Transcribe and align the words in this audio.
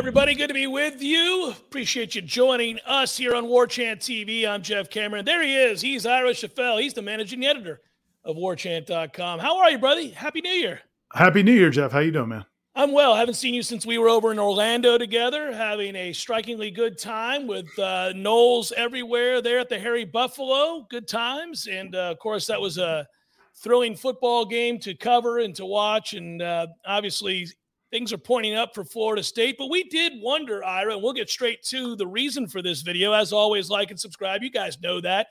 Everybody. 0.00 0.34
Good 0.34 0.48
to 0.48 0.54
be 0.54 0.66
with 0.66 1.02
you. 1.02 1.50
Appreciate 1.50 2.14
you 2.14 2.22
joining 2.22 2.78
us 2.86 3.18
here 3.18 3.34
on 3.34 3.46
War 3.46 3.66
Chant 3.66 4.00
TV. 4.00 4.48
I'm 4.48 4.62
Jeff 4.62 4.88
Cameron. 4.88 5.26
There 5.26 5.42
he 5.42 5.54
is. 5.54 5.82
He's 5.82 6.06
Ira 6.06 6.30
Schoffel. 6.30 6.80
He's 6.80 6.94
the 6.94 7.02
managing 7.02 7.44
editor 7.44 7.82
of 8.24 8.36
warchant.com. 8.36 9.40
How 9.40 9.58
are 9.58 9.70
you, 9.70 9.76
buddy? 9.78 10.08
Happy 10.08 10.40
New 10.40 10.54
Year. 10.54 10.80
Happy 11.12 11.42
New 11.42 11.52
Year, 11.52 11.68
Jeff. 11.68 11.92
How 11.92 11.98
you 11.98 12.12
doing, 12.12 12.30
man? 12.30 12.46
I'm 12.74 12.92
well. 12.92 13.14
Haven't 13.14 13.34
seen 13.34 13.52
you 13.52 13.62
since 13.62 13.84
we 13.84 13.98
were 13.98 14.08
over 14.08 14.32
in 14.32 14.38
Orlando 14.38 14.96
together, 14.96 15.52
having 15.52 15.94
a 15.94 16.14
strikingly 16.14 16.70
good 16.70 16.96
time 16.96 17.46
with 17.46 17.68
uh, 17.78 18.14
Noles 18.14 18.72
everywhere 18.72 19.42
there 19.42 19.58
at 19.58 19.68
the 19.68 19.78
Harry 19.78 20.06
Buffalo. 20.06 20.86
Good 20.88 21.08
times. 21.08 21.68
And 21.70 21.94
uh, 21.94 22.10
of 22.10 22.18
course, 22.20 22.46
that 22.46 22.60
was 22.60 22.78
a 22.78 23.06
thrilling 23.54 23.94
football 23.94 24.46
game 24.46 24.78
to 24.78 24.94
cover 24.94 25.40
and 25.40 25.54
to 25.56 25.66
watch. 25.66 26.14
And 26.14 26.40
uh, 26.40 26.68
obviously, 26.86 27.48
things 27.90 28.12
are 28.12 28.18
pointing 28.18 28.54
up 28.54 28.74
for 28.74 28.84
Florida 28.84 29.22
State. 29.22 29.56
But 29.58 29.70
we 29.70 29.84
did 29.84 30.12
wonder, 30.16 30.64
Ira, 30.64 30.94
and 30.94 31.02
we'll 31.02 31.12
get 31.12 31.30
straight 31.30 31.62
to 31.64 31.96
the 31.96 32.06
reason 32.06 32.46
for 32.46 32.62
this 32.62 32.82
video. 32.82 33.12
As 33.12 33.32
always, 33.32 33.70
like 33.70 33.90
and 33.90 34.00
subscribe. 34.00 34.42
You 34.42 34.50
guys 34.50 34.80
know 34.80 35.00
that. 35.00 35.28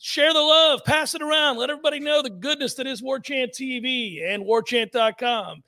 Share 0.00 0.32
the 0.32 0.40
love, 0.40 0.80
pass 0.84 1.14
it 1.14 1.22
around, 1.22 1.58
let 1.58 1.70
everybody 1.70 2.00
know 2.00 2.22
the 2.22 2.30
goodness 2.30 2.74
that 2.74 2.86
is 2.86 3.02
War 3.02 3.20
Chant 3.20 3.52
TV 3.52 4.26
and 4.26 4.42
warchant.com 4.42 5.62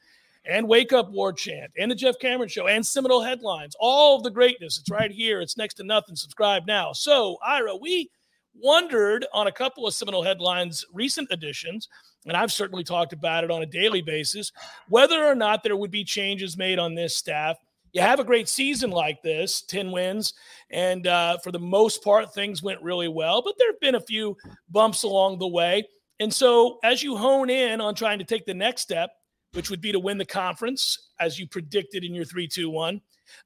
and 0.44 0.68
Wake 0.68 0.92
Up 0.92 1.10
War 1.10 1.32
Chant 1.32 1.70
and 1.78 1.90
the 1.90 1.94
Jeff 1.94 2.18
Cameron 2.18 2.48
Show 2.48 2.66
and 2.66 2.84
Seminole 2.84 3.22
Headlines. 3.22 3.76
All 3.78 4.16
of 4.16 4.22
the 4.22 4.30
greatness. 4.30 4.78
It's 4.78 4.90
right 4.90 5.10
here. 5.10 5.40
It's 5.40 5.56
next 5.56 5.74
to 5.74 5.84
nothing. 5.84 6.16
Subscribe 6.16 6.66
now. 6.66 6.92
So, 6.92 7.38
Ira, 7.46 7.76
we 7.76 8.10
wondered 8.54 9.26
on 9.32 9.46
a 9.46 9.52
couple 9.52 9.86
of 9.86 9.94
Seminole 9.94 10.22
Headlines 10.22 10.84
recent 10.92 11.30
editions, 11.30 11.88
and 12.26 12.36
I've 12.36 12.52
certainly 12.52 12.84
talked 12.84 13.12
about 13.12 13.44
it 13.44 13.50
on 13.50 13.62
a 13.62 13.66
daily 13.66 14.02
basis, 14.02 14.52
whether 14.88 15.24
or 15.24 15.34
not 15.34 15.62
there 15.62 15.76
would 15.76 15.90
be 15.90 16.04
changes 16.04 16.56
made 16.56 16.78
on 16.78 16.94
this 16.94 17.16
staff. 17.16 17.56
You 17.92 18.00
have 18.00 18.18
a 18.18 18.24
great 18.24 18.48
season 18.48 18.90
like 18.90 19.22
this, 19.22 19.62
10 19.62 19.92
wins, 19.92 20.34
and 20.70 21.06
uh, 21.06 21.38
for 21.38 21.52
the 21.52 21.58
most 21.58 22.02
part, 22.02 22.34
things 22.34 22.62
went 22.62 22.82
really 22.82 23.08
well, 23.08 23.42
but 23.42 23.54
there 23.58 23.70
have 23.70 23.80
been 23.80 23.94
a 23.94 24.00
few 24.00 24.36
bumps 24.68 25.04
along 25.04 25.38
the 25.38 25.46
way. 25.46 25.86
And 26.20 26.32
so, 26.32 26.78
as 26.82 27.02
you 27.02 27.16
hone 27.16 27.50
in 27.50 27.80
on 27.80 27.94
trying 27.94 28.18
to 28.18 28.24
take 28.24 28.46
the 28.46 28.54
next 28.54 28.82
step, 28.82 29.10
which 29.54 29.70
would 29.70 29.80
be 29.80 29.92
to 29.92 29.98
win 29.98 30.18
the 30.18 30.24
conference, 30.24 31.10
as 31.20 31.38
you 31.38 31.46
predicted 31.46 32.04
in 32.04 32.14
your 32.14 32.24
3 32.24 32.46
2 32.46 32.68
1. 32.68 33.00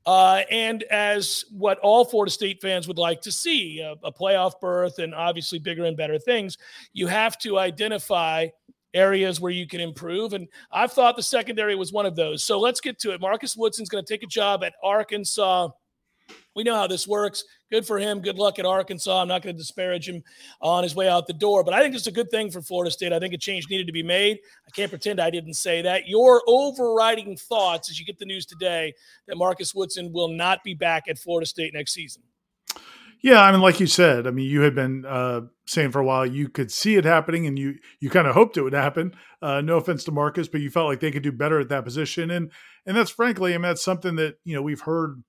Uh, 0.06 0.42
and 0.50 0.82
as 0.84 1.44
what 1.50 1.78
all 1.80 2.04
Florida 2.04 2.30
State 2.30 2.60
fans 2.60 2.88
would 2.88 2.98
like 2.98 3.20
to 3.22 3.32
see 3.32 3.80
a, 3.80 3.92
a 4.04 4.12
playoff 4.12 4.60
berth 4.60 4.98
and 4.98 5.14
obviously 5.14 5.58
bigger 5.58 5.84
and 5.84 5.96
better 5.96 6.18
things, 6.18 6.58
you 6.92 7.06
have 7.06 7.38
to 7.38 7.58
identify 7.58 8.46
areas 8.94 9.40
where 9.40 9.52
you 9.52 9.66
can 9.66 9.80
improve. 9.80 10.32
And 10.32 10.48
I've 10.72 10.92
thought 10.92 11.16
the 11.16 11.22
secondary 11.22 11.74
was 11.74 11.92
one 11.92 12.06
of 12.06 12.16
those. 12.16 12.42
So 12.44 12.58
let's 12.58 12.80
get 12.80 12.98
to 13.00 13.12
it. 13.12 13.20
Marcus 13.20 13.56
Woodson's 13.56 13.88
going 13.88 14.04
to 14.04 14.12
take 14.12 14.22
a 14.22 14.26
job 14.26 14.64
at 14.64 14.74
Arkansas. 14.82 15.68
We 16.58 16.64
know 16.64 16.74
how 16.74 16.88
this 16.88 17.06
works. 17.06 17.44
Good 17.70 17.86
for 17.86 18.00
him. 18.00 18.20
Good 18.20 18.36
luck 18.36 18.58
at 18.58 18.66
Arkansas. 18.66 19.22
I'm 19.22 19.28
not 19.28 19.42
going 19.42 19.54
to 19.54 19.62
disparage 19.62 20.08
him 20.08 20.24
on 20.60 20.82
his 20.82 20.92
way 20.92 21.08
out 21.08 21.28
the 21.28 21.32
door, 21.32 21.62
but 21.62 21.72
I 21.72 21.80
think 21.80 21.94
it's 21.94 22.08
a 22.08 22.10
good 22.10 22.32
thing 22.32 22.50
for 22.50 22.60
Florida 22.60 22.90
State. 22.90 23.12
I 23.12 23.20
think 23.20 23.32
a 23.32 23.38
change 23.38 23.70
needed 23.70 23.86
to 23.86 23.92
be 23.92 24.02
made. 24.02 24.40
I 24.66 24.70
can't 24.72 24.90
pretend 24.90 25.20
I 25.20 25.30
didn't 25.30 25.54
say 25.54 25.82
that. 25.82 26.08
Your 26.08 26.42
overriding 26.48 27.36
thoughts 27.36 27.88
as 27.90 28.00
you 28.00 28.04
get 28.04 28.18
the 28.18 28.24
news 28.24 28.44
today 28.44 28.92
that 29.28 29.36
Marcus 29.36 29.72
Woodson 29.72 30.12
will 30.12 30.30
not 30.30 30.64
be 30.64 30.74
back 30.74 31.04
at 31.08 31.16
Florida 31.16 31.46
State 31.46 31.74
next 31.74 31.94
season. 31.94 32.24
Yeah, 33.22 33.40
I 33.40 33.52
mean, 33.52 33.60
like 33.60 33.78
you 33.78 33.86
said, 33.86 34.26
I 34.26 34.32
mean, 34.32 34.50
you 34.50 34.62
had 34.62 34.74
been 34.74 35.04
uh, 35.06 35.42
saying 35.68 35.92
for 35.92 36.00
a 36.00 36.04
while 36.04 36.26
you 36.26 36.48
could 36.48 36.72
see 36.72 36.96
it 36.96 37.04
happening, 37.04 37.46
and 37.46 37.56
you 37.56 37.76
you 38.00 38.10
kind 38.10 38.26
of 38.26 38.34
hoped 38.34 38.56
it 38.56 38.62
would 38.62 38.72
happen. 38.72 39.14
Uh, 39.40 39.60
no 39.60 39.76
offense 39.76 40.02
to 40.04 40.12
Marcus, 40.12 40.48
but 40.48 40.60
you 40.60 40.70
felt 40.70 40.88
like 40.88 40.98
they 40.98 41.12
could 41.12 41.22
do 41.22 41.30
better 41.30 41.60
at 41.60 41.68
that 41.68 41.84
position, 41.84 42.32
and 42.32 42.50
and 42.84 42.96
that's 42.96 43.10
frankly, 43.10 43.54
I 43.54 43.58
mean, 43.58 43.62
that's 43.62 43.84
something 43.84 44.16
that 44.16 44.36
you 44.44 44.54
know 44.54 44.62
we've 44.62 44.80
heard, 44.80 45.22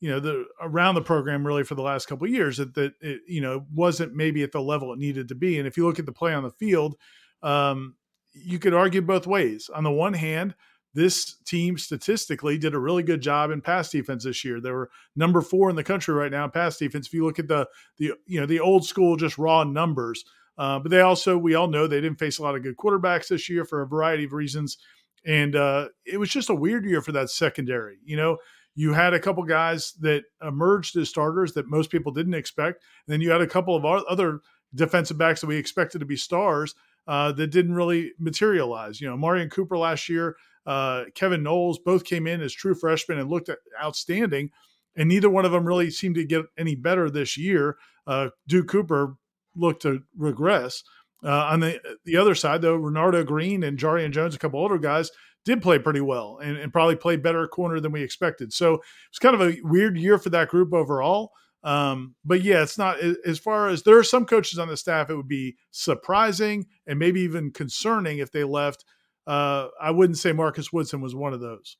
you 0.00 0.10
know, 0.10 0.20
the 0.20 0.44
around 0.60 0.94
the 0.94 1.02
program 1.02 1.46
really 1.46 1.64
for 1.64 1.74
the 1.74 1.82
last 1.82 2.06
couple 2.06 2.26
of 2.26 2.32
years 2.32 2.58
that 2.58 2.74
that 2.74 2.92
it, 3.00 3.20
you 3.26 3.40
know 3.40 3.66
wasn't 3.72 4.14
maybe 4.14 4.42
at 4.42 4.52
the 4.52 4.60
level 4.60 4.92
it 4.92 4.98
needed 4.98 5.28
to 5.28 5.34
be, 5.34 5.58
and 5.58 5.66
if 5.66 5.76
you 5.76 5.86
look 5.86 5.98
at 5.98 6.06
the 6.06 6.12
play 6.12 6.32
on 6.32 6.42
the 6.42 6.50
field, 6.50 6.96
um, 7.42 7.96
you 8.32 8.58
could 8.58 8.74
argue 8.74 9.02
both 9.02 9.26
ways. 9.26 9.68
On 9.74 9.84
the 9.84 9.90
one 9.90 10.14
hand, 10.14 10.54
this 10.94 11.36
team 11.44 11.78
statistically 11.78 12.58
did 12.58 12.74
a 12.74 12.78
really 12.78 13.02
good 13.02 13.20
job 13.20 13.50
in 13.50 13.60
pass 13.60 13.90
defense 13.90 14.24
this 14.24 14.44
year. 14.44 14.60
They 14.60 14.70
were 14.70 14.90
number 15.16 15.40
four 15.40 15.70
in 15.70 15.76
the 15.76 15.84
country 15.84 16.14
right 16.14 16.30
now 16.30 16.44
in 16.44 16.50
pass 16.50 16.76
defense. 16.76 17.06
If 17.06 17.14
you 17.14 17.24
look 17.24 17.38
at 17.38 17.48
the 17.48 17.66
the 17.98 18.12
you 18.26 18.40
know 18.40 18.46
the 18.46 18.60
old 18.60 18.84
school 18.84 19.16
just 19.16 19.38
raw 19.38 19.64
numbers, 19.64 20.24
uh, 20.56 20.78
but 20.78 20.90
they 20.90 21.00
also 21.00 21.36
we 21.36 21.54
all 21.54 21.68
know 21.68 21.86
they 21.86 22.00
didn't 22.00 22.18
face 22.18 22.38
a 22.38 22.42
lot 22.42 22.54
of 22.54 22.62
good 22.62 22.76
quarterbacks 22.76 23.28
this 23.28 23.48
year 23.48 23.64
for 23.64 23.82
a 23.82 23.86
variety 23.86 24.24
of 24.24 24.32
reasons, 24.32 24.78
and 25.26 25.54
uh, 25.56 25.88
it 26.06 26.18
was 26.18 26.30
just 26.30 26.50
a 26.50 26.54
weird 26.54 26.84
year 26.84 27.02
for 27.02 27.12
that 27.12 27.30
secondary. 27.30 27.98
You 28.04 28.16
know, 28.16 28.38
you 28.78 28.92
had 28.92 29.12
a 29.12 29.18
couple 29.18 29.42
guys 29.42 29.94
that 30.00 30.22
emerged 30.40 30.96
as 30.96 31.08
starters 31.08 31.52
that 31.54 31.66
most 31.66 31.90
people 31.90 32.12
didn't 32.12 32.34
expect, 32.34 32.84
and 33.06 33.12
then 33.12 33.20
you 33.20 33.28
had 33.28 33.40
a 33.40 33.46
couple 33.46 33.74
of 33.74 33.84
other 33.84 34.38
defensive 34.72 35.18
backs 35.18 35.40
that 35.40 35.48
we 35.48 35.56
expected 35.56 35.98
to 35.98 36.06
be 36.06 36.14
stars 36.14 36.76
uh, 37.08 37.32
that 37.32 37.48
didn't 37.48 37.74
really 37.74 38.12
materialize. 38.20 39.00
You 39.00 39.08
know, 39.08 39.16
Marion 39.16 39.50
Cooper 39.50 39.76
last 39.76 40.08
year 40.08 40.36
uh, 40.64 41.06
Kevin 41.14 41.42
Knowles 41.42 41.80
both 41.80 42.04
came 42.04 42.28
in 42.28 42.40
as 42.40 42.52
true 42.52 42.74
freshmen 42.74 43.18
and 43.18 43.28
looked 43.28 43.50
outstanding, 43.82 44.50
and 44.96 45.08
neither 45.08 45.28
one 45.28 45.44
of 45.44 45.50
them 45.50 45.66
really 45.66 45.90
seemed 45.90 46.14
to 46.14 46.24
get 46.24 46.44
any 46.56 46.76
better 46.76 47.10
this 47.10 47.36
year. 47.36 47.78
Uh, 48.06 48.28
Duke 48.46 48.68
Cooper 48.68 49.16
looked 49.56 49.82
to 49.82 50.02
regress. 50.16 50.84
Uh, 51.24 51.46
on 51.46 51.58
the 51.58 51.80
the 52.04 52.16
other 52.16 52.36
side, 52.36 52.62
though, 52.62 52.78
Renardo 52.78 53.26
Green 53.26 53.64
and 53.64 53.76
Jarrian 53.76 54.12
Jones, 54.12 54.36
a 54.36 54.38
couple 54.38 54.60
older 54.60 54.78
guys, 54.78 55.10
did 55.48 55.62
play 55.62 55.78
pretty 55.78 56.02
well 56.02 56.38
and, 56.42 56.56
and 56.56 56.72
probably 56.72 56.94
played 56.94 57.22
better 57.22 57.48
corner 57.48 57.80
than 57.80 57.90
we 57.90 58.02
expected. 58.02 58.52
So 58.52 58.82
it's 59.08 59.18
kind 59.18 59.34
of 59.34 59.40
a 59.40 59.56
weird 59.62 59.96
year 59.96 60.18
for 60.18 60.30
that 60.30 60.48
group 60.48 60.74
overall. 60.74 61.32
Um, 61.64 62.14
but 62.24 62.42
yeah, 62.42 62.62
it's 62.62 62.78
not 62.78 62.98
as 63.00 63.38
far 63.38 63.68
as 63.68 63.82
there 63.82 63.98
are 63.98 64.04
some 64.04 64.26
coaches 64.26 64.58
on 64.58 64.68
the 64.68 64.76
staff, 64.76 65.10
it 65.10 65.16
would 65.16 65.26
be 65.26 65.56
surprising 65.70 66.66
and 66.86 66.98
maybe 66.98 67.22
even 67.22 67.50
concerning 67.50 68.18
if 68.18 68.30
they 68.30 68.44
left 68.44 68.84
uh, 69.28 69.68
I 69.78 69.90
wouldn't 69.90 70.18
say 70.18 70.32
Marcus 70.32 70.72
Woodson 70.72 71.02
was 71.02 71.14
one 71.14 71.34
of 71.34 71.40
those. 71.40 71.76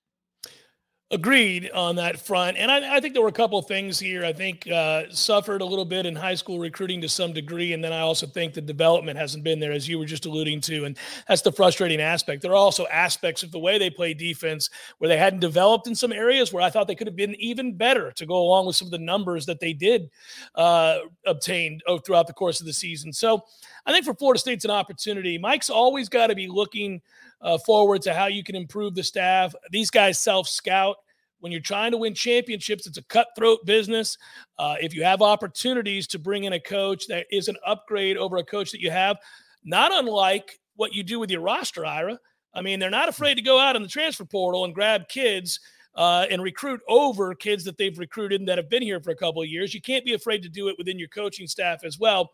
Agreed 1.11 1.71
on 1.71 1.97
that 1.97 2.21
front. 2.21 2.59
And 2.59 2.71
I, 2.71 2.97
I 2.97 3.01
think 3.01 3.15
there 3.15 3.23
were 3.23 3.31
a 3.31 3.33
couple 3.33 3.59
of 3.59 3.65
things 3.65 3.99
here. 3.99 4.27
I 4.27 4.33
think 4.35 4.71
uh, 4.71 5.05
suffered 5.09 5.63
a 5.63 5.65
little 5.65 5.87
bit 5.87 6.05
in 6.05 6.15
high 6.15 6.35
school 6.35 6.59
recruiting 6.59 7.01
to 7.01 7.09
some 7.09 7.33
degree. 7.33 7.73
And 7.73 7.83
then 7.83 7.95
I 7.95 8.01
also 8.01 8.27
think 8.27 8.53
the 8.53 8.61
development 8.61 9.19
hasn't 9.19 9.43
been 9.43 9.59
there, 9.59 9.73
as 9.73 9.89
you 9.89 9.99
were 9.99 10.05
just 10.05 10.27
alluding 10.27 10.61
to. 10.63 10.85
And 10.85 10.99
that's 11.27 11.41
the 11.41 11.51
frustrating 11.51 12.03
aspect. 12.03 12.43
There 12.43 12.51
are 12.51 12.57
also 12.57 12.87
aspects 12.89 13.43
of 13.43 13.53
the 13.53 13.59
way 13.59 13.79
they 13.79 13.89
play 13.89 14.13
defense 14.13 14.69
where 14.99 15.09
they 15.09 15.17
hadn't 15.17 15.41
developed 15.41 15.87
in 15.87 15.95
some 15.95 16.13
areas 16.13 16.53
where 16.53 16.63
I 16.63 16.69
thought 16.69 16.87
they 16.87 16.95
could 16.95 17.07
have 17.07 17.17
been 17.17 17.35
even 17.37 17.73
better 17.73 18.13
to 18.13 18.27
go 18.27 18.37
along 18.43 18.67
with 18.67 18.77
some 18.77 18.89
of 18.89 18.93
the 18.93 18.99
numbers 18.99 19.47
that 19.47 19.61
they 19.61 19.73
did 19.73 20.11
uh, 20.57 20.99
obtain 21.25 21.81
throughout 22.05 22.27
the 22.27 22.35
course 22.35 22.61
of 22.61 22.67
the 22.67 22.73
season. 22.75 23.15
So 23.15 23.45
I 23.87 23.93
think 23.93 24.05
for 24.05 24.13
Florida 24.13 24.39
State's 24.39 24.67
an 24.67 24.71
opportunity. 24.71 25.39
Mike's 25.39 25.71
always 25.71 26.11
got 26.11 26.27
to 26.27 26.35
be 26.35 26.49
looking 26.49 27.01
uh, 27.41 27.59
forward 27.59 28.03
to 28.03 28.15
how 28.15 28.27
you 28.27 28.43
can 28.43 28.57
improve 28.57 28.95
the 28.95 29.03
staff. 29.03 29.55
These 29.71 29.91
guys 29.91 30.19
self 30.19 30.49
scout. 30.49 30.97
When 31.41 31.53
you're 31.53 31.61
trying 31.61 31.93
to 31.93 31.99
win 31.99 32.15
championships, 32.15 32.89
it's 32.89 32.99
a 32.99 33.05
cutthroat 33.05 33.65
business. 33.65 34.19
Uh, 34.59 34.75
if 34.81 34.93
you 34.93 35.05
have 35.05 35.23
opportunities 35.23 36.09
to 36.09 36.19
bring 36.19 36.45
in 36.45 36.55
a 36.55 36.61
coach 36.61 37.07
that 37.07 37.27
is 37.31 37.47
an 37.47 37.57
upgrade 37.65 38.17
over 38.17 38.39
a 38.39 38.45
coach 38.45 38.73
that 38.73 38.81
you 38.81 38.91
have, 38.91 39.19
not 39.65 39.93
unlike 39.95 40.59
what 40.75 40.95
you 40.95 41.05
do 41.05 41.21
with 41.21 41.31
your 41.31 41.41
roster, 41.41 41.87
Ira. 41.87 42.19
I 42.55 42.63
mean, 42.63 42.81
they're 42.81 42.91
not 42.91 43.09
afraid 43.09 43.37
to 43.37 43.43
go 43.43 43.59
out 43.61 43.77
in 43.77 43.83
the 43.83 43.89
transfer 43.89 44.25
portal 44.25 44.65
and 44.65 44.75
grab 44.75 45.09
kids 45.09 45.61
uh, 45.95 46.27
and 46.31 46.43
recruit 46.43 46.81
over 46.89 47.35
kids 47.35 47.65
that 47.65 47.77
they've 47.79 47.99
recruited 47.99 48.41
and 48.41 48.49
that 48.49 48.59
have 48.59 48.71
been 48.71 48.83
here 48.83 49.01
for 49.01 49.11
a 49.11 49.17
couple 49.17 49.43
of 49.43 49.49
years. 49.49 49.75
You 49.75 49.81
can't 49.81 50.05
be 50.05 50.15
afraid 50.15 50.43
to 50.43 50.49
do 50.49 50.69
it 50.69 50.77
within 50.79 50.99
your 50.99 51.09
coaching 51.09 51.47
staff 51.47 51.85
as 51.85 51.99
well 51.99 52.31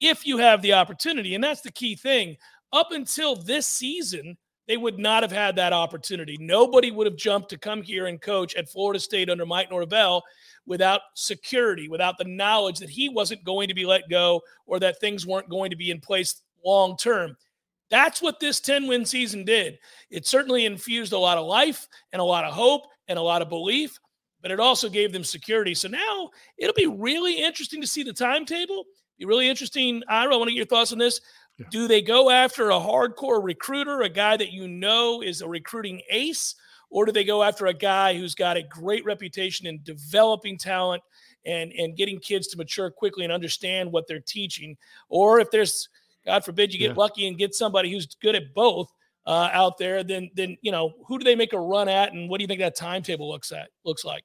if 0.00 0.26
you 0.26 0.38
have 0.38 0.62
the 0.62 0.72
opportunity. 0.72 1.34
And 1.34 1.42
that's 1.42 1.60
the 1.60 1.72
key 1.72 1.96
thing. 1.96 2.36
Up 2.72 2.88
until 2.92 3.34
this 3.34 3.66
season, 3.66 4.36
they 4.68 4.76
would 4.76 4.98
not 4.98 5.22
have 5.22 5.32
had 5.32 5.56
that 5.56 5.72
opportunity. 5.72 6.36
Nobody 6.38 6.90
would 6.90 7.06
have 7.06 7.16
jumped 7.16 7.48
to 7.50 7.58
come 7.58 7.82
here 7.82 8.06
and 8.06 8.20
coach 8.20 8.54
at 8.54 8.68
Florida 8.68 9.00
State 9.00 9.30
under 9.30 9.46
Mike 9.46 9.70
Norvell 9.70 10.22
without 10.66 11.00
security, 11.14 11.88
without 11.88 12.18
the 12.18 12.24
knowledge 12.24 12.78
that 12.78 12.90
he 12.90 13.08
wasn't 13.08 13.42
going 13.42 13.68
to 13.68 13.74
be 13.74 13.86
let 13.86 14.08
go 14.10 14.42
or 14.66 14.78
that 14.78 15.00
things 15.00 15.26
weren't 15.26 15.48
going 15.48 15.70
to 15.70 15.76
be 15.76 15.90
in 15.90 15.98
place 15.98 16.42
long 16.64 16.96
term. 16.98 17.34
That's 17.90 18.20
what 18.20 18.38
this 18.38 18.60
10 18.60 18.86
win 18.86 19.06
season 19.06 19.46
did. 19.46 19.78
It 20.10 20.26
certainly 20.26 20.66
infused 20.66 21.14
a 21.14 21.18
lot 21.18 21.38
of 21.38 21.46
life 21.46 21.88
and 22.12 22.20
a 22.20 22.24
lot 22.24 22.44
of 22.44 22.52
hope 22.52 22.82
and 23.08 23.18
a 23.18 23.22
lot 23.22 23.40
of 23.40 23.48
belief, 23.48 23.98
but 24.42 24.50
it 24.50 24.60
also 24.60 24.90
gave 24.90 25.12
them 25.12 25.24
security. 25.24 25.74
So 25.74 25.88
now 25.88 26.28
it'll 26.58 26.74
be 26.74 26.86
really 26.86 27.42
interesting 27.42 27.80
to 27.80 27.86
see 27.86 28.02
the 28.02 28.12
timetable. 28.12 28.84
Be 29.18 29.24
really 29.24 29.48
interesting. 29.48 30.02
Ira, 30.08 30.34
I 30.34 30.36
want 30.36 30.48
to 30.48 30.52
get 30.52 30.58
your 30.58 30.66
thoughts 30.66 30.92
on 30.92 30.98
this. 30.98 31.22
Yeah. 31.58 31.66
Do 31.70 31.88
they 31.88 32.02
go 32.02 32.30
after 32.30 32.70
a 32.70 32.74
hardcore 32.74 33.42
recruiter, 33.42 34.02
a 34.02 34.08
guy 34.08 34.36
that 34.36 34.52
you 34.52 34.68
know 34.68 35.22
is 35.22 35.40
a 35.40 35.48
recruiting 35.48 36.00
ace, 36.10 36.54
or 36.90 37.04
do 37.04 37.12
they 37.12 37.24
go 37.24 37.42
after 37.42 37.66
a 37.66 37.74
guy 37.74 38.16
who's 38.16 38.34
got 38.34 38.56
a 38.56 38.62
great 38.62 39.04
reputation 39.04 39.66
in 39.66 39.80
developing 39.82 40.56
talent 40.56 41.02
and 41.44 41.72
and 41.72 41.96
getting 41.96 42.18
kids 42.20 42.46
to 42.48 42.56
mature 42.56 42.90
quickly 42.90 43.24
and 43.24 43.32
understand 43.32 43.90
what 43.90 44.06
they're 44.06 44.20
teaching? 44.20 44.76
Or 45.08 45.40
if 45.40 45.50
there's 45.50 45.88
God 46.24 46.44
forbid 46.44 46.72
you 46.72 46.78
get 46.78 46.90
yeah. 46.90 46.96
lucky 46.96 47.26
and 47.26 47.36
get 47.36 47.54
somebody 47.54 47.90
who's 47.90 48.06
good 48.06 48.34
at 48.34 48.54
both 48.54 48.92
uh, 49.26 49.50
out 49.52 49.78
there, 49.78 50.04
then 50.04 50.30
then 50.34 50.56
you 50.62 50.70
know 50.70 50.92
who 51.06 51.18
do 51.18 51.24
they 51.24 51.34
make 51.34 51.52
a 51.52 51.60
run 51.60 51.88
at, 51.88 52.12
and 52.12 52.30
what 52.30 52.38
do 52.38 52.42
you 52.42 52.48
think 52.48 52.60
that 52.60 52.76
timetable 52.76 53.28
looks 53.28 53.50
at 53.50 53.68
looks 53.84 54.04
like? 54.04 54.24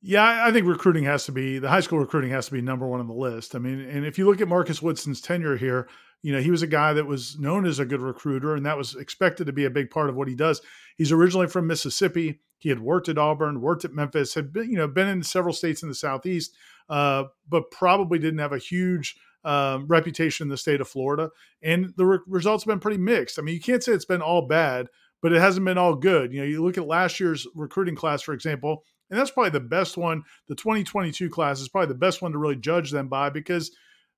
Yeah, 0.00 0.46
I 0.46 0.52
think 0.52 0.66
recruiting 0.66 1.04
has 1.04 1.24
to 1.24 1.32
be 1.32 1.58
the 1.58 1.68
high 1.68 1.80
school 1.80 1.98
recruiting 1.98 2.30
has 2.30 2.46
to 2.46 2.52
be 2.52 2.60
number 2.60 2.86
one 2.86 3.00
on 3.00 3.08
the 3.08 3.14
list. 3.14 3.56
I 3.56 3.58
mean, 3.58 3.80
and 3.80 4.06
if 4.06 4.16
you 4.16 4.26
look 4.26 4.40
at 4.40 4.48
Marcus 4.48 4.80
Woodson's 4.80 5.20
tenure 5.20 5.56
here, 5.56 5.88
you 6.22 6.32
know, 6.32 6.40
he 6.40 6.50
was 6.50 6.62
a 6.62 6.66
guy 6.66 6.92
that 6.92 7.06
was 7.06 7.38
known 7.38 7.66
as 7.66 7.78
a 7.78 7.86
good 7.86 8.00
recruiter, 8.00 8.54
and 8.54 8.66
that 8.66 8.76
was 8.76 8.94
expected 8.96 9.46
to 9.46 9.52
be 9.52 9.64
a 9.64 9.70
big 9.70 9.90
part 9.90 10.08
of 10.08 10.16
what 10.16 10.28
he 10.28 10.34
does. 10.34 10.60
He's 10.96 11.12
originally 11.12 11.46
from 11.46 11.66
Mississippi. 11.66 12.40
He 12.58 12.68
had 12.68 12.80
worked 12.80 13.08
at 13.08 13.18
Auburn, 13.18 13.60
worked 13.60 13.84
at 13.84 13.92
Memphis, 13.92 14.34
had 14.34 14.52
been, 14.52 14.70
you 14.70 14.76
know, 14.76 14.88
been 14.88 15.06
in 15.06 15.22
several 15.22 15.54
states 15.54 15.82
in 15.82 15.88
the 15.88 15.94
Southeast, 15.94 16.56
uh, 16.88 17.24
but 17.48 17.70
probably 17.70 18.18
didn't 18.18 18.40
have 18.40 18.52
a 18.52 18.58
huge 18.58 19.16
um, 19.44 19.86
reputation 19.86 20.46
in 20.46 20.48
the 20.48 20.56
state 20.56 20.80
of 20.80 20.88
Florida. 20.88 21.30
And 21.62 21.92
the 21.96 22.04
re- 22.04 22.18
results 22.26 22.64
have 22.64 22.68
been 22.68 22.80
pretty 22.80 22.98
mixed. 22.98 23.38
I 23.38 23.42
mean, 23.42 23.54
you 23.54 23.60
can't 23.60 23.82
say 23.82 23.92
it's 23.92 24.04
been 24.04 24.22
all 24.22 24.48
bad, 24.48 24.88
but 25.22 25.32
it 25.32 25.40
hasn't 25.40 25.64
been 25.66 25.78
all 25.78 25.94
good. 25.94 26.32
You 26.32 26.40
know, 26.40 26.46
you 26.46 26.64
look 26.64 26.78
at 26.78 26.86
last 26.86 27.20
year's 27.20 27.46
recruiting 27.54 27.94
class, 27.94 28.22
for 28.22 28.34
example, 28.34 28.82
and 29.10 29.18
that's 29.18 29.30
probably 29.30 29.50
the 29.50 29.60
best 29.60 29.96
one. 29.96 30.24
The 30.48 30.54
2022 30.54 31.30
class 31.30 31.60
is 31.60 31.68
probably 31.68 31.88
the 31.88 31.94
best 31.94 32.20
one 32.20 32.32
to 32.32 32.38
really 32.38 32.56
judge 32.56 32.90
them 32.90 33.08
by 33.08 33.30
because 33.30 33.70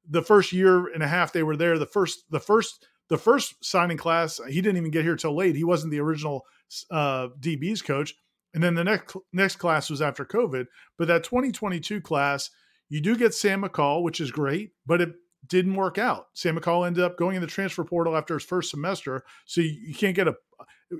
the 0.08 0.23
first 0.23 0.52
year 0.52 0.93
and 0.93 1.02
a 1.02 1.08
half 1.08 1.32
they 1.32 1.43
were 1.43 1.56
there, 1.56 1.79
the 1.79 1.87
first, 1.87 2.25
the 2.31 2.41
first, 2.41 2.87
the 3.08 3.19
first 3.19 3.64
signing 3.64 3.97
class, 3.97 4.41
he 4.49 4.61
didn't 4.61 4.79
even 4.79 4.91
get 4.91 5.05
here 5.05 5.17
till 5.17 5.37
late. 5.37 5.56
He 5.56 5.64
wasn't 5.64 5.91
the 5.91 6.00
original 6.00 6.44
uh, 6.91 7.29
DB's 7.41 7.82
coach. 7.82 8.14
And 8.55 8.62
then 8.62 8.75
the 8.75 8.85
next 8.85 9.17
next 9.32 9.56
class 9.56 9.91
was 9.91 10.02
after 10.02 10.25
COVID. 10.25 10.67
But 10.99 11.08
that 11.08 11.25
2022 11.25 12.00
class, 12.00 12.50
you 12.88 13.00
do 13.00 13.17
get 13.17 13.35
Sam 13.35 13.62
McCall, 13.62 14.02
which 14.02 14.20
is 14.20 14.32
great, 14.32 14.73
but 14.87 15.00
it 15.00 15.11
didn't 15.47 15.75
work 15.75 15.99
out. 15.99 16.26
Sam 16.35 16.58
McCall 16.58 16.87
ended 16.87 17.05
up 17.05 17.17
going 17.17 17.37
in 17.37 17.43
the 17.43 17.49
transfer 17.49 17.85
portal 17.85 18.17
after 18.17 18.35
his 18.35 18.44
first 18.44 18.70
semester. 18.70 19.25
So 19.47 19.61
you, 19.61 19.70
you 19.87 19.94
can't 19.94 20.17
get 20.17 20.29
a 20.29 20.35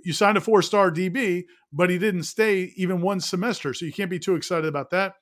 you 0.05 0.13
signed 0.13 0.39
a 0.39 0.41
four 0.41 0.63
star 0.63 0.91
DB, 0.91 1.45
but 1.73 1.91
he 1.91 1.99
didn't 1.99 2.23
stay 2.23 2.73
even 2.77 3.01
one 3.01 3.21
semester. 3.21 3.75
So 3.75 3.85
you 3.85 3.93
can't 3.93 4.11
be 4.11 4.19
too 4.19 4.37
excited 4.37 4.67
about 4.67 4.91
that. 4.91 5.15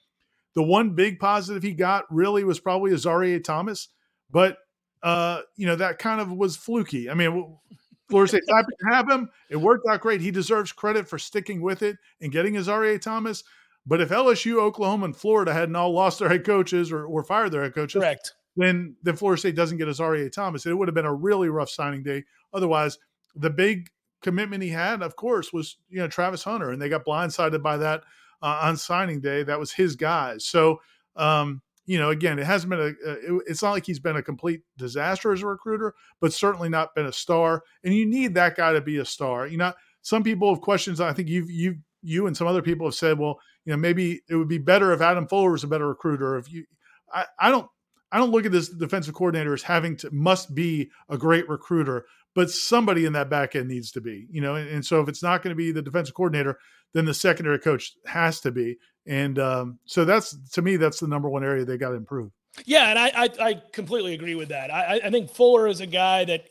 The 0.54 0.62
one 0.62 0.90
big 0.90 1.18
positive 1.18 1.62
he 1.62 1.72
got 1.72 2.04
really 2.10 2.44
was 2.44 2.58
probably 2.58 2.92
Azareye'h 2.92 3.44
Thomas, 3.44 3.88
but 4.30 4.58
uh, 5.02 5.42
you 5.56 5.66
know 5.66 5.76
that 5.76 5.98
kind 5.98 6.20
of 6.20 6.32
was 6.32 6.56
fluky. 6.56 7.08
I 7.10 7.14
mean, 7.14 7.56
Florida 8.08 8.28
State 8.28 8.42
happy 8.48 8.72
to 8.80 8.94
have 8.94 9.08
him. 9.08 9.30
It 9.50 9.56
worked 9.56 9.86
out 9.88 10.00
great. 10.00 10.20
He 10.20 10.30
deserves 10.30 10.72
credit 10.72 11.08
for 11.08 11.18
sticking 11.18 11.60
with 11.60 11.82
it 11.82 11.96
and 12.20 12.32
getting 12.32 12.54
Azareye'h 12.54 13.00
Thomas. 13.00 13.44
But 13.86 14.00
if 14.00 14.10
LSU, 14.10 14.60
Oklahoma, 14.60 15.06
and 15.06 15.16
Florida 15.16 15.52
hadn't 15.52 15.76
all 15.76 15.92
lost 15.92 16.18
their 16.18 16.28
head 16.28 16.44
coaches 16.44 16.92
or, 16.92 17.06
or 17.06 17.22
fired 17.22 17.52
their 17.52 17.62
head 17.62 17.74
coaches, 17.74 18.00
correct, 18.00 18.34
then 18.56 18.96
then 19.02 19.16
Florida 19.16 19.38
State 19.38 19.54
doesn't 19.54 19.78
get 19.78 19.88
Azareye'h 19.88 20.32
Thomas. 20.32 20.66
It 20.66 20.76
would 20.76 20.88
have 20.88 20.94
been 20.94 21.06
a 21.06 21.14
really 21.14 21.48
rough 21.48 21.70
signing 21.70 22.02
day. 22.02 22.24
Otherwise, 22.52 22.98
the 23.34 23.50
big 23.50 23.90
commitment 24.20 24.62
he 24.62 24.70
had, 24.70 25.02
of 25.02 25.16
course, 25.16 25.52
was 25.52 25.76
you 25.88 25.98
know 25.98 26.08
Travis 26.08 26.42
Hunter, 26.42 26.70
and 26.70 26.82
they 26.82 26.88
got 26.88 27.04
blindsided 27.04 27.62
by 27.62 27.76
that 27.78 28.02
uh, 28.42 28.60
on 28.62 28.76
signing 28.76 29.20
day. 29.20 29.42
That 29.42 29.58
was 29.58 29.72
his 29.72 29.96
guys. 29.96 30.44
So 30.44 30.80
um, 31.16 31.62
you 31.88 31.98
know, 31.98 32.10
again, 32.10 32.38
it 32.38 32.44
hasn't 32.44 32.68
been 32.70 32.80
a. 32.80 32.86
It, 32.86 33.42
it's 33.46 33.62
not 33.62 33.70
like 33.70 33.86
he's 33.86 33.98
been 33.98 34.16
a 34.16 34.22
complete 34.22 34.60
disaster 34.76 35.32
as 35.32 35.42
a 35.42 35.46
recruiter, 35.46 35.94
but 36.20 36.34
certainly 36.34 36.68
not 36.68 36.94
been 36.94 37.06
a 37.06 37.12
star. 37.12 37.64
And 37.82 37.94
you 37.94 38.04
need 38.04 38.34
that 38.34 38.56
guy 38.56 38.74
to 38.74 38.82
be 38.82 38.98
a 38.98 39.06
star. 39.06 39.46
You 39.46 39.56
know, 39.56 39.72
some 40.02 40.22
people 40.22 40.52
have 40.52 40.60
questions. 40.62 41.00
I 41.00 41.14
think 41.14 41.28
you've 41.28 41.50
you've, 41.50 41.78
you 42.02 42.26
and 42.26 42.36
some 42.36 42.46
other 42.46 42.60
people 42.60 42.86
have 42.86 42.94
said, 42.94 43.18
well, 43.18 43.40
you 43.64 43.72
know, 43.72 43.78
maybe 43.78 44.20
it 44.28 44.36
would 44.36 44.48
be 44.48 44.58
better 44.58 44.92
if 44.92 45.00
Adam 45.00 45.26
Fuller 45.26 45.50
was 45.50 45.64
a 45.64 45.66
better 45.66 45.88
recruiter. 45.88 46.36
If 46.36 46.52
you, 46.52 46.66
I, 47.10 47.24
I 47.40 47.50
don't. 47.50 47.68
I 48.10 48.18
don't 48.18 48.30
look 48.30 48.46
at 48.46 48.52
this 48.52 48.68
defensive 48.68 49.14
coordinator 49.14 49.52
as 49.52 49.62
having 49.62 49.96
to 49.98 50.10
must 50.10 50.54
be 50.54 50.90
a 51.08 51.18
great 51.18 51.48
recruiter 51.48 52.06
but 52.38 52.50
somebody 52.50 53.04
in 53.04 53.12
that 53.14 53.28
back 53.28 53.56
end 53.56 53.66
needs 53.66 53.90
to 53.90 54.00
be, 54.00 54.28
you 54.30 54.40
know. 54.40 54.54
And, 54.54 54.68
and 54.68 54.86
so 54.86 55.00
if 55.00 55.08
it's 55.08 55.24
not 55.24 55.42
going 55.42 55.50
to 55.50 55.56
be 55.56 55.72
the 55.72 55.82
defensive 55.82 56.14
coordinator, 56.14 56.56
then 56.94 57.04
the 57.04 57.12
secondary 57.12 57.58
coach 57.58 57.94
has 58.06 58.40
to 58.42 58.52
be. 58.52 58.76
And 59.06 59.40
um, 59.40 59.80
so 59.86 60.04
that's 60.04 60.36
to 60.50 60.62
me, 60.62 60.76
that's 60.76 61.00
the 61.00 61.08
number 61.08 61.28
one 61.28 61.42
area 61.42 61.64
they 61.64 61.76
got 61.76 61.88
to 61.88 61.96
improve. 61.96 62.30
Yeah, 62.64 62.90
and 62.90 62.98
I, 62.98 63.08
I, 63.08 63.48
I 63.48 63.62
completely 63.72 64.14
agree 64.14 64.36
with 64.36 64.50
that. 64.50 64.72
I, 64.72 65.00
I 65.04 65.10
think 65.10 65.30
Fuller 65.30 65.66
is 65.66 65.80
a 65.80 65.86
guy 65.86 66.24
that 66.26 66.44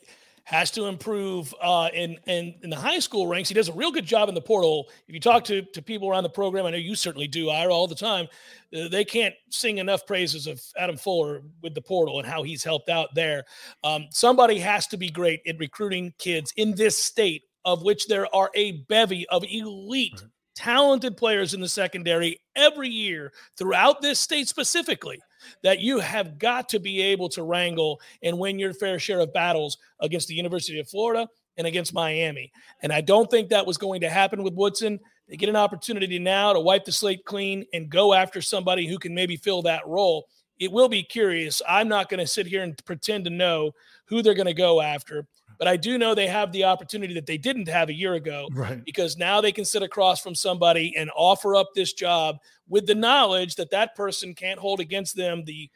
has 0.48 0.70
to 0.70 0.86
improve 0.86 1.54
uh, 1.60 1.90
in, 1.92 2.16
in 2.26 2.54
in 2.62 2.70
the 2.70 2.76
high 2.76 3.00
school 3.00 3.26
ranks. 3.26 3.50
He 3.50 3.54
does 3.54 3.68
a 3.68 3.72
real 3.74 3.92
good 3.92 4.06
job 4.06 4.30
in 4.30 4.34
the 4.34 4.40
portal. 4.40 4.88
If 5.06 5.12
you 5.12 5.20
talk 5.20 5.44
to 5.44 5.60
to 5.60 5.82
people 5.82 6.08
around 6.08 6.22
the 6.22 6.30
program, 6.30 6.64
I 6.64 6.70
know 6.70 6.78
you 6.78 6.94
certainly 6.94 7.28
do, 7.28 7.50
Ira, 7.50 7.70
all 7.70 7.86
the 7.86 7.94
time. 7.94 8.28
Uh, 8.74 8.88
they 8.88 9.04
can't 9.04 9.34
sing 9.50 9.76
enough 9.76 10.06
praises 10.06 10.46
of 10.46 10.62
Adam 10.78 10.96
Fuller 10.96 11.42
with 11.62 11.74
the 11.74 11.82
portal 11.82 12.18
and 12.18 12.26
how 12.26 12.42
he's 12.42 12.64
helped 12.64 12.88
out 12.88 13.14
there. 13.14 13.44
Um, 13.84 14.06
somebody 14.10 14.58
has 14.58 14.86
to 14.86 14.96
be 14.96 15.10
great 15.10 15.42
in 15.44 15.58
recruiting 15.58 16.14
kids 16.18 16.50
in 16.56 16.74
this 16.74 16.96
state, 16.96 17.42
of 17.66 17.82
which 17.82 18.06
there 18.06 18.34
are 18.34 18.50
a 18.54 18.72
bevy 18.88 19.28
of 19.28 19.44
elite. 19.44 20.14
Right. 20.14 20.30
Talented 20.56 21.18
players 21.18 21.52
in 21.52 21.60
the 21.60 21.68
secondary 21.68 22.40
every 22.56 22.88
year 22.88 23.32
throughout 23.58 24.00
this 24.00 24.18
state 24.18 24.48
specifically 24.48 25.20
that 25.62 25.80
you 25.80 25.98
have 25.98 26.38
got 26.38 26.68
to 26.70 26.78
be 26.78 27.00
able 27.00 27.28
to 27.30 27.42
wrangle 27.42 28.00
and 28.22 28.38
win 28.38 28.58
your 28.58 28.72
fair 28.72 28.98
share 28.98 29.20
of 29.20 29.32
battles 29.32 29.78
against 30.00 30.28
the 30.28 30.34
University 30.34 30.78
of 30.78 30.88
Florida 30.88 31.28
and 31.56 31.66
against 31.66 31.92
Miami. 31.92 32.52
And 32.82 32.92
I 32.92 33.00
don't 33.00 33.30
think 33.30 33.48
that 33.48 33.66
was 33.66 33.78
going 33.78 34.00
to 34.02 34.08
happen 34.08 34.42
with 34.42 34.54
Woodson. 34.54 35.00
They 35.28 35.36
get 35.36 35.48
an 35.48 35.56
opportunity 35.56 36.18
now 36.18 36.52
to 36.52 36.60
wipe 36.60 36.84
the 36.84 36.92
slate 36.92 37.24
clean 37.24 37.66
and 37.72 37.90
go 37.90 38.14
after 38.14 38.40
somebody 38.40 38.86
who 38.86 38.98
can 38.98 39.14
maybe 39.14 39.36
fill 39.36 39.62
that 39.62 39.86
role. 39.86 40.26
It 40.58 40.72
will 40.72 40.88
be 40.88 41.02
curious. 41.02 41.60
I'm 41.68 41.88
not 41.88 42.08
going 42.08 42.20
to 42.20 42.26
sit 42.26 42.46
here 42.46 42.62
and 42.62 42.76
pretend 42.84 43.24
to 43.24 43.30
know 43.30 43.72
who 44.06 44.22
they're 44.22 44.34
going 44.34 44.46
to 44.46 44.54
go 44.54 44.80
after. 44.80 45.26
But 45.58 45.68
I 45.68 45.76
do 45.76 45.98
know 45.98 46.14
they 46.14 46.28
have 46.28 46.52
the 46.52 46.64
opportunity 46.64 47.14
that 47.14 47.26
they 47.26 47.38
didn't 47.38 47.68
have 47.68 47.88
a 47.88 47.94
year 47.94 48.14
ago 48.14 48.48
right. 48.52 48.84
because 48.84 49.16
now 49.16 49.40
they 49.40 49.52
can 49.52 49.64
sit 49.64 49.82
across 49.82 50.20
from 50.20 50.34
somebody 50.34 50.94
and 50.96 51.10
offer 51.16 51.56
up 51.56 51.70
this 51.74 51.92
job 51.92 52.38
with 52.68 52.86
the 52.86 52.94
knowledge 52.94 53.56
that 53.56 53.70
that 53.70 53.96
person 53.96 54.34
can't 54.34 54.60
hold 54.60 54.80
against 54.80 55.16
them 55.16 55.44
the 55.44 55.68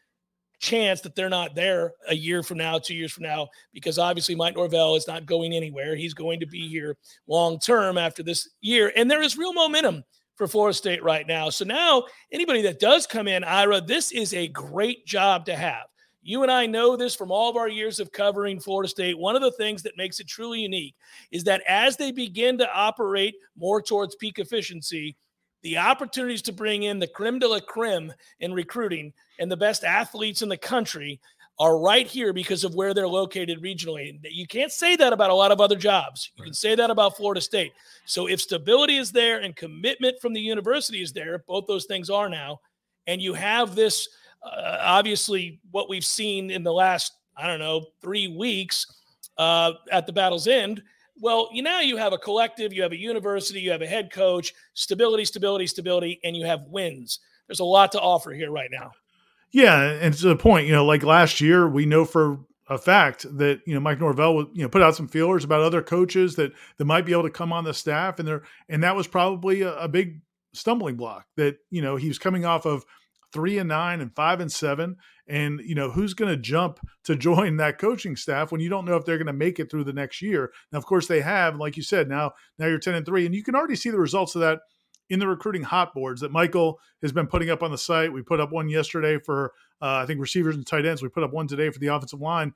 chance 0.60 1.00
that 1.00 1.16
they're 1.16 1.28
not 1.28 1.54
there 1.56 1.92
a 2.08 2.14
year 2.14 2.42
from 2.42 2.56
now, 2.56 2.78
two 2.78 2.94
years 2.94 3.12
from 3.12 3.24
now, 3.24 3.48
because 3.72 3.98
obviously 3.98 4.34
Mike 4.36 4.54
Norvell 4.54 4.94
is 4.94 5.08
not 5.08 5.26
going 5.26 5.52
anywhere. 5.52 5.96
He's 5.96 6.14
going 6.14 6.38
to 6.40 6.46
be 6.46 6.68
here 6.68 6.96
long 7.26 7.58
term 7.58 7.98
after 7.98 8.22
this 8.22 8.48
year. 8.60 8.92
And 8.96 9.10
there 9.10 9.22
is 9.22 9.36
real 9.36 9.52
momentum 9.52 10.04
for 10.36 10.46
Florida 10.46 10.74
State 10.74 11.02
right 11.02 11.26
now. 11.26 11.50
So 11.50 11.64
now 11.64 12.04
anybody 12.30 12.62
that 12.62 12.80
does 12.80 13.06
come 13.06 13.28
in, 13.28 13.44
Ira, 13.44 13.80
this 13.80 14.12
is 14.12 14.32
a 14.32 14.48
great 14.48 15.04
job 15.04 15.44
to 15.46 15.56
have. 15.56 15.84
You 16.22 16.42
and 16.42 16.52
I 16.52 16.66
know 16.66 16.96
this 16.96 17.16
from 17.16 17.32
all 17.32 17.50
of 17.50 17.56
our 17.56 17.68
years 17.68 17.98
of 17.98 18.12
covering 18.12 18.60
Florida 18.60 18.88
State. 18.88 19.18
One 19.18 19.34
of 19.34 19.42
the 19.42 19.50
things 19.52 19.82
that 19.82 19.96
makes 19.96 20.20
it 20.20 20.28
truly 20.28 20.60
unique 20.60 20.94
is 21.32 21.42
that 21.44 21.62
as 21.68 21.96
they 21.96 22.12
begin 22.12 22.58
to 22.58 22.72
operate 22.72 23.34
more 23.56 23.82
towards 23.82 24.14
peak 24.14 24.38
efficiency, 24.38 25.16
the 25.62 25.78
opportunities 25.78 26.42
to 26.42 26.52
bring 26.52 26.84
in 26.84 26.98
the 26.98 27.08
creme 27.08 27.38
de 27.38 27.48
la 27.48 27.60
creme 27.60 28.12
in 28.40 28.52
recruiting 28.52 29.12
and 29.38 29.50
the 29.50 29.56
best 29.56 29.84
athletes 29.84 30.42
in 30.42 30.48
the 30.48 30.56
country 30.56 31.20
are 31.58 31.78
right 31.78 32.06
here 32.06 32.32
because 32.32 32.64
of 32.64 32.74
where 32.74 32.94
they're 32.94 33.06
located 33.06 33.62
regionally. 33.62 34.18
You 34.22 34.46
can't 34.46 34.72
say 34.72 34.96
that 34.96 35.12
about 35.12 35.30
a 35.30 35.34
lot 35.34 35.52
of 35.52 35.60
other 35.60 35.76
jobs. 35.76 36.30
You 36.36 36.44
can 36.44 36.54
say 36.54 36.74
that 36.74 36.90
about 36.90 37.16
Florida 37.16 37.40
State. 37.40 37.72
So 38.04 38.26
if 38.26 38.40
stability 38.40 38.96
is 38.96 39.12
there 39.12 39.40
and 39.40 39.54
commitment 39.54 40.20
from 40.20 40.32
the 40.32 40.40
university 40.40 41.02
is 41.02 41.12
there, 41.12 41.44
both 41.46 41.66
those 41.66 41.84
things 41.84 42.10
are 42.10 42.28
now, 42.28 42.60
and 43.06 43.20
you 43.20 43.34
have 43.34 43.74
this 43.74 44.08
uh, 44.44 44.78
obviously 44.80 45.60
what 45.70 45.88
we've 45.88 46.04
seen 46.04 46.50
in 46.50 46.62
the 46.62 46.72
last 46.72 47.12
I 47.36 47.46
don't 47.46 47.60
know 47.60 47.86
three 48.00 48.28
weeks 48.28 48.86
uh, 49.38 49.72
at 49.90 50.06
the 50.06 50.12
battle's 50.12 50.46
end. 50.46 50.82
Well, 51.20 51.48
you 51.52 51.62
now 51.62 51.80
you 51.80 51.96
have 51.96 52.12
a 52.12 52.18
collective, 52.18 52.72
you 52.72 52.82
have 52.82 52.92
a 52.92 52.98
university, 52.98 53.60
you 53.60 53.70
have 53.70 53.82
a 53.82 53.86
head 53.86 54.12
coach, 54.12 54.52
stability, 54.74 55.24
stability, 55.24 55.66
stability, 55.66 56.20
and 56.24 56.36
you 56.36 56.44
have 56.46 56.62
wins. 56.68 57.20
There's 57.46 57.60
a 57.60 57.64
lot 57.64 57.92
to 57.92 58.00
offer 58.00 58.32
here 58.32 58.50
right 58.50 58.70
now. 58.70 58.92
Yeah, 59.50 59.82
and 59.82 60.14
to 60.14 60.28
the 60.28 60.36
point, 60.36 60.66
you 60.66 60.72
know, 60.72 60.84
like 60.84 61.02
last 61.02 61.40
year, 61.40 61.68
we 61.68 61.84
know 61.84 62.04
for 62.04 62.40
a 62.68 62.78
fact 62.78 63.26
that 63.38 63.60
you 63.66 63.74
know 63.74 63.80
Mike 63.80 64.00
Norvell 64.00 64.48
you 64.54 64.62
know 64.62 64.68
put 64.68 64.82
out 64.82 64.96
some 64.96 65.08
feelers 65.08 65.44
about 65.44 65.60
other 65.60 65.82
coaches 65.82 66.36
that 66.36 66.52
that 66.78 66.84
might 66.84 67.04
be 67.04 67.12
able 67.12 67.24
to 67.24 67.30
come 67.30 67.52
on 67.52 67.64
the 67.64 67.74
staff, 67.74 68.18
and 68.18 68.26
there 68.26 68.42
and 68.68 68.82
that 68.82 68.96
was 68.96 69.06
probably 69.06 69.62
a, 69.62 69.74
a 69.76 69.88
big 69.88 70.20
stumbling 70.54 70.96
block 70.96 71.26
that 71.36 71.58
you 71.70 71.82
know 71.82 71.96
he 71.96 72.08
was 72.08 72.18
coming 72.18 72.44
off 72.44 72.66
of 72.66 72.84
three 73.32 73.58
and 73.58 73.68
nine 73.68 74.00
and 74.00 74.14
five 74.14 74.40
and 74.40 74.50
seven. 74.50 74.96
And, 75.26 75.60
you 75.64 75.74
know, 75.74 75.90
who's 75.90 76.14
going 76.14 76.30
to 76.30 76.40
jump 76.40 76.80
to 77.04 77.16
join 77.16 77.56
that 77.56 77.78
coaching 77.78 78.16
staff 78.16 78.52
when 78.52 78.60
you 78.60 78.68
don't 78.68 78.84
know 78.84 78.96
if 78.96 79.04
they're 79.04 79.18
going 79.18 79.26
to 79.26 79.32
make 79.32 79.58
it 79.58 79.70
through 79.70 79.84
the 79.84 79.92
next 79.92 80.22
year? 80.22 80.52
Now, 80.72 80.78
of 80.78 80.86
course, 80.86 81.06
they 81.06 81.20
have, 81.20 81.56
like 81.56 81.76
you 81.76 81.82
said, 81.82 82.08
now, 82.08 82.32
now 82.58 82.66
you're 82.66 82.78
10 82.78 82.94
and 82.94 83.06
three. 83.06 83.26
And 83.26 83.34
you 83.34 83.42
can 83.42 83.54
already 83.54 83.76
see 83.76 83.90
the 83.90 83.98
results 83.98 84.34
of 84.34 84.40
that 84.40 84.60
in 85.10 85.18
the 85.18 85.28
recruiting 85.28 85.62
hot 85.62 85.94
boards 85.94 86.20
that 86.20 86.32
Michael 86.32 86.78
has 87.02 87.12
been 87.12 87.26
putting 87.26 87.50
up 87.50 87.62
on 87.62 87.70
the 87.70 87.78
site. 87.78 88.12
We 88.12 88.22
put 88.22 88.40
up 88.40 88.52
one 88.52 88.68
yesterday 88.68 89.18
for, 89.18 89.52
uh, 89.80 89.96
I 89.96 90.06
think, 90.06 90.20
receivers 90.20 90.56
and 90.56 90.66
tight 90.66 90.86
ends. 90.86 91.02
We 91.02 91.08
put 91.08 91.22
up 91.22 91.32
one 91.32 91.46
today 91.46 91.70
for 91.70 91.78
the 91.78 91.88
offensive 91.88 92.20
line. 92.20 92.54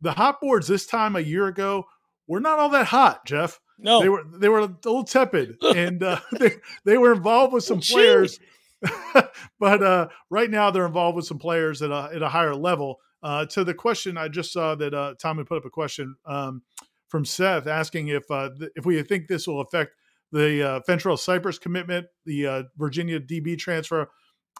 The 0.00 0.12
hot 0.12 0.40
boards 0.40 0.68
this 0.68 0.86
time 0.86 1.16
a 1.16 1.20
year 1.20 1.46
ago 1.46 1.86
were 2.26 2.40
not 2.40 2.58
all 2.58 2.68
that 2.70 2.86
hot, 2.86 3.24
Jeff. 3.26 3.60
No, 3.78 4.00
they 4.00 4.08
were 4.08 4.22
they 4.32 4.48
were 4.48 4.60
a 4.60 4.66
little 4.66 5.04
tepid, 5.04 5.56
and 5.62 6.02
uh, 6.02 6.20
they 6.32 6.52
they 6.84 6.96
were 6.96 7.12
involved 7.12 7.52
with 7.52 7.64
some 7.64 7.78
well, 7.78 7.86
players 7.90 8.38
but 9.58 9.82
uh, 9.82 10.08
right 10.30 10.50
now 10.50 10.70
they're 10.70 10.86
involved 10.86 11.16
with 11.16 11.26
some 11.26 11.38
players 11.38 11.82
at 11.82 11.90
a, 11.90 12.10
at 12.14 12.22
a 12.22 12.28
higher 12.28 12.54
level. 12.54 12.98
Uh, 13.22 13.46
to 13.46 13.64
the 13.64 13.74
question, 13.74 14.16
I 14.16 14.28
just 14.28 14.52
saw 14.52 14.74
that 14.74 14.94
uh, 14.94 15.14
Tom 15.20 15.38
had 15.38 15.46
put 15.46 15.58
up 15.58 15.64
a 15.64 15.70
question 15.70 16.16
um, 16.26 16.62
from 17.08 17.24
Seth 17.24 17.66
asking 17.66 18.08
if 18.08 18.30
uh, 18.30 18.50
th- 18.58 18.70
if 18.76 18.84
we 18.84 19.02
think 19.02 19.26
this 19.26 19.46
will 19.46 19.60
affect 19.60 19.92
the 20.32 20.62
uh, 20.62 20.80
Fentrell 20.88 21.18
Cypress 21.18 21.58
commitment, 21.58 22.06
the 22.24 22.46
uh, 22.46 22.62
Virginia 22.76 23.18
DB 23.18 23.58
transfer. 23.58 24.10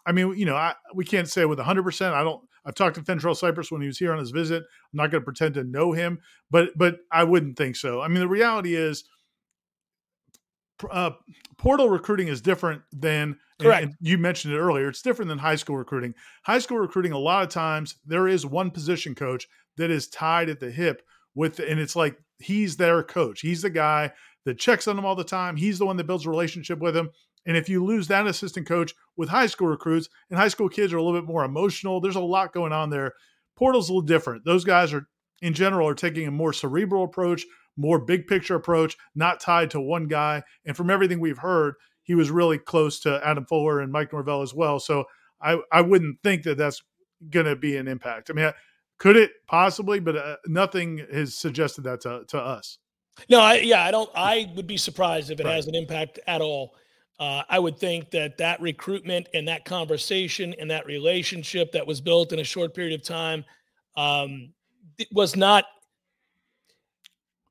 I 0.07 0.13
mean, 0.13 0.37
you 0.37 0.47
know, 0.47 0.57
I, 0.57 0.75
we 0.95 1.05
can't 1.05 1.29
say 1.29 1.45
with 1.45 1.59
100%. 1.59 2.13
I 2.13 2.23
don't. 2.23 2.43
I've 2.65 2.75
talked 2.75 2.97
to 2.97 3.03
Fentrell 3.03 3.37
Cypress 3.37 3.71
when 3.71 3.81
he 3.81 3.87
was 3.87 3.99
here 3.99 4.13
on 4.13 4.19
his 4.19 4.33
visit. 4.33 4.65
I'm 4.65 4.97
not 4.97 5.13
going 5.13 5.21
to 5.21 5.25
pretend 5.25 5.55
to 5.55 5.63
know 5.63 5.93
him, 5.93 6.19
but 6.51 6.71
but 6.77 6.97
I 7.13 7.23
wouldn't 7.23 7.57
think 7.57 7.77
so. 7.77 8.01
I 8.01 8.09
mean, 8.09 8.19
the 8.19 8.29
reality 8.29 8.75
is 8.75 9.05
uh, 10.91 11.11
portal 11.59 11.89
recruiting 11.89 12.29
is 12.29 12.41
different 12.41 12.83
than 12.93 13.39
correct. 13.61 13.83
And, 13.83 13.95
and 13.99 14.09
you 14.09 14.19
mentioned 14.19 14.55
it 14.55 14.59
earlier. 14.59 14.89
It's 14.89 15.03
different 15.03 15.29
than 15.29 15.39
high 15.39 15.57
school 15.57 15.77
recruiting. 15.77 16.15
High 16.45 16.59
school 16.59 16.79
recruiting, 16.79 17.13
a 17.13 17.19
lot 17.19 17.43
of 17.43 17.49
times 17.49 17.97
there 18.05 18.29
is 18.29 18.45
one 18.45 18.71
position 18.71 19.15
coach 19.15 19.47
that 19.77 19.91
is 19.91 20.09
tied 20.09 20.49
at 20.49 20.61
the 20.61 20.71
hip 20.71 21.03
with, 21.35 21.59
and 21.59 21.81
it's 21.81 21.97
like 21.97 22.19
he's 22.39 22.77
their 22.77 23.03
coach. 23.03 23.41
He's 23.41 23.63
the 23.63 23.71
guy 23.71 24.13
that 24.45 24.59
checks 24.59 24.87
on 24.87 24.97
them 24.97 25.05
all 25.05 25.17
the 25.17 25.25
time. 25.25 25.57
He's 25.57 25.79
the 25.79 25.87
one 25.87 25.97
that 25.97 26.07
builds 26.07 26.27
a 26.27 26.31
relationship 26.31 26.79
with 26.79 26.95
them. 26.95 27.11
And 27.47 27.57
if 27.57 27.69
you 27.69 27.85
lose 27.85 28.09
that 28.09 28.27
assistant 28.27 28.67
coach 28.67 28.93
with 29.17 29.29
high 29.29 29.47
school 29.47 29.69
recruits, 29.69 30.09
and 30.31 30.39
high 30.39 30.49
school 30.49 30.69
kids 30.69 30.93
are 30.93 30.97
a 30.97 31.03
little 31.03 31.21
bit 31.21 31.29
more 31.29 31.45
emotional, 31.45 32.01
there's 32.01 32.17
a 32.17 32.21
lot 32.21 32.53
going 32.53 32.73
on 32.73 32.91
there. 32.91 33.13
Portal's 33.57 33.89
a 33.89 33.93
little 33.93 34.07
different. 34.07 34.45
Those 34.45 34.65
guys 34.65 34.93
are, 34.93 35.09
in 35.41 35.55
general, 35.55 35.89
are 35.89 35.95
taking 35.95 36.27
a 36.27 36.31
more 36.33 36.53
cerebral 36.53 37.05
approach, 37.05 37.45
more 37.77 37.99
big 37.99 38.27
picture 38.27 38.55
approach, 38.55 38.97
not 39.15 39.41
tied 39.41 39.71
to 39.71 39.81
one 39.81 40.07
guy. 40.07 40.43
And 40.65 40.77
from 40.77 40.91
everything 40.91 41.21
we've 41.21 41.39
heard, 41.39 41.75
he 42.03 42.15
was 42.15 42.31
really 42.31 42.59
close 42.59 43.01
to 43.01 43.21
Adam 43.25 43.45
Fuller 43.47 43.81
and 43.81 43.93
Mike 43.93 44.13
Norvell 44.13 44.43
as 44.43 44.55
well. 44.55 44.79
So 44.79 45.05
I, 45.41 45.59
I 45.73 45.81
wouldn't 45.81 46.23
think 46.23 46.45
that 46.45 46.57
that's 46.57 46.83
going 47.31 47.47
to 47.47 47.57
be 47.57 47.77
an 47.77 47.89
impact. 47.89 48.31
I 48.31 48.33
mean, 48.35 48.53
could 48.99 49.17
it 49.17 49.33
possibly? 49.47 50.01
But 50.01 50.17
uh, 50.17 50.37
nothing 50.47 51.05
has 51.13 51.35
suggested 51.35 51.83
that 51.85 52.01
to, 52.03 52.25
to 52.29 52.39
us. 52.39 52.79
No, 53.29 53.41
I, 53.41 53.57
yeah, 53.57 53.85
I 53.85 53.91
don't. 53.91 54.11
I 54.15 54.53
would 54.57 54.67
be 54.67 54.77
surprised 54.77 55.31
if 55.31 55.41
it 55.41 55.47
right. 55.47 55.55
has 55.55 55.67
an 55.67 55.75
impact 55.75 56.21
at 56.27 56.41
all. 56.41 56.75
Uh, 57.19 57.43
I 57.49 57.59
would 57.59 57.79
think 57.79 58.11
that 58.11 58.37
that 58.39 58.61
recruitment 58.61 59.29
and 59.33 59.49
that 59.49 59.65
conversation 59.65 60.55
and 60.61 60.71
that 60.71 60.85
relationship 60.85 61.73
that 61.73 61.87
was 61.87 62.01
built 62.01 62.33
in 62.33 62.41
a 62.41 62.45
short 62.45 62.75
period 62.75 62.99
of 62.99 63.07
time 63.07 63.45
um, 63.97 64.53
was 65.13 65.35
not 65.35 65.65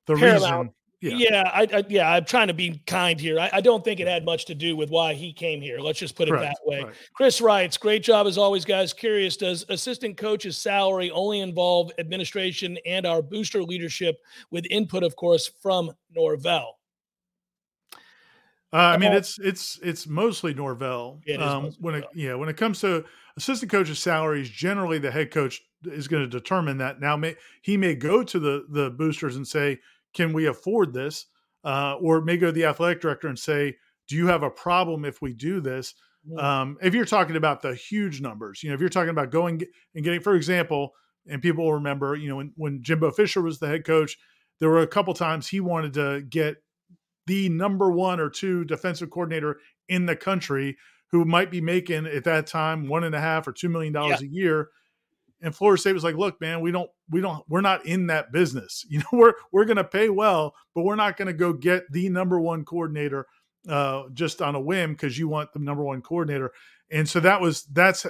the 0.05 0.15
paramount. 0.15 0.43
reason. 0.43 0.73
Yeah, 1.01 1.17
yeah, 1.17 1.51
I, 1.53 1.67
I, 1.71 1.83
yeah. 1.87 2.09
I'm 2.09 2.25
trying 2.25 2.47
to 2.47 2.53
be 2.53 2.81
kind 2.87 3.19
here. 3.19 3.39
I, 3.39 3.49
I, 3.53 3.61
don't 3.61 3.83
think 3.83 3.99
it 3.99 4.07
had 4.07 4.25
much 4.25 4.45
to 4.45 4.55
do 4.55 4.75
with 4.75 4.89
why 4.89 5.13
he 5.13 5.33
came 5.33 5.61
here. 5.61 5.79
Let's 5.79 5.99
just 5.99 6.15
put 6.15 6.29
it 6.29 6.39
that 6.39 6.57
way. 6.65 6.83
Right. 6.83 6.93
Chris 7.13 7.41
writes, 7.41 7.77
"Great 7.77 8.01
job 8.01 8.25
as 8.25 8.37
always, 8.37 8.65
guys. 8.65 8.91
Curious, 8.91 9.37
does 9.37 9.65
assistant 9.69 10.17
coach's 10.17 10.57
salary 10.57 11.11
only 11.11 11.41
involve 11.41 11.91
administration 11.99 12.79
and 12.85 13.05
our 13.05 13.21
booster 13.21 13.61
leadership, 13.61 14.19
with 14.49 14.65
input, 14.71 15.03
of 15.03 15.15
course, 15.15 15.51
from 15.61 15.91
Norvell?" 16.15 16.79
Uh, 18.73 18.77
I 18.77 18.97
mean, 18.97 19.13
it's 19.13 19.37
it's 19.39 19.79
it's 19.83 20.07
mostly 20.07 20.53
Norvell. 20.53 21.21
It 21.25 21.41
um, 21.41 21.71
when 21.79 21.95
it 21.95 22.05
yeah, 22.13 22.33
when 22.35 22.49
it 22.49 22.57
comes 22.57 22.81
to 22.81 23.05
assistant 23.37 23.71
coach's 23.71 23.99
salaries, 23.99 24.49
generally 24.49 24.97
the 24.97 25.11
head 25.11 25.31
coach 25.31 25.61
is 25.85 26.07
going 26.07 26.23
to 26.23 26.29
determine 26.29 26.77
that. 26.79 26.99
Now, 26.99 27.15
may, 27.15 27.35
he 27.61 27.77
may 27.77 27.95
go 27.95 28.23
to 28.23 28.39
the 28.39 28.65
the 28.69 28.89
boosters 28.89 29.35
and 29.35 29.47
say, 29.47 29.79
can 30.15 30.33
we 30.33 30.47
afford 30.47 30.93
this? 30.93 31.27
Uh, 31.63 31.95
or 31.99 32.21
may 32.21 32.37
go 32.37 32.47
to 32.47 32.51
the 32.51 32.65
athletic 32.65 33.01
director 33.01 33.27
and 33.27 33.39
say, 33.39 33.75
do 34.07 34.15
you 34.15 34.27
have 34.27 34.43
a 34.43 34.49
problem 34.49 35.03
if 35.03 35.21
we 35.21 35.33
do 35.33 35.59
this? 35.59 35.95
Um, 36.37 36.77
if 36.81 36.93
you're 36.93 37.05
talking 37.05 37.35
about 37.35 37.61
the 37.61 37.75
huge 37.75 38.21
numbers, 38.21 38.63
you 38.63 38.69
know, 38.69 38.75
if 38.75 38.79
you're 38.79 38.89
talking 38.89 39.09
about 39.09 39.31
going 39.31 39.61
and 39.93 40.03
getting, 40.03 40.21
for 40.21 40.35
example, 40.35 40.93
and 41.27 41.41
people 41.41 41.65
will 41.65 41.73
remember, 41.73 42.15
you 42.15 42.29
know, 42.29 42.37
when, 42.37 42.51
when 42.55 42.83
Jimbo 42.83 43.11
Fisher 43.11 43.41
was 43.41 43.59
the 43.59 43.67
head 43.67 43.85
coach, 43.85 44.17
there 44.59 44.69
were 44.69 44.81
a 44.81 44.87
couple 44.87 45.13
times 45.13 45.47
he 45.47 45.59
wanted 45.59 45.93
to 45.93 46.21
get 46.21 46.57
the 47.27 47.49
number 47.49 47.91
one 47.91 48.19
or 48.19 48.29
two 48.29 48.63
defensive 48.65 49.09
coordinator 49.09 49.59
in 49.89 50.05
the 50.05 50.15
country 50.15 50.77
who 51.11 51.25
might 51.25 51.51
be 51.51 51.61
making 51.61 52.05
at 52.05 52.23
that 52.23 52.47
time 52.47 52.87
one 52.87 53.03
and 53.03 53.15
a 53.15 53.21
half 53.21 53.47
or 53.47 53.51
two 53.51 53.69
million 53.69 53.93
dollars 53.93 54.21
yeah. 54.21 54.27
a 54.27 54.31
year 54.31 54.69
and 55.41 55.55
Florida 55.55 55.79
State 55.79 55.93
was 55.93 56.03
like, 56.03 56.15
"Look, 56.15 56.39
man, 56.41 56.61
we 56.61 56.71
don't, 56.71 56.89
we 57.09 57.21
don't, 57.21 57.43
we're 57.47 57.61
not 57.61 57.85
in 57.85 58.07
that 58.07 58.31
business. 58.31 58.85
You 58.89 58.99
know, 58.99 59.05
we're 59.11 59.33
we're 59.51 59.65
going 59.65 59.77
to 59.77 59.83
pay 59.83 60.09
well, 60.09 60.55
but 60.73 60.83
we're 60.83 60.95
not 60.95 61.17
going 61.17 61.27
to 61.27 61.33
go 61.33 61.53
get 61.53 61.91
the 61.91 62.09
number 62.09 62.39
one 62.39 62.65
coordinator 62.65 63.27
uh, 63.67 64.03
just 64.13 64.41
on 64.41 64.55
a 64.55 64.59
whim 64.59 64.93
because 64.93 65.17
you 65.17 65.27
want 65.27 65.53
the 65.53 65.59
number 65.59 65.83
one 65.83 66.01
coordinator." 66.01 66.51
And 66.91 67.07
so 67.07 67.19
that 67.19 67.41
was 67.41 67.63
that's 67.63 68.05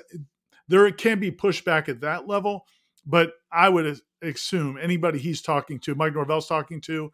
there 0.67 0.89
can 0.91 1.19
be 1.19 1.31
pushback 1.31 1.89
at 1.89 2.01
that 2.01 2.27
level, 2.27 2.65
but 3.05 3.33
I 3.51 3.69
would 3.69 3.99
assume 4.21 4.77
anybody 4.81 5.19
he's 5.19 5.41
talking 5.41 5.79
to, 5.79 5.95
Mike 5.95 6.13
Norvell's 6.13 6.47
talking 6.47 6.81
to, 6.81 7.11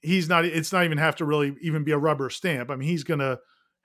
he's 0.00 0.28
not. 0.28 0.44
It's 0.44 0.72
not 0.72 0.84
even 0.84 0.98
have 0.98 1.16
to 1.16 1.24
really 1.24 1.56
even 1.60 1.84
be 1.84 1.92
a 1.92 1.98
rubber 1.98 2.30
stamp. 2.30 2.70
I 2.70 2.76
mean, 2.76 2.88
he's 2.88 3.04
going 3.04 3.20
to 3.20 3.38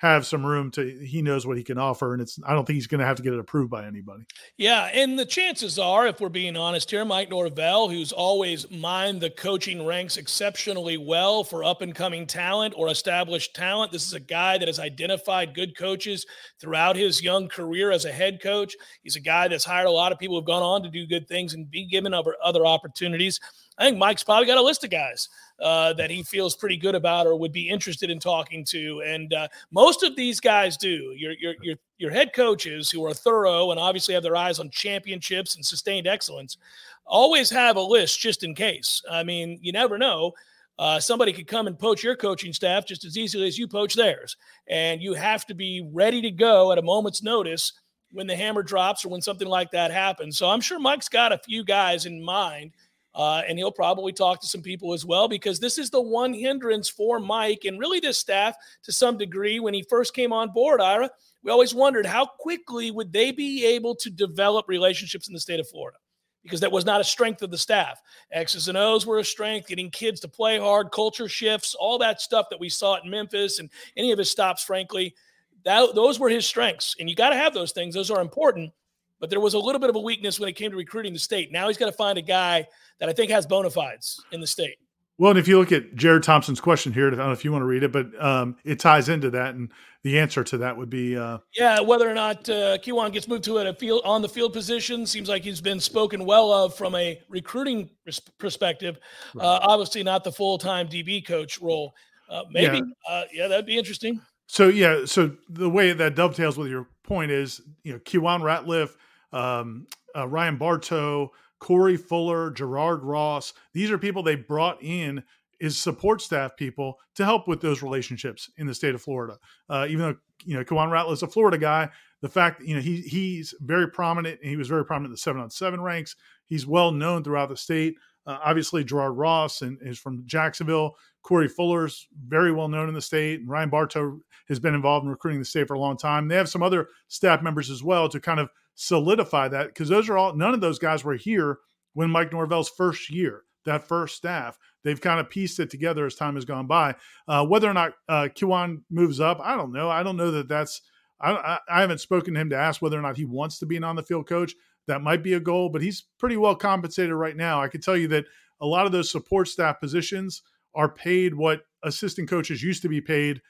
have 0.07 0.25
some 0.25 0.45
room 0.45 0.69
to 0.72 1.00
he 1.03 1.22
knows 1.22 1.48
what 1.48 1.57
he 1.57 1.63
can 1.63 1.77
offer 1.77 2.13
and 2.13 2.22
it's 2.22 2.39
i 2.45 2.53
don't 2.53 2.65
think 2.65 2.75
he's 2.75 2.88
going 2.88 3.00
to 3.00 3.05
have 3.05 3.17
to 3.17 3.24
get 3.24 3.33
it 3.33 3.39
approved 3.39 3.69
by 3.69 3.86
anybody. 3.86 4.24
Yeah 4.57 4.89
and 4.93 5.17
the 5.17 5.25
chances 5.25 5.79
are 5.79 6.07
if 6.07 6.19
we're 6.19 6.29
being 6.29 6.57
honest 6.57 6.91
here 6.91 7.05
mike 7.05 7.29
norvell 7.29 7.89
who's 7.89 8.12
always 8.12 8.69
mined 8.69 9.22
the 9.22 9.29
coaching 9.29 9.86
ranks 9.86 10.17
exceptionally 10.17 10.98
well 10.98 11.43
for 11.43 11.63
up 11.63 11.81
and 11.81 11.95
coming 11.95 12.27
talent 12.27 12.74
or 12.77 12.89
established 12.89 13.55
talent 13.55 13.91
this 13.91 14.05
is 14.05 14.13
a 14.13 14.19
guy 14.19 14.57
that 14.57 14.67
has 14.67 14.79
identified 14.79 15.55
good 15.55 15.77
coaches 15.77 16.25
throughout 16.60 16.95
his 16.95 17.22
young 17.22 17.48
career 17.48 17.91
as 17.91 18.05
a 18.05 18.12
head 18.12 18.41
coach. 18.41 18.75
He's 19.01 19.15
a 19.15 19.22
guy 19.22 19.48
that's 19.48 19.65
hired 19.65 19.88
a 19.88 19.91
lot 19.91 20.12
of 20.12 20.19
people 20.19 20.36
who've 20.36 20.45
gone 20.45 20.63
on 20.63 20.83
to 20.83 20.89
do 20.89 21.07
good 21.07 21.27
things 21.27 21.53
and 21.53 21.69
be 21.69 21.86
given 21.86 22.13
other, 22.13 22.36
other 22.43 22.65
opportunities. 22.65 23.39
I 23.77 23.86
think 23.86 23.98
mike's 23.98 24.24
probably 24.24 24.45
got 24.45 24.57
a 24.57 24.62
list 24.62 24.83
of 24.83 24.91
guys 24.91 25.29
uh, 25.60 25.93
that 25.93 26.10
he 26.10 26.24
feels 26.24 26.55
pretty 26.55 26.77
good 26.77 26.95
about 26.95 27.27
or 27.27 27.36
would 27.36 27.51
be 27.51 27.69
interested 27.69 28.10
in 28.10 28.19
talking 28.19 28.65
to. 28.65 29.01
And 29.05 29.33
uh, 29.33 29.48
most 29.72 30.03
of 30.03 30.15
these 30.15 30.39
guys 30.39 30.77
do. 30.77 31.13
Your, 31.15 31.33
your, 31.33 31.53
your, 31.62 31.75
your 31.98 32.12
head 32.12 32.33
coaches 32.33 32.89
who 32.89 33.05
are 33.05 33.13
thorough 33.13 33.72
and 33.72 33.79
obviously 33.79 34.13
have 34.13 34.24
their 34.24 34.36
eyes 34.36 34.60
on 34.60 34.69
championships 34.69 35.55
and 35.55 35.65
sustained 35.65 36.07
excellence 36.07 36.57
always 37.05 37.50
have 37.50 37.75
a 37.75 37.81
list 37.81 38.19
just 38.19 38.43
in 38.43 38.55
case. 38.55 39.01
I 39.10 39.24
mean, 39.24 39.60
you 39.62 39.72
never 39.72 39.98
know. 39.98 40.33
Uh, 40.79 41.00
somebody 41.00 41.31
could 41.31 41.48
come 41.48 41.67
and 41.67 41.77
poach 41.77 42.03
your 42.03 42.15
coaching 42.15 42.51
staff 42.51 42.86
just 42.86 43.05
as 43.05 43.17
easily 43.17 43.48
as 43.48 43.57
you 43.57 43.67
poach 43.67 43.93
theirs. 43.93 44.36
And 44.67 45.01
you 45.01 45.13
have 45.13 45.45
to 45.45 45.53
be 45.53 45.88
ready 45.93 46.22
to 46.22 46.31
go 46.31 46.72
at 46.72 46.79
a 46.79 46.81
moment's 46.81 47.22
notice 47.22 47.74
when 48.12 48.27
the 48.27 48.36
hammer 48.36 48.63
drops 48.63 49.05
or 49.05 49.10
when 49.10 49.22
something 49.22 49.48
like 49.48 49.72
that 49.72 49.91
happens. 49.91 50.38
So 50.38 50.50
I'm 50.50 50.62
sure 50.62 50.79
Mike's 50.79 51.10
got 51.10 51.31
a 51.31 51.38
few 51.38 51.63
guys 51.63 52.05
in 52.05 52.24
mind 52.24 52.72
uh, 53.15 53.41
and 53.48 53.58
he'll 53.58 53.72
probably 53.72 54.12
talk 54.12 54.41
to 54.41 54.48
some 54.48 54.62
people 54.62 54.93
as 54.93 55.05
well 55.05 55.27
because 55.27 55.60
this 55.60 55.77
is 55.77 55.89
the 55.89 56.01
one 56.01 56.34
hindrance 56.34 56.89
for 56.89 57.20
Mike 57.20 57.65
and 57.65 57.79
really 57.79 58.00
this 58.00 58.17
staff 58.17 58.55
to 58.84 58.91
some 58.91 59.17
degree. 59.17 59.60
When 59.60 59.74
he 59.74 59.84
first 59.89 60.13
came 60.13 60.34
on 60.34 60.50
board, 60.50 60.82
Ira, 60.82 61.10
we 61.43 61.51
always 61.51 61.75
wondered 61.75 62.05
how 62.05 62.25
quickly 62.25 62.89
would 62.89 63.13
they 63.13 63.32
be 63.32 63.65
able 63.65 63.96
to 63.96 64.10
develop 64.10 64.67
relationships 64.67 65.27
in 65.27 65.34
the 65.34 65.39
state 65.39 65.60
of 65.60 65.70
Florida. 65.70 65.98
because 66.43 66.60
that 66.60 66.72
was 66.72 66.86
not 66.86 67.01
a 67.01 67.03
strength 67.05 67.41
of 67.41 67.51
the 67.51 67.58
staff. 67.58 68.01
X's 68.32 68.67
and 68.67 68.77
O's 68.77 69.05
were 69.05 69.20
a 69.20 69.24
strength, 69.24 69.67
getting 69.67 69.89
kids 69.89 70.20
to 70.22 70.27
play 70.27 70.60
hard, 70.60 70.91
culture 70.91 71.29
shifts, 71.29 71.74
all 71.74 71.98
that 71.98 72.22
stuff 72.22 72.48
that 72.50 72.60
we 72.60 72.70
saw 72.70 72.98
at 72.98 73.05
Memphis 73.05 73.60
and 73.60 73.70
any 73.96 74.12
of 74.12 74.20
his 74.20 74.29
stops, 74.29 74.63
frankly, 74.63 75.15
that, 75.63 75.96
those 75.96 76.20
were 76.20 76.29
his 76.29 76.46
strengths. 76.46 76.96
And 77.00 77.10
you 77.10 77.15
got 77.15 77.29
to 77.29 77.38
have 77.38 77.53
those 77.53 77.72
things, 77.72 77.96
those 77.96 78.12
are 78.12 78.22
important. 78.22 78.74
But 79.20 79.29
there 79.29 79.39
was 79.39 79.53
a 79.53 79.60
little 79.60 79.79
bit 79.79 79.89
of 79.89 79.96
a 79.96 80.01
weakness 80.01 80.39
when 80.39 80.50
it 80.50 80.53
came 80.53 80.72
to 80.72 80.77
recruiting 80.77 81.13
the 81.13 81.20
state. 81.20 81.51
Now 81.51 81.67
he's 81.67 81.77
got 81.77 81.86
to 81.86 81.93
find 81.93 82.17
a 82.17 82.22
guy 82.22 82.67
that 83.00 83.10
I 83.10 83.13
think 83.13 83.32
has 83.32 83.46
bona 83.46 83.70
fides 83.70 84.22
in 84.32 84.41
the 84.41 84.48
state. 84.48 84.77
Well, 85.20 85.29
and 85.29 85.39
if 85.39 85.48
you 85.48 85.60
look 85.60 85.72
at 85.72 85.93
Jared 85.96 86.24
Thompson's 86.24 86.60
question 86.60 86.91
here, 86.91 87.08
I 87.08 87.12
don't 87.12 87.20
know 87.20 87.32
if 87.32 87.46
you 87.46 87.51
want 87.51 87.62
to 87.62 87.67
read 87.67 87.84
it, 87.84 87.91
but 87.91 88.08
um, 88.22 88.55
it 88.63 88.79
ties 88.79 89.10
into 89.10 89.29
that, 89.29 89.53
and 89.53 89.72
the 90.03 90.17
answer 90.17 90.43
to 90.43 90.58
that 90.58 90.75
would 90.75 90.89
be 90.89 91.15
uh, 91.15 91.38
yeah, 91.55 91.79
whether 91.79 92.10
or 92.10 92.15
not 92.15 92.50
uh, 92.50 92.79
Kejuan 92.79 93.13
gets 93.13 93.27
moved 93.27 93.43
to 93.43 93.60
a 93.60 93.74
field 93.75 94.01
on 94.05 94.24
the 94.24 94.29
field 94.29 94.53
position 94.53 95.05
seems 95.05 95.29
like 95.29 95.43
he's 95.43 95.62
been 95.62 95.79
spoken 95.79 96.25
well 96.25 96.51
of 96.51 96.75
from 96.75 96.96
a 96.96 97.22
recruiting 97.29 97.91
perspective. 98.39 98.98
Right. 99.36 99.46
Uh, 99.46 99.60
obviously, 99.62 100.01
not 100.03 100.24
the 100.24 100.32
full 100.32 100.58
time 100.58 100.88
DB 100.88 101.25
coach 101.25 101.62
role. 101.62 101.93
Uh, 102.27 102.43
maybe, 102.50 102.77
yeah. 102.77 102.84
Uh, 103.08 103.24
yeah, 103.32 103.48
that'd 103.48 103.67
be 103.67 103.77
interesting. 103.77 104.20
So 104.53 104.67
yeah, 104.67 105.05
so 105.05 105.31
the 105.50 105.67
way 105.67 105.93
that 105.93 106.13
dovetails 106.13 106.60
with 106.60 106.69
your 106.69 106.88
point 107.01 107.31
is, 107.31 107.60
you 107.83 107.91
know, 107.91 107.98
Kejuan 107.98 108.41
Ratliff, 108.41 108.95
um, 109.36 109.88
uh, 110.15 110.27
Ryan 110.27 110.57
Bartow, 110.57 111.31
Corey 111.57 111.98
Fuller, 111.98 112.51
Gerard 112.51 113.03
Ross. 113.03 113.53
These 113.74 113.89
are 113.89 113.98
people 113.98 114.22
they 114.22 114.36
brought 114.36 114.77
in 114.83 115.24
as 115.60 115.75
support 115.75 116.22
staff 116.22 116.55
people 116.55 117.00
to 117.15 117.25
help 117.25 117.48
with 117.48 117.62
those 117.62 117.81
relationships 117.81 118.51
in 118.57 118.67
the 118.67 118.75
state 118.75 118.93
of 118.93 119.01
Florida. 119.01 119.39
Uh, 119.67 119.88
even 119.89 120.05
though 120.05 120.15
you 120.45 120.55
know 120.55 120.63
Kejuan 120.63 120.91
Ratliff 120.91 121.13
is 121.13 121.24
a 121.24 121.27
Florida 121.27 121.57
guy, 121.57 121.89
the 122.22 122.29
fact 122.29 122.60
that 122.60 122.67
you 122.67 122.75
know 122.75 122.81
he 122.81 123.01
he's 123.01 123.55
very 123.60 123.89
prominent 123.89 124.39
and 124.41 124.51
he 124.51 124.55
was 124.55 124.67
very 124.67 124.86
prominent 124.86 125.07
in 125.07 125.13
the 125.13 125.17
seven 125.17 125.41
on 125.41 125.50
seven 125.50 125.81
ranks. 125.81 126.15
He's 126.45 126.67
well 126.67 126.91
known 126.91 127.24
throughout 127.24 127.50
the 127.50 127.57
state. 127.57 127.95
Uh, 128.25 128.39
obviously, 128.44 128.84
Gerard 128.84 129.18
Ross 129.18 129.62
and 129.62 129.77
is 129.82 130.00
from 130.00 130.24
Jacksonville. 130.25 130.96
Corey 131.24 131.48
Fuller's 131.48 132.08
very 132.27 132.51
well 132.51 132.68
known 132.68 132.89
in 132.89 132.96
the 132.96 133.01
state, 133.01 133.39
and 133.39 133.50
Ryan 133.50 133.70
Bartow 133.70 134.20
has 134.48 134.60
been 134.60 134.75
involved 134.75 135.06
in 135.06 135.10
recruiting 135.10 135.39
the 135.39 135.46
state 135.46 135.68
for 135.68 135.74
a 135.74 135.80
long 135.80 135.98
time. 135.98 136.27
They 136.27 136.36
have 136.36 136.50
some 136.50 136.63
other 136.63 136.88
staff 137.08 137.42
members 137.42 137.70
as 137.70 137.84
well 137.84 138.10
to 138.10 138.20
kind 138.20 138.39
of 138.39 138.50
solidify 138.75 139.48
that 139.50 139.68
because 139.68 139.89
those 139.89 140.10
are 140.10 140.18
all 140.18 140.36
none 140.36 140.53
of 140.53 140.62
those 140.62 140.80
guys 140.80 141.03
were 141.03 141.15
here 141.15 141.60
when 141.94 142.10
Mike 142.10 142.32
Norvell's 142.32 142.70
first 142.70 143.10
year, 143.10 143.44
that 143.65 143.88
first 143.88 144.15
staff. 144.15 144.58
They've 144.84 145.00
kind 145.00 145.20
of 145.20 145.30
pieced 145.30 145.60
it 145.60 145.70
together 145.70 146.06
as 146.06 146.15
time 146.15 146.36
has 146.36 146.46
gone 146.46 146.68
by. 146.68 146.96
Uh, 147.27 147.46
whether 147.46 147.70
or 147.70 147.74
not 147.74 147.94
uh, 148.10 148.27
Kejuan 148.36 148.82
moves 148.89 149.20
up, 149.20 149.39
I 149.42 149.56
don't 149.56 149.72
know. 149.72 149.89
I 149.89 150.03
don't 150.03 150.18
know 150.18 150.32
that 150.32 150.48
that's. 150.48 150.82
I, 151.22 151.58
I 151.70 151.80
haven't 151.80 152.01
spoken 152.01 152.34
to 152.34 152.42
him 152.42 152.50
to 152.50 152.58
ask 152.58 152.82
whether 152.82 153.00
or 153.00 153.01
not 153.01 153.15
he 153.15 153.24
wants 153.24 153.58
to 153.60 153.65
be 153.65 153.77
an 153.77 153.86
on 153.86 153.96
the 153.96 154.03
field 154.03 154.27
coach. 154.27 154.56
That 154.87 155.01
might 155.01 155.23
be 155.23 155.33
a 155.33 155.39
goal, 155.39 155.69
but 155.69 155.81
he's 155.81 156.05
pretty 156.19 156.37
well 156.37 156.55
compensated 156.55 157.13
right 157.13 157.35
now. 157.35 157.61
I 157.61 157.67
can 157.67 157.81
tell 157.81 157.97
you 157.97 158.07
that 158.09 158.25
a 158.59 158.65
lot 158.65 158.85
of 158.85 158.91
those 158.91 159.11
support 159.11 159.47
staff 159.47 159.79
positions 159.79 160.41
are 160.75 160.89
paid 160.89 161.33
what 161.33 161.61
assistant 161.83 162.29
coaches 162.29 162.63
used 162.63 162.81
to 162.81 162.89
be 162.89 163.01
paid 163.01 163.41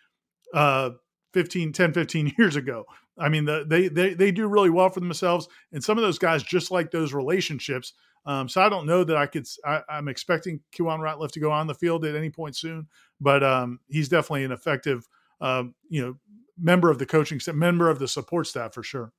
uh, 0.53 0.91
15, 1.33 1.73
10, 1.73 1.93
15 1.93 2.33
years 2.37 2.55
ago. 2.55 2.85
I 3.17 3.29
mean, 3.29 3.45
the, 3.45 3.63
they, 3.67 3.87
they, 3.87 4.13
they 4.13 4.31
do 4.31 4.47
really 4.47 4.69
well 4.69 4.89
for 4.89 4.99
themselves. 4.99 5.47
And 5.71 5.83
some 5.83 5.97
of 5.97 6.03
those 6.03 6.19
guys 6.19 6.43
just 6.43 6.71
like 6.71 6.91
those 6.91 7.13
relationships. 7.13 7.93
Um, 8.25 8.47
so 8.47 8.61
I 8.61 8.69
don't 8.69 8.85
know 8.85 9.03
that 9.03 9.17
I 9.17 9.25
could, 9.25 9.45
I, 9.65 9.81
am 9.89 10.07
expecting 10.07 10.61
Kejuan 10.75 10.99
Ratliff 10.99 11.31
to 11.31 11.39
go 11.39 11.51
on 11.51 11.67
the 11.67 11.75
field 11.75 12.05
at 12.05 12.15
any 12.15 12.29
point 12.29 12.55
soon, 12.55 12.87
but 13.19 13.43
um, 13.43 13.79
he's 13.89 14.09
definitely 14.09 14.45
an 14.45 14.51
effective, 14.51 15.07
uh, 15.41 15.63
you 15.89 16.01
know, 16.01 16.15
member 16.57 16.89
of 16.89 16.99
the 16.99 17.05
coaching, 17.05 17.39
member 17.53 17.89
of 17.89 17.99
the 17.99 18.07
support 18.07 18.47
staff 18.47 18.73
for 18.73 18.83
sure. 18.83 19.11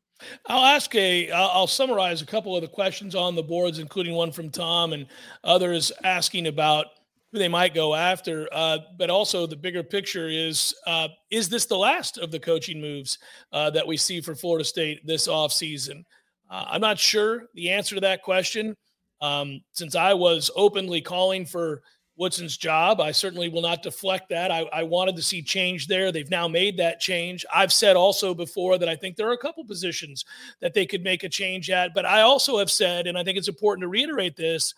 I'll 0.46 0.64
ask 0.64 0.94
a. 0.94 1.30
I'll 1.30 1.66
summarize 1.66 2.22
a 2.22 2.26
couple 2.26 2.56
of 2.56 2.62
the 2.62 2.68
questions 2.68 3.14
on 3.14 3.34
the 3.34 3.42
boards, 3.42 3.78
including 3.78 4.14
one 4.14 4.32
from 4.32 4.50
Tom 4.50 4.92
and 4.92 5.06
others 5.42 5.92
asking 6.04 6.46
about 6.46 6.86
who 7.32 7.38
they 7.38 7.48
might 7.48 7.74
go 7.74 7.94
after. 7.94 8.48
Uh, 8.52 8.78
but 8.96 9.10
also, 9.10 9.46
the 9.46 9.56
bigger 9.56 9.82
picture 9.82 10.28
is 10.28 10.74
uh, 10.86 11.08
is 11.30 11.48
this 11.48 11.66
the 11.66 11.76
last 11.76 12.18
of 12.18 12.30
the 12.30 12.38
coaching 12.38 12.80
moves 12.80 13.18
uh, 13.52 13.70
that 13.70 13.86
we 13.86 13.96
see 13.96 14.20
for 14.20 14.34
Florida 14.34 14.64
State 14.64 15.04
this 15.06 15.26
offseason? 15.26 16.04
Uh, 16.50 16.64
I'm 16.68 16.80
not 16.80 16.98
sure 16.98 17.46
the 17.54 17.70
answer 17.70 17.96
to 17.96 18.00
that 18.02 18.22
question. 18.22 18.76
Um, 19.20 19.62
since 19.72 19.94
I 19.94 20.12
was 20.12 20.50
openly 20.54 21.00
calling 21.00 21.46
for 21.46 21.82
Woodson's 22.16 22.56
job, 22.56 23.00
I 23.00 23.10
certainly 23.10 23.48
will 23.48 23.62
not 23.62 23.82
deflect 23.82 24.28
that. 24.28 24.50
I, 24.50 24.60
I, 24.72 24.82
wanted 24.84 25.16
to 25.16 25.22
see 25.22 25.42
change 25.42 25.88
there. 25.88 26.12
They've 26.12 26.30
now 26.30 26.46
made 26.46 26.76
that 26.76 27.00
change. 27.00 27.44
I've 27.52 27.72
said 27.72 27.96
also 27.96 28.34
before 28.34 28.78
that 28.78 28.88
I 28.88 28.94
think 28.94 29.16
there 29.16 29.28
are 29.28 29.32
a 29.32 29.38
couple 29.38 29.64
positions 29.64 30.24
that 30.60 30.74
they 30.74 30.86
could 30.86 31.02
make 31.02 31.24
a 31.24 31.28
change 31.28 31.70
at. 31.70 31.92
But 31.92 32.06
I 32.06 32.20
also 32.20 32.58
have 32.58 32.70
said, 32.70 33.08
and 33.08 33.18
I 33.18 33.24
think 33.24 33.36
it's 33.36 33.48
important 33.48 33.82
to 33.82 33.88
reiterate 33.88 34.36
this 34.36 34.74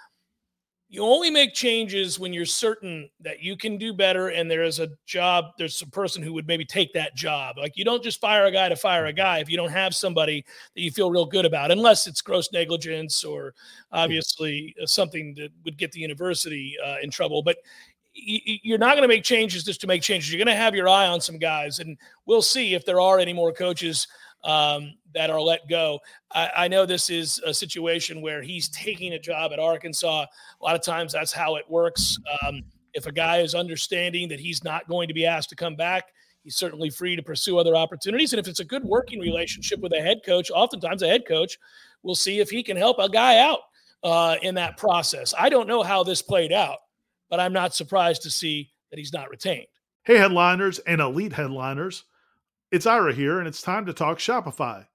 you 0.89 1.03
only 1.03 1.31
make 1.31 1.53
changes 1.53 2.19
when 2.19 2.33
you're 2.33 2.47
certain 2.47 3.11
that 3.21 3.41
you 3.41 3.57
can 3.57 3.77
do 3.77 3.93
better 3.93 4.29
and 4.29 4.49
there 4.49 4.63
is 4.63 4.79
a 4.79 4.89
job 5.05 5.47
there's 5.59 5.83
a 5.83 5.87
person 5.87 6.23
who 6.23 6.33
would 6.33 6.47
maybe 6.47 6.65
take 6.65 6.93
that 6.93 7.17
job. 7.17 7.59
Like 7.59 7.77
you 7.77 7.85
don't 7.85 8.05
just 8.05 8.21
fire 8.21 8.45
a 8.45 8.53
guy 8.53 8.69
to 8.69 8.77
fire 8.77 9.07
a 9.07 9.13
guy 9.13 9.39
if 9.41 9.51
you 9.51 9.57
don't 9.57 9.71
have 9.71 9.95
somebody 9.95 10.45
that 10.75 10.81
you 10.81 10.93
feel 10.93 11.11
real 11.11 11.27
good 11.27 11.45
about 11.45 11.73
unless 11.73 12.07
it's 12.07 12.21
gross 12.21 12.53
negligence 12.53 13.25
or 13.25 13.53
obviously 13.91 14.77
uh, 14.81 14.87
something 14.87 15.35
that 15.35 15.51
would 15.65 15.77
get 15.77 15.91
the 15.91 16.01
university 16.01 16.77
uh, 16.85 16.97
in 17.03 17.11
trouble. 17.11 17.43
But 17.43 17.57
you're 18.15 18.79
not 18.79 18.93
going 18.93 19.03
to 19.03 19.09
make 19.09 19.25
changes 19.25 19.65
just 19.65 19.81
to 19.81 19.87
make 19.87 20.03
changes. 20.03 20.33
You're 20.33 20.43
going 20.43 20.55
to 20.55 20.61
have 20.61 20.75
your 20.75 20.89
eye 20.89 21.07
on 21.07 21.21
some 21.21 21.37
guys 21.37 21.81
and 21.81 21.99
we'll 22.27 22.43
see 22.43 22.75
if 22.75 22.85
there 22.85 23.01
are 23.01 23.19
any 23.19 23.33
more 23.33 23.53
coaches 23.53 24.07
um, 24.47 24.95
that 25.13 25.29
are 25.29 25.41
let 25.41 25.69
go. 25.69 25.99
I, 26.33 26.51
I, 26.57 26.69
know 26.69 26.87
this 26.87 27.11
is 27.11 27.41
a 27.45 27.53
situation 27.53 28.23
where 28.23 28.43
he's 28.43 28.69
taking 28.69 29.15
a 29.15 29.19
job 29.19 29.53
at 29.53 29.59
Arkansas. 29.59 30.25
A 30.61 30.65
lot 30.65 30.77
of 30.77 30.83
times 30.83 31.13
that's 31.13 31.33
how 31.33 31.57
it 31.57 31.65
works. 31.69 32.17
Um, 32.47 32.63
if 32.95 33.07
a 33.07 33.13
guy 33.13 33.39
is 33.39 33.55
understanding 33.55 34.29
that 34.29 34.39
he's 34.39 34.63
not 34.63 34.89
going 34.89 35.09
to 35.09 35.15
be 35.15 35.27
asked 35.27 35.51
to 35.51 35.57
come 35.57 35.75
back, 35.75 36.05
he's 36.45 36.55
certainly 36.55 36.91
free 36.91 37.17
to 37.17 37.23
pursue 37.23 37.59
other 37.59 37.75
opportunities. 37.75 38.33
And 38.33 38.41
if 38.41 38.47
it's 38.47 38.61
a 38.61 38.65
good 38.65 38.85
working 38.85 39.19
relationship 39.19 39.81
with 39.81 39.93
a 39.93 40.01
head 40.01 40.21
coach, 40.25 40.49
oftentimes 40.55 41.03
a 41.03 41.09
head 41.09 41.27
coach 41.27 41.59
will 42.05 42.15
see 42.15 42.39
if 42.39 42.49
he 42.49 42.63
can 42.63 42.77
help 42.77 43.01
a 43.01 43.09
guy 43.09 43.39
out 43.39 43.61
uh, 44.05 44.37
in 44.43 44.55
that 44.55 44.77
process. 44.77 45.35
I 45.37 45.49
don't 45.49 45.67
know 45.67 45.83
how 45.83 46.05
this 46.05 46.23
played 46.23 46.53
out, 46.53 46.79
but 47.29 47.41
I'm 47.41 47.53
not 47.53 47.75
surprised 47.75 48.23
to 48.23 48.31
see 48.31 48.71
that 48.91 48.99
he's 48.99 49.13
not 49.13 49.29
retained. 49.29 49.67
Hey, 50.05 50.19
headliners 50.19 50.79
and 50.81 51.01
elite 51.01 51.33
headliners. 51.33 52.05
It's 52.73 52.85
Ira 52.85 53.15
here, 53.15 53.39
and 53.39 53.47
it's 53.47 53.63
time 53.63 53.87
to 53.87 53.93
talk 53.93 54.19
Shopify. 54.19 54.89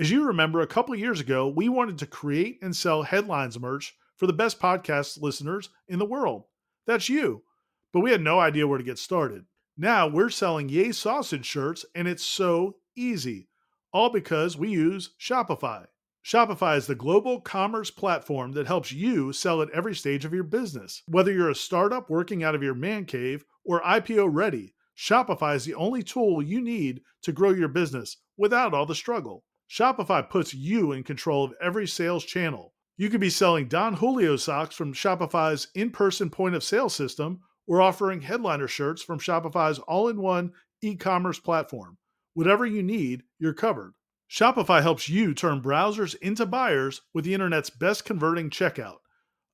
As 0.00 0.10
you 0.10 0.24
remember, 0.24 0.60
a 0.60 0.66
couple 0.66 0.96
years 0.96 1.20
ago, 1.20 1.46
we 1.46 1.68
wanted 1.68 1.96
to 1.98 2.06
create 2.06 2.58
and 2.60 2.74
sell 2.74 3.04
headlines 3.04 3.56
merch 3.56 3.94
for 4.16 4.26
the 4.26 4.32
best 4.32 4.58
podcast 4.58 5.22
listeners 5.22 5.70
in 5.86 6.00
the 6.00 6.04
world. 6.04 6.46
That's 6.88 7.08
you. 7.08 7.44
But 7.92 8.00
we 8.00 8.10
had 8.10 8.20
no 8.20 8.40
idea 8.40 8.66
where 8.66 8.78
to 8.78 8.84
get 8.84 8.98
started. 8.98 9.44
Now 9.76 10.08
we're 10.08 10.28
selling 10.28 10.68
Yay 10.68 10.90
Sausage 10.90 11.46
shirts, 11.46 11.84
and 11.94 12.08
it's 12.08 12.24
so 12.24 12.78
easy. 12.96 13.48
All 13.92 14.10
because 14.10 14.56
we 14.56 14.70
use 14.70 15.10
Shopify. 15.20 15.86
Shopify 16.24 16.76
is 16.76 16.88
the 16.88 16.96
global 16.96 17.40
commerce 17.40 17.92
platform 17.92 18.50
that 18.52 18.66
helps 18.66 18.90
you 18.90 19.32
sell 19.32 19.62
at 19.62 19.70
every 19.70 19.94
stage 19.94 20.24
of 20.24 20.34
your 20.34 20.42
business. 20.42 21.04
Whether 21.06 21.30
you're 21.32 21.50
a 21.50 21.54
startup 21.54 22.10
working 22.10 22.42
out 22.42 22.56
of 22.56 22.62
your 22.64 22.74
man 22.74 23.04
cave 23.04 23.44
or 23.64 23.80
IPO 23.82 24.30
ready, 24.32 24.74
Shopify 24.98 25.54
is 25.54 25.64
the 25.64 25.76
only 25.76 26.02
tool 26.02 26.42
you 26.42 26.60
need 26.60 27.02
to 27.22 27.30
grow 27.30 27.50
your 27.50 27.68
business 27.68 28.16
without 28.36 28.74
all 28.74 28.84
the 28.84 28.96
struggle. 28.96 29.44
Shopify 29.70 30.28
puts 30.28 30.52
you 30.52 30.90
in 30.90 31.04
control 31.04 31.44
of 31.44 31.54
every 31.62 31.86
sales 31.86 32.24
channel. 32.24 32.74
You 32.96 33.08
could 33.08 33.20
be 33.20 33.30
selling 33.30 33.68
Don 33.68 33.94
Julio 33.94 34.34
socks 34.34 34.74
from 34.74 34.92
Shopify's 34.92 35.68
in 35.72 35.90
person 35.90 36.30
point 36.30 36.56
of 36.56 36.64
sale 36.64 36.88
system 36.88 37.42
or 37.68 37.80
offering 37.80 38.22
headliner 38.22 38.66
shirts 38.66 39.00
from 39.00 39.20
Shopify's 39.20 39.78
all 39.78 40.08
in 40.08 40.20
one 40.20 40.52
e 40.82 40.96
commerce 40.96 41.38
platform. 41.38 41.98
Whatever 42.34 42.66
you 42.66 42.82
need, 42.82 43.22
you're 43.38 43.54
covered. 43.54 43.94
Shopify 44.28 44.82
helps 44.82 45.08
you 45.08 45.32
turn 45.32 45.62
browsers 45.62 46.16
into 46.16 46.44
buyers 46.44 47.02
with 47.14 47.24
the 47.24 47.34
internet's 47.34 47.70
best 47.70 48.04
converting 48.04 48.50
checkout 48.50 48.96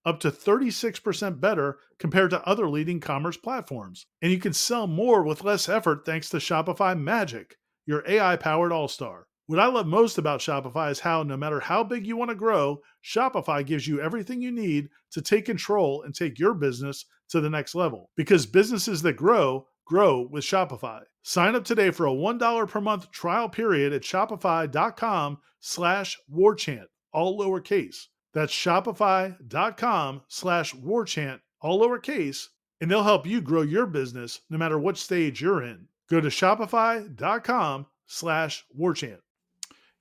up 0.04 0.20
to 0.20 0.30
36% 0.30 1.40
better 1.40 1.78
compared 1.98 2.30
to 2.30 2.46
other 2.46 2.68
leading 2.68 3.00
commerce 3.00 3.36
platforms. 3.36 4.06
And 4.20 4.30
you 4.30 4.38
can 4.38 4.52
sell 4.52 4.86
more 4.86 5.22
with 5.22 5.44
less 5.44 5.68
effort 5.68 6.04
thanks 6.04 6.28
to 6.30 6.38
Shopify 6.38 6.98
Magic, 6.98 7.56
your 7.86 8.02
AI 8.08 8.36
powered 8.36 8.72
all 8.72 8.88
star. 8.88 9.26
What 9.46 9.58
I 9.58 9.66
love 9.66 9.86
most 9.86 10.16
about 10.16 10.40
Shopify 10.40 10.90
is 10.90 11.00
how, 11.00 11.22
no 11.22 11.36
matter 11.36 11.60
how 11.60 11.84
big 11.84 12.06
you 12.06 12.16
want 12.16 12.30
to 12.30 12.34
grow, 12.34 12.80
Shopify 13.04 13.64
gives 13.64 13.86
you 13.86 14.00
everything 14.00 14.40
you 14.40 14.50
need 14.50 14.88
to 15.12 15.20
take 15.20 15.44
control 15.44 16.02
and 16.02 16.14
take 16.14 16.38
your 16.38 16.54
business 16.54 17.04
to 17.28 17.42
the 17.42 17.50
next 17.50 17.74
level. 17.74 18.10
Because 18.16 18.46
businesses 18.46 19.02
that 19.02 19.16
grow, 19.16 19.66
grow 19.84 20.26
with 20.30 20.44
Shopify. 20.44 21.02
Sign 21.22 21.54
up 21.54 21.64
today 21.64 21.90
for 21.90 22.06
a 22.06 22.12
$1 22.12 22.68
per 22.68 22.80
month 22.80 23.10
trial 23.10 23.50
period 23.50 23.92
at 23.92 24.02
shopify.com 24.02 25.38
slash 25.60 26.18
warchant, 26.34 26.86
all 27.12 27.38
lowercase. 27.38 28.06
That's 28.34 28.52
shopify.com 28.52 30.22
slash 30.28 30.74
warchant, 30.74 31.40
all 31.60 31.80
lowercase, 31.80 32.48
and 32.80 32.90
they'll 32.90 33.04
help 33.04 33.26
you 33.26 33.40
grow 33.40 33.62
your 33.62 33.86
business 33.86 34.40
no 34.50 34.58
matter 34.58 34.78
what 34.78 34.98
stage 34.98 35.40
you're 35.40 35.62
in. 35.62 35.86
Go 36.10 36.20
to 36.20 36.28
shopify.com 36.28 37.86
slash 38.06 38.64
warchant. 38.78 39.18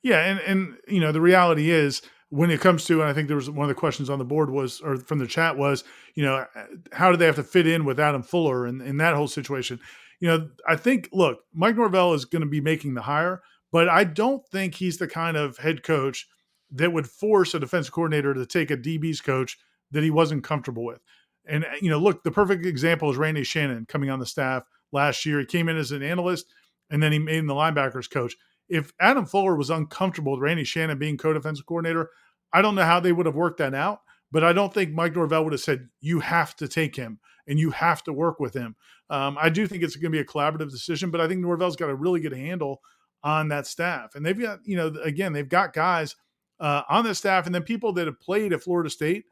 Yeah, 0.01 0.25
and, 0.25 0.39
and 0.39 0.77
you 0.87 0.99
know, 0.99 1.11
the 1.11 1.21
reality 1.21 1.69
is 1.69 2.01
when 2.29 2.49
it 2.49 2.59
comes 2.59 2.85
to, 2.85 3.01
and 3.01 3.09
I 3.09 3.13
think 3.13 3.27
there 3.27 3.37
was 3.37 3.49
one 3.49 3.63
of 3.63 3.69
the 3.69 3.79
questions 3.79 4.09
on 4.09 4.17
the 4.17 4.25
board 4.25 4.49
was, 4.49 4.81
or 4.81 4.97
from 4.97 5.19
the 5.19 5.27
chat 5.27 5.55
was, 5.55 5.83
you 6.15 6.23
know, 6.23 6.45
how 6.91 7.11
do 7.11 7.17
they 7.17 7.27
have 7.27 7.35
to 7.35 7.43
fit 7.43 7.67
in 7.67 7.85
with 7.85 7.99
Adam 7.99 8.23
Fuller 8.23 8.65
and 8.65 8.81
in 8.81 8.97
that 8.97 9.15
whole 9.15 9.27
situation? 9.27 9.79
You 10.19 10.27
know, 10.27 10.49
I 10.67 10.75
think, 10.75 11.09
look, 11.13 11.41
Mike 11.53 11.75
Norvell 11.75 12.15
is 12.15 12.25
going 12.25 12.41
to 12.41 12.49
be 12.49 12.59
making 12.59 12.95
the 12.95 13.03
hire, 13.03 13.43
but 13.71 13.87
I 13.87 14.03
don't 14.03 14.45
think 14.47 14.73
he's 14.75 14.97
the 14.97 15.07
kind 15.07 15.37
of 15.37 15.57
head 15.57 15.83
coach 15.83 16.27
that 16.73 16.91
would 16.91 17.07
force 17.07 17.53
a 17.53 17.59
defensive 17.59 17.93
coordinator 17.93 18.33
to 18.33 18.45
take 18.45 18.71
a 18.71 18.77
DB's 18.77 19.21
coach 19.21 19.57
that 19.91 20.03
he 20.03 20.11
wasn't 20.11 20.43
comfortable 20.43 20.83
with. 20.83 20.99
And, 21.45 21.65
you 21.81 21.89
know, 21.89 21.99
look, 21.99 22.23
the 22.23 22.31
perfect 22.31 22.65
example 22.65 23.09
is 23.11 23.17
Randy 23.17 23.43
Shannon 23.43 23.85
coming 23.85 24.09
on 24.09 24.19
the 24.19 24.25
staff 24.25 24.63
last 24.91 25.25
year. 25.25 25.39
He 25.39 25.45
came 25.45 25.69
in 25.69 25.77
as 25.77 25.91
an 25.91 26.01
analyst 26.01 26.47
and 26.89 27.01
then 27.01 27.11
he 27.11 27.19
made 27.19 27.35
him 27.35 27.47
the 27.47 27.53
linebackers 27.53 28.09
coach. 28.09 28.35
If 28.69 28.93
Adam 28.99 29.25
Fuller 29.25 29.55
was 29.55 29.69
uncomfortable 29.69 30.33
with 30.33 30.41
Randy 30.41 30.63
Shannon 30.63 30.97
being 30.97 31.17
co 31.17 31.33
defensive 31.33 31.65
coordinator, 31.65 32.09
I 32.53 32.61
don't 32.61 32.75
know 32.75 32.85
how 32.85 32.99
they 32.99 33.11
would 33.11 33.25
have 33.25 33.35
worked 33.35 33.59
that 33.59 33.73
out. 33.73 33.99
But 34.31 34.43
I 34.43 34.51
don't 34.51 34.73
think 34.73 34.91
Mike 34.91 35.15
Norvell 35.15 35.43
would 35.43 35.53
have 35.53 35.61
said, 35.61 35.89
you 36.01 36.19
have 36.21 36.55
to 36.55 36.67
take 36.67 36.95
him 36.95 37.19
and 37.47 37.59
you 37.59 37.69
have 37.69 38.03
to 38.05 38.13
work 38.13 38.39
with 38.39 38.55
him. 38.55 38.75
Um, 39.11 39.37
I 39.39 39.49
do 39.49 39.67
think 39.67 39.83
it's 39.83 39.95
going 39.95 40.11
to 40.11 40.17
be 40.17 40.21
a 40.21 40.25
collaborative 40.25 40.71
decision, 40.71 41.11
but 41.11 41.21
I 41.21 41.27
think 41.27 41.39
Norvell's 41.39 41.75
got 41.75 41.91
a 41.91 41.95
really 41.95 42.19
good 42.19 42.33
handle 42.33 42.81
on 43.23 43.49
that 43.49 43.67
staff. 43.67 44.15
And 44.15 44.25
they've 44.25 44.39
got, 44.39 44.59
you 44.65 44.75
know, 44.75 44.87
again, 45.03 45.33
they've 45.33 45.47
got 45.47 45.73
guys 45.73 46.15
uh, 46.63 46.83
on 46.89 47.03
the 47.03 47.13
staff 47.13 47.45
and 47.45 47.53
then 47.53 47.61
people 47.61 47.91
that 47.91 48.07
have 48.07 48.19
played 48.21 48.53
at 48.53 48.63
Florida 48.63 48.89
State 48.89 49.25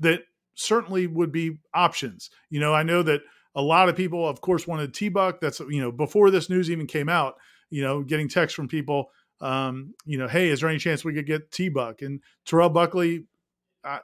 that 0.00 0.22
certainly 0.56 1.06
would 1.06 1.30
be 1.30 1.58
options. 1.72 2.28
You 2.50 2.58
know, 2.58 2.74
I 2.74 2.82
know 2.82 3.04
that 3.04 3.20
a 3.54 3.62
lot 3.62 3.88
of 3.88 3.96
people, 3.96 4.28
of 4.28 4.40
course, 4.40 4.66
wanted 4.66 4.92
T 4.92 5.08
Buck. 5.08 5.40
That's, 5.40 5.60
you 5.60 5.80
know, 5.80 5.92
before 5.92 6.30
this 6.30 6.50
news 6.50 6.68
even 6.68 6.88
came 6.88 7.08
out, 7.08 7.36
you 7.70 7.82
know, 7.82 8.02
getting 8.02 8.28
texts 8.28 8.56
from 8.56 8.66
people, 8.66 9.10
um, 9.40 9.94
you 10.04 10.18
know, 10.18 10.26
hey, 10.26 10.48
is 10.48 10.60
there 10.60 10.68
any 10.68 10.80
chance 10.80 11.04
we 11.04 11.14
could 11.14 11.26
get 11.26 11.52
T 11.52 11.68
Buck? 11.68 12.02
And 12.02 12.20
Terrell 12.44 12.68
Buckley, 12.68 13.26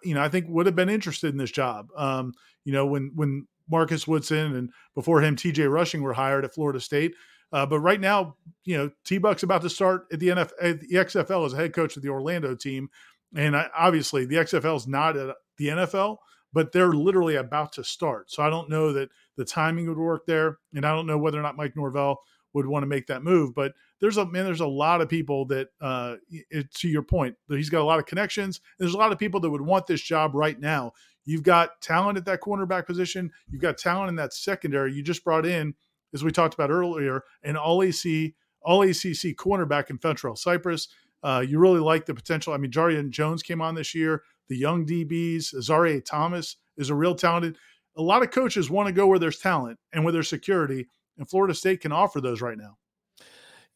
you 0.04 0.14
know, 0.14 0.22
I 0.22 0.28
think 0.28 0.46
would 0.48 0.66
have 0.66 0.76
been 0.76 0.88
interested 0.88 1.32
in 1.32 1.38
this 1.38 1.50
job. 1.50 1.88
Um, 1.96 2.32
you 2.64 2.72
know, 2.72 2.86
when, 2.86 3.10
when 3.16 3.48
Marcus 3.68 4.06
Woodson 4.06 4.54
and 4.54 4.70
before 4.94 5.20
him, 5.20 5.34
TJ 5.34 5.68
Rushing 5.68 6.00
were 6.00 6.12
hired 6.12 6.44
at 6.44 6.54
Florida 6.54 6.78
State. 6.78 7.14
Uh, 7.52 7.66
but 7.66 7.80
right 7.80 8.00
now, 8.00 8.36
you 8.64 8.76
know, 8.76 8.90
T 9.04 9.18
Buck's 9.18 9.42
about 9.42 9.62
to 9.62 9.70
start 9.70 10.06
at 10.12 10.20
the 10.20 10.28
NFL, 10.28 10.52
at 10.60 10.80
the 10.80 10.94
XFL 10.94 11.46
as 11.46 11.52
head 11.52 11.72
coach 11.72 11.96
of 11.96 12.02
the 12.02 12.08
Orlando 12.08 12.54
team. 12.54 12.88
And 13.34 13.56
I, 13.56 13.68
obviously, 13.76 14.24
the 14.24 14.36
XFL 14.36 14.76
is 14.76 14.86
not 14.86 15.16
at 15.16 15.36
the 15.58 15.68
NFL, 15.68 16.18
but 16.52 16.72
they're 16.72 16.92
literally 16.92 17.36
about 17.36 17.72
to 17.74 17.84
start. 17.84 18.30
So 18.30 18.42
I 18.42 18.50
don't 18.50 18.68
know 18.68 18.92
that 18.92 19.10
the 19.36 19.44
timing 19.44 19.88
would 19.88 19.98
work 19.98 20.26
there, 20.26 20.58
and 20.74 20.84
I 20.84 20.94
don't 20.94 21.06
know 21.06 21.18
whether 21.18 21.38
or 21.38 21.42
not 21.42 21.56
Mike 21.56 21.76
Norvell 21.76 22.20
would 22.54 22.66
want 22.66 22.82
to 22.82 22.88
make 22.88 23.06
that 23.06 23.22
move. 23.22 23.54
But 23.54 23.72
there's 24.00 24.18
a 24.18 24.26
man, 24.26 24.44
there's 24.44 24.60
a 24.60 24.66
lot 24.66 25.00
of 25.00 25.08
people 25.08 25.46
that, 25.46 25.68
uh, 25.80 26.16
it, 26.28 26.72
to 26.74 26.88
your 26.88 27.02
point, 27.02 27.36
he's 27.48 27.70
got 27.70 27.80
a 27.80 27.84
lot 27.84 27.98
of 27.98 28.06
connections. 28.06 28.60
There's 28.78 28.94
a 28.94 28.98
lot 28.98 29.12
of 29.12 29.18
people 29.18 29.40
that 29.40 29.50
would 29.50 29.62
want 29.62 29.86
this 29.86 30.02
job 30.02 30.34
right 30.34 30.58
now. 30.58 30.92
You've 31.24 31.44
got 31.44 31.80
talent 31.80 32.18
at 32.18 32.24
that 32.26 32.40
cornerback 32.40 32.86
position. 32.86 33.30
You've 33.48 33.62
got 33.62 33.78
talent 33.78 34.08
in 34.08 34.16
that 34.16 34.32
secondary. 34.32 34.92
You 34.92 35.02
just 35.02 35.24
brought 35.24 35.46
in, 35.46 35.74
as 36.12 36.24
we 36.24 36.30
talked 36.30 36.54
about 36.54 36.70
earlier, 36.70 37.22
an 37.42 37.56
all 37.56 37.82
AC, 37.82 38.34
all 38.62 38.82
ACC 38.82 39.36
cornerback 39.36 39.90
in 39.90 39.98
Fentrell 39.98 40.36
Cypress. 40.36 40.88
Uh, 41.22 41.44
you 41.46 41.58
really 41.58 41.80
like 41.80 42.06
the 42.06 42.14
potential. 42.14 42.52
I 42.52 42.56
mean, 42.56 42.70
Jarrian 42.70 43.10
Jones 43.10 43.42
came 43.42 43.60
on 43.60 43.74
this 43.74 43.94
year. 43.94 44.22
The 44.48 44.56
young 44.56 44.84
DBs, 44.84 45.54
Azareye'h 45.54 46.04
Thomas 46.04 46.56
is 46.76 46.90
a 46.90 46.94
real 46.94 47.14
talented. 47.14 47.56
A 47.96 48.02
lot 48.02 48.22
of 48.22 48.30
coaches 48.30 48.70
want 48.70 48.88
to 48.88 48.92
go 48.92 49.06
where 49.06 49.18
there's 49.18 49.38
talent 49.38 49.78
and 49.92 50.02
where 50.02 50.12
there's 50.12 50.28
security, 50.28 50.86
and 51.18 51.28
Florida 51.28 51.54
State 51.54 51.80
can 51.80 51.92
offer 51.92 52.20
those 52.20 52.40
right 52.40 52.58
now. 52.58 52.76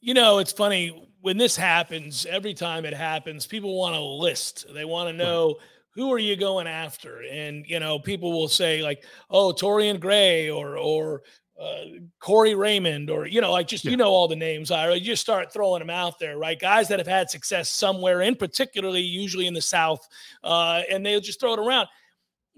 You 0.01 0.15
know, 0.15 0.39
it's 0.39 0.53
funny 0.53 1.09
when 1.21 1.37
this 1.37 1.57
happens. 1.57 2.27
Every 2.27 2.55
time 2.55 2.85
it 2.85 2.95
happens, 2.95 3.47
people 3.47 3.79
want 3.79 3.95
a 3.95 4.01
list. 4.01 4.67
They 4.73 4.85
want 4.85 5.09
to 5.09 5.13
know. 5.13 5.57
Right 5.59 5.67
who 5.97 6.13
are 6.13 6.19
you 6.19 6.37
going 6.37 6.67
after? 6.67 7.23
And 7.23 7.67
you 7.67 7.81
know, 7.81 7.99
people 7.99 8.31
will 8.31 8.49
say 8.49 8.83
like, 8.83 9.05
"Oh, 9.31 9.53
Torian 9.53 9.99
Gray," 9.99 10.51
or 10.51 10.77
or 10.77 11.23
uh, 11.61 11.85
Corey 12.21 12.55
Raymond, 12.55 13.09
or 13.09 13.27
you 13.27 13.41
know, 13.41 13.53
like 13.53 13.67
just 13.67 13.85
yeah. 13.85 13.93
you 13.93 13.97
know 13.97 14.11
all 14.11 14.29
the 14.29 14.37
names. 14.37 14.71
Ira, 14.71 14.95
you 14.95 15.01
just 15.01 15.23
start 15.23 15.53
throwing 15.53 15.81
them 15.81 15.91
out 15.91 16.19
there, 16.19 16.39
right? 16.39 16.59
Guys 16.59 16.89
that 16.89 16.99
have 16.99 17.07
had 17.07 17.31
success 17.31 17.71
somewhere, 17.71 18.23
in 18.23 18.35
particularly 18.35 19.01
usually 19.01 19.47
in 19.47 19.55
the 19.55 19.63
South, 19.63 20.07
uh, 20.45 20.83
and 20.91 21.05
they'll 21.05 21.21
just 21.21 21.41
throw 21.41 21.55
it 21.55 21.59
around. 21.59 21.89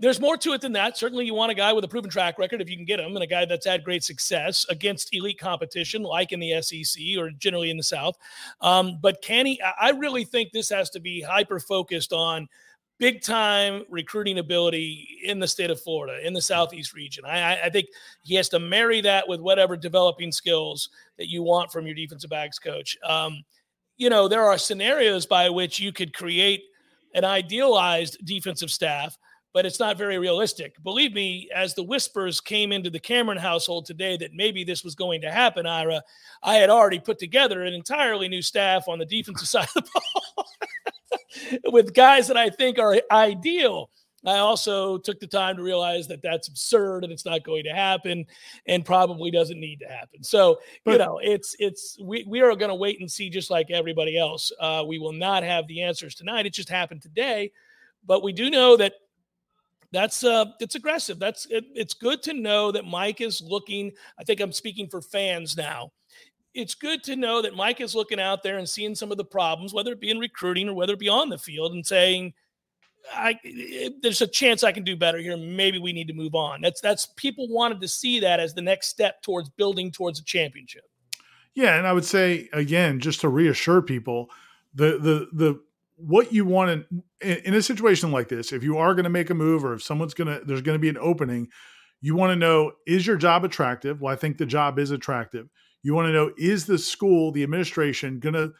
There's 0.01 0.21
more 0.21 0.37
to 0.39 0.53
it 0.53 0.61
than 0.61 0.73
that. 0.73 0.97
Certainly, 0.97 1.27
you 1.27 1.35
want 1.35 1.51
a 1.51 1.55
guy 1.55 1.73
with 1.73 1.85
a 1.85 1.89
proven 1.89 2.11
track 2.11 2.39
record 2.39 2.61
if 2.61 2.71
you 2.71 2.77
can 2.77 2.85
get 2.85 3.01
him, 3.01 3.15
and 3.15 3.23
a 3.23 3.27
guy 3.27 3.45
that's 3.45 3.67
had 3.67 3.85
great 3.85 4.03
success 4.03 4.67
against 4.69 5.15
elite 5.15 5.39
competition, 5.39 6.03
like 6.03 6.33
in 6.33 6.41
the 6.41 6.61
SEC 6.63 7.03
or 7.17 7.31
generally 7.31 7.71
in 7.71 7.77
the 7.77 7.83
South. 7.83 8.17
Um, 8.61 8.99
but 9.01 9.23
can 9.23 9.47
he? 9.47 9.61
I 9.81 9.91
really 9.91 10.25
think 10.25 10.51
this 10.53 10.71
has 10.71 10.91
to 10.91 11.01
be 11.01 11.21
hyper 11.21 11.61
focused 11.61 12.13
on 12.13 12.49
big 12.99 13.23
time 13.23 13.85
recruiting 13.89 14.39
ability 14.39 15.21
in 15.25 15.39
the 15.39 15.47
state 15.47 15.71
of 15.71 15.81
Florida, 15.81 16.27
in 16.27 16.33
the 16.33 16.43
Southeast 16.43 16.95
region. 16.95 17.25
I, 17.25 17.63
I, 17.63 17.71
think 17.71 17.87
he 18.25 18.35
has 18.35 18.49
to 18.51 18.59
marry 18.59 19.01
that 19.03 19.27
with 19.29 19.41
whatever 19.41 19.77
developing 19.77 20.33
skills 20.33 20.91
that 21.17 21.29
you 21.29 21.43
want 21.43 21.71
from 21.71 21.87
your 21.87 21.95
defensive 21.95 22.31
backs 22.31 22.59
coach. 22.59 22.97
Um, 23.05 23.45
you 23.97 24.11
know, 24.11 24.29
there 24.29 24.45
are 24.45 24.59
scenarios 24.59 25.27
by 25.27 25.49
which 25.49 25.79
you 25.79 25.93
could 25.93 26.13
create 26.13 26.63
an 27.15 27.25
idealized 27.25 28.19
defensive 28.25 28.71
staff, 28.71 29.17
but 29.55 29.65
it's 29.65 29.81
not 29.81 29.97
very 29.97 30.19
realistic. 30.19 30.81
Believe 30.83 31.15
me, 31.15 31.49
as 31.55 31.75
the 31.75 31.83
whispers 31.83 32.41
came 32.41 32.71
into 32.71 32.91
the 32.91 33.01
Cameron 33.01 33.39
household 33.39 33.87
today 33.87 34.17
that 34.17 34.35
maybe 34.35 34.63
this 34.63 34.85
was 34.85 34.95
going 34.95 35.21
to 35.23 35.31
happen, 35.31 35.67
Ira, 35.67 36.03
I 36.43 36.57
had 36.57 36.71
already 36.71 36.99
put 36.99 37.19
together 37.19 37.63
an 37.63 37.75
entirely 37.75 38.29
new 38.29 38.43
staff 38.43 38.89
on 38.89 38.99
the 38.99 39.07
defensive 39.07 39.49
side 39.49 39.69
of 39.77 39.85
the 39.85 39.91
ball. 40.15 40.47
With 41.73 41.95
guys 41.95 42.29
that 42.29 42.37
I 42.37 42.51
think 42.51 42.79
are 42.79 42.97
ideal. 43.11 43.91
I 44.27 44.39
also 44.39 44.99
took 44.99 45.21
the 45.21 45.29
time 45.29 45.57
to 45.57 45.63
realize 45.63 46.09
that 46.09 46.23
that's 46.23 46.49
absurd 46.49 47.05
and 47.05 47.13
it's 47.13 47.25
not 47.25 47.45
going 47.45 47.65
to 47.65 47.71
happen 47.71 48.27
and 48.67 48.85
probably 48.85 49.31
doesn't 49.31 49.61
need 49.61 49.79
to 49.81 49.87
happen. 49.87 50.25
So, 50.25 50.59
but, 50.85 50.93
you 50.93 50.99
know, 50.99 51.21
it's, 51.23 51.55
it's, 51.61 51.97
we, 52.03 52.25
we 52.27 52.41
are 52.41 52.57
going 52.57 52.71
to 52.71 52.75
wait 52.75 53.01
and 53.01 53.11
see 53.11 53.31
just 53.31 53.49
like 53.49 53.71
everybody 53.71 54.19
else. 54.19 54.51
Uh, 54.61 54.85
we 54.87 54.99
will 54.99 55.13
not 55.13 55.45
have 55.45 55.69
the 55.69 55.83
answers 55.83 56.17
tonight. 56.17 56.47
It 56.47 56.53
just 56.53 56.69
happened 56.69 57.01
today, 57.01 57.53
but 58.07 58.25
we 58.25 58.33
do 58.33 58.51
know 58.51 58.77
that 58.77 58.95
that's 59.91 60.23
uh 60.23 60.45
it's 60.61 60.75
aggressive 60.75 61.19
that's 61.19 61.47
it, 61.47 61.65
it's 61.75 61.95
good 61.95 62.23
to 62.23 62.35
know 62.35 62.71
that 62.71 62.85
mike 62.85 63.21
is 63.21 63.41
looking 63.41 63.91
i 64.19 64.25
think 64.25 64.41
i'm 64.41 64.53
speaking 64.53 64.87
for 64.87 65.01
fans 65.01 65.57
now 65.57 65.91
it's 66.55 66.75
good 66.75 67.03
to 67.05 67.17
know 67.17 67.43
that 67.43 67.55
Mike 67.55 67.81
is 67.81 67.95
looking 67.95 68.21
out 68.21 68.43
there 68.43 68.59
and 68.59 68.69
seeing 68.69 68.95
some 68.95 69.11
of 69.11 69.17
the 69.17 69.25
problems, 69.25 69.73
whether 69.73 69.93
it 69.93 70.01
be 70.01 70.11
in 70.11 70.19
recruiting 70.19 70.69
or 70.69 70.75
whether 70.75 70.95
it 70.95 70.99
be 70.99 71.09
on 71.09 71.29
the 71.29 71.39
field, 71.39 71.73
and 71.73 71.87
saying, 71.87 72.33
"I 73.13 73.39
eh, 73.45 73.91
there's 74.03 74.23
a 74.23 74.27
chance 74.27 74.65
I 74.65 74.73
can 74.73 74.85
do 74.85 74.97
better 74.97 75.19
here. 75.19 75.37
Maybe 75.37 75.79
we 75.79 75.93
need 75.93 76.09
to 76.09 76.15
move 76.15 76.35
on." 76.35 76.61
That's 76.61 76.81
that's 76.81 77.07
people 77.17 77.49
wanted 77.49 77.81
to 77.81 77.89
see 77.89 78.21
that 78.21 78.41
as 78.41 78.55
the 78.55 78.63
next 78.63 78.89
step 78.89 79.23
towards 79.23 79.49
building 79.51 79.91
towards 79.93 80.21
a 80.21 80.25
championship. 80.25 80.85
Yeah, 81.55 81.77
and 81.77 81.87
I 81.87 81.93
would 81.93 82.05
say 82.05 82.49
again, 82.53 83.01
just 83.01 83.21
to 83.23 83.29
reassure 83.29 83.83
people, 83.83 84.31
the 84.75 84.99
the 84.99 85.29
the 85.33 85.61
what 85.97 86.33
you 86.33 86.45
want 86.45 86.87
in, 87.21 87.43
in 87.45 87.55
a 87.55 87.63
situation 87.63 88.13
like 88.13 88.29
this, 88.29 88.53
if 88.53 88.63
you 88.63 88.79
are 88.79 88.95
going 88.95 89.05
to 89.05 89.11
make 89.11 89.31
a 89.31 89.35
move 89.35 89.65
or 89.65 89.75
if 89.75 89.83
someone's 89.83 90.15
going 90.15 90.29
to 90.29 90.45
there's 90.45 90.63
going 90.63 90.77
to 90.77 90.81
be 90.81 90.89
an 90.89 90.99
opening, 90.99 91.49
you 92.01 92.15
want 92.15 92.31
to 92.31 92.37
know 92.37 92.73
is 92.87 93.07
your 93.07 93.17
job 93.17 93.45
attractive? 93.45 94.01
Well, 94.01 94.13
I 94.13 94.17
think 94.17 94.39
the 94.39 94.47
job 94.47 94.79
is 94.79 94.93
attractive 94.93 95.49
you 95.83 95.95
want 95.95 96.07
to 96.07 96.13
know 96.13 96.33
is 96.37 96.67
the 96.67 96.79
school, 96.79 97.33
the 97.33 97.43
administration, 97.43 98.19
going 98.19 98.35
to 98.35 98.53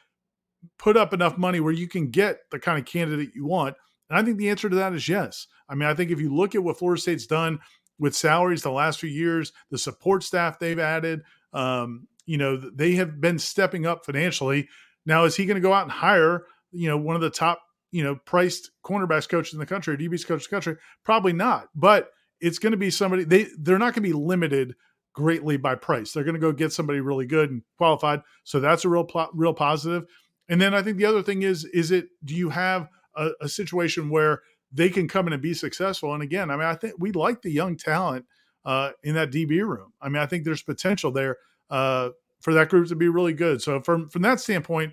put 0.79 0.97
up 0.97 1.13
enough 1.13 1.39
money 1.39 1.61
where 1.61 1.73
you 1.73 1.89
can 1.89 2.11
get 2.11 2.39
the 2.51 2.59
kind 2.59 2.79
of 2.79 2.85
candidate 2.85 3.31
you 3.35 3.47
want? 3.47 3.77
And 4.11 4.19
I 4.19 4.23
think 4.23 4.39
the 4.39 4.51
answer 4.51 4.69
to 4.69 4.77
that 4.77 4.95
is 4.95 5.09
yes. 5.09 5.47
I 5.69 5.75
mean, 5.75 5.89
I 5.89 5.95
think 5.95 6.11
if 6.11 6.21
you 6.21 6.35
look 6.35 6.55
at 6.55 6.63
what 6.63 6.79
Florida 6.79 7.01
State's 7.01 7.27
done 7.27 7.59
with 7.99 8.17
salaries 8.17 8.63
the 8.63 8.71
last 8.71 9.01
few 9.01 9.11
years, 9.11 9.53
the 9.71 9.79
support 9.79 10.23
staff 10.23 10.59
they've 10.59 10.79
added, 10.79 11.23
um, 11.53 12.07
you 12.27 12.39
know, 12.39 12.57
they 12.57 12.93
have 12.93 13.21
been 13.21 13.39
stepping 13.39 13.87
up 13.87 14.05
financially. 14.05 14.69
Now, 15.05 15.25
is 15.25 15.37
he 15.37 15.47
going 15.47 15.57
to 15.57 15.67
go 15.67 15.73
out 15.73 15.85
and 15.85 15.93
hire, 15.93 16.45
you 16.73 16.89
know, 16.89 16.97
one 16.97 17.17
of 17.17 17.23
the 17.23 17.31
top, 17.31 17.61
you 17.91 18.05
know, 18.05 18.17
priced 18.27 18.71
cornerbacks 18.85 19.29
coaches 19.29 19.55
in 19.55 19.61
the 19.61 19.67
country, 19.67 19.95
or 19.95 19.97
DBs 19.97 20.27
coaches 20.27 20.47
in 20.47 20.51
the 20.51 20.57
country? 20.57 20.77
Probably 21.05 21.33
not. 21.33 21.69
But 21.75 22.11
it's 22.41 22.59
going 22.59 22.73
to 22.73 22.77
be 22.77 22.91
somebody 22.91 23.25
they 23.25 23.49
they're 23.59 23.79
not 23.79 23.95
going 23.95 24.03
to 24.05 24.09
be 24.09 24.13
limited 24.13 24.75
greatly 25.19 25.57
by 25.57 25.75
price. 25.75 26.13
They're 26.13 26.23
going 26.23 26.37
to 26.37 26.41
go 26.41 26.53
get 26.53 26.73
somebody 26.73 27.01
really 27.01 27.27
good 27.27 27.51
and 27.51 27.63
qualified. 27.77 28.23
So 28.45 28.61
that's 28.61 28.85
a 28.85 28.89
real 28.89 29.05
real 29.35 29.53
positive. 29.53 30.07
And 30.49 30.61
then 30.61 30.75
I 30.75 30.83
think 30.83 30.97
the 30.97 31.07
other 31.07 31.25
thing 31.25 31.43
is 31.43 31.65
is 31.65 31.91
it 31.91 32.07
do 32.25 32.37
you 32.37 32.51
have 32.51 32.89
a, 33.17 33.31
a, 33.41 33.49
situation 33.49 34.11
where 34.11 34.43
they 34.73 34.89
can 34.89 35.09
come 35.09 35.27
in 35.27 35.33
and 35.33 35.43
be 35.43 35.55
successful? 35.55 36.15
And 36.15 36.23
again, 36.23 36.53
I 36.53 36.57
mean, 36.57 36.67
I 36.67 36.77
think 36.77 36.95
we 37.01 37.11
like 37.11 37.43
the 37.43 37.51
young 37.51 37.77
talent 37.77 38.27
uh, 38.65 38.93
in 39.03 39.17
that 39.17 39.33
DB 39.33 39.61
room. 39.67 39.93
I 40.01 40.09
mean, 40.09 40.23
I 40.23 40.27
think 40.27 40.45
there's 40.45 40.63
potential 40.63 41.11
there 41.11 41.39
uh, 41.69 42.11
for 42.41 42.55
that 42.55 42.69
group 42.69 42.87
to 42.89 42.95
be 42.95 43.09
really 43.09 43.35
good. 43.35 43.61
So 43.61 43.81
from 43.81 44.09
from 44.09 44.23
that 44.23 44.39
standpoint, 44.39 44.93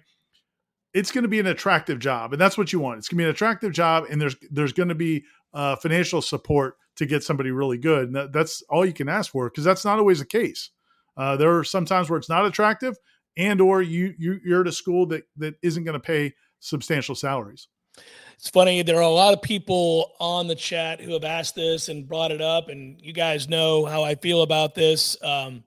it's 0.96 1.12
going 1.12 1.22
to 1.22 1.30
be 1.30 1.40
an 1.40 1.48
attractive 1.48 2.00
job, 2.00 2.34
and 2.34 2.42
that's 2.42 2.58
what 2.58 2.74
you 2.74 2.80
want. 2.80 2.98
It's 2.98 3.10
going 3.10 3.18
to 3.18 3.22
be 3.22 3.26
an 3.26 3.30
attractive 3.30 3.74
job, 3.74 4.06
and 4.10 4.20
there's 4.20 4.36
there's 4.50 4.74
going 4.74 4.90
to 4.90 4.96
be 4.96 5.24
uh, 5.56 5.76
financial 5.78 6.22
support 6.22 6.76
to 6.98 7.06
get 7.06 7.24
somebody 7.24 7.50
really 7.50 7.78
good. 7.78 8.08
And 8.08 8.16
that, 8.16 8.34
that's 8.34 8.62
all 8.70 8.86
you 8.86 8.94
can 8.94 9.10
ask 9.10 9.32
for 9.32 9.50
because 9.50 9.64
that's 9.64 9.86
not 9.86 9.98
always 9.98 10.20
the 10.20 10.26
case. 10.26 10.70
Uh, 11.18 11.38
there 11.38 11.58
are 11.58 11.64
some 11.64 11.86
times 11.86 12.10
where 12.10 12.20
it's 12.20 12.30
not 12.30 12.46
attractive, 12.46 12.98
and 13.38 13.62
or 13.62 13.82
you, 13.82 14.14
you 14.18 14.40
you're 14.44 14.62
at 14.62 14.68
a 14.68 14.72
school 14.72 15.06
that 15.08 15.24
that 15.38 15.56
isn't 15.62 15.86
going 15.86 15.94
to 15.94 16.00
pay 16.00 16.34
substantial 16.60 17.16
salaries. 17.16 17.70
It's 18.34 18.50
funny. 18.50 18.82
There 18.82 18.98
are 18.98 19.02
a 19.02 19.08
lot 19.08 19.34
of 19.34 19.42
people 19.42 20.12
on 20.20 20.48
the 20.48 20.56
chat 20.56 21.00
who 21.00 21.14
have 21.14 21.24
asked 21.24 21.56
this 21.56 21.88
and 21.88 22.06
brought 22.06 22.32
it 22.32 22.42
up, 22.42 22.68
and 22.68 23.00
you 23.02 23.14
guys 23.14 23.48
know 23.48 23.86
how 23.86 24.04
I 24.04 24.16
feel 24.16 24.42
about 24.42 24.76
this. 24.76 25.18
Um, 25.24 25.64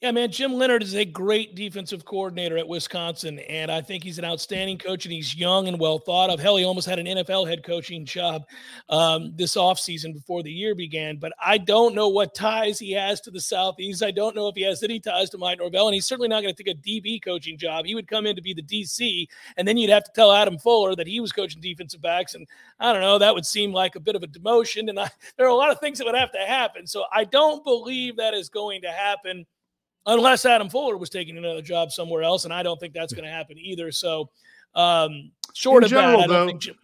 yeah, 0.00 0.12
man, 0.12 0.30
Jim 0.30 0.54
Leonhard 0.54 0.84
is 0.84 0.94
a 0.94 1.04
great 1.04 1.56
defensive 1.56 2.04
coordinator 2.04 2.56
at 2.56 2.68
Wisconsin, 2.68 3.40
and 3.40 3.68
I 3.68 3.80
think 3.80 4.04
he's 4.04 4.20
an 4.20 4.24
outstanding 4.24 4.78
coach, 4.78 5.04
and 5.04 5.12
he's 5.12 5.34
young 5.34 5.66
and 5.66 5.80
well 5.80 5.98
thought 5.98 6.30
of. 6.30 6.38
Hell, 6.38 6.56
he 6.56 6.62
almost 6.62 6.86
had 6.86 7.00
an 7.00 7.06
NFL 7.06 7.48
head 7.48 7.64
coaching 7.64 8.04
job 8.04 8.44
um, 8.90 9.32
this 9.34 9.56
offseason 9.56 10.14
before 10.14 10.44
the 10.44 10.52
year 10.52 10.76
began. 10.76 11.16
But 11.16 11.32
I 11.44 11.58
don't 11.58 11.96
know 11.96 12.06
what 12.06 12.32
ties 12.32 12.78
he 12.78 12.92
has 12.92 13.20
to 13.22 13.32
the 13.32 13.40
Southeast. 13.40 14.04
I 14.04 14.12
don't 14.12 14.36
know 14.36 14.46
if 14.46 14.54
he 14.54 14.62
has 14.62 14.84
any 14.84 15.00
ties 15.00 15.30
to 15.30 15.38
Mike 15.38 15.58
Norvell, 15.58 15.88
and 15.88 15.94
he's 15.96 16.06
certainly 16.06 16.28
not 16.28 16.42
going 16.42 16.54
to 16.54 16.62
take 16.62 16.72
a 16.72 16.78
DB 16.78 17.20
coaching 17.20 17.58
job. 17.58 17.84
He 17.84 17.96
would 17.96 18.06
come 18.06 18.24
in 18.24 18.36
to 18.36 18.42
be 18.42 18.54
the 18.54 18.62
DC, 18.62 19.26
and 19.56 19.66
then 19.66 19.76
you'd 19.76 19.90
have 19.90 20.04
to 20.04 20.12
tell 20.14 20.30
Adam 20.30 20.58
Fuller 20.58 20.94
that 20.94 21.08
he 21.08 21.18
was 21.18 21.32
coaching 21.32 21.60
defensive 21.60 22.00
backs, 22.00 22.36
and 22.36 22.46
I 22.78 22.92
don't 22.92 23.02
know, 23.02 23.18
that 23.18 23.34
would 23.34 23.46
seem 23.46 23.72
like 23.72 23.96
a 23.96 24.00
bit 24.00 24.14
of 24.14 24.22
a 24.22 24.28
demotion. 24.28 24.90
And 24.90 25.00
I, 25.00 25.10
there 25.36 25.46
are 25.46 25.50
a 25.50 25.56
lot 25.56 25.70
of 25.70 25.80
things 25.80 25.98
that 25.98 26.04
would 26.04 26.14
have 26.14 26.30
to 26.30 26.46
happen. 26.46 26.86
So 26.86 27.02
I 27.12 27.24
don't 27.24 27.64
believe 27.64 28.16
that 28.18 28.32
is 28.32 28.48
going 28.48 28.82
to 28.82 28.92
happen 28.92 29.44
unless 30.08 30.44
Adam 30.44 30.68
Fuller 30.68 30.96
was 30.96 31.10
taking 31.10 31.36
another 31.38 31.62
job 31.62 31.92
somewhere 31.92 32.22
else, 32.22 32.44
and 32.44 32.52
I 32.52 32.62
don't 32.62 32.80
think 32.80 32.94
that's 32.94 33.12
going 33.12 33.24
to 33.24 33.30
happen 33.30 33.58
either. 33.58 33.92
So, 33.92 34.30
um, 34.74 35.30
short 35.54 35.82
in 35.82 35.86
of 35.86 35.90
general, 35.90 36.18
that, 36.18 36.24
I 36.24 36.26
don't 36.26 36.36
though, 36.36 36.46
think. 36.46 36.60
Jim- 36.62 36.78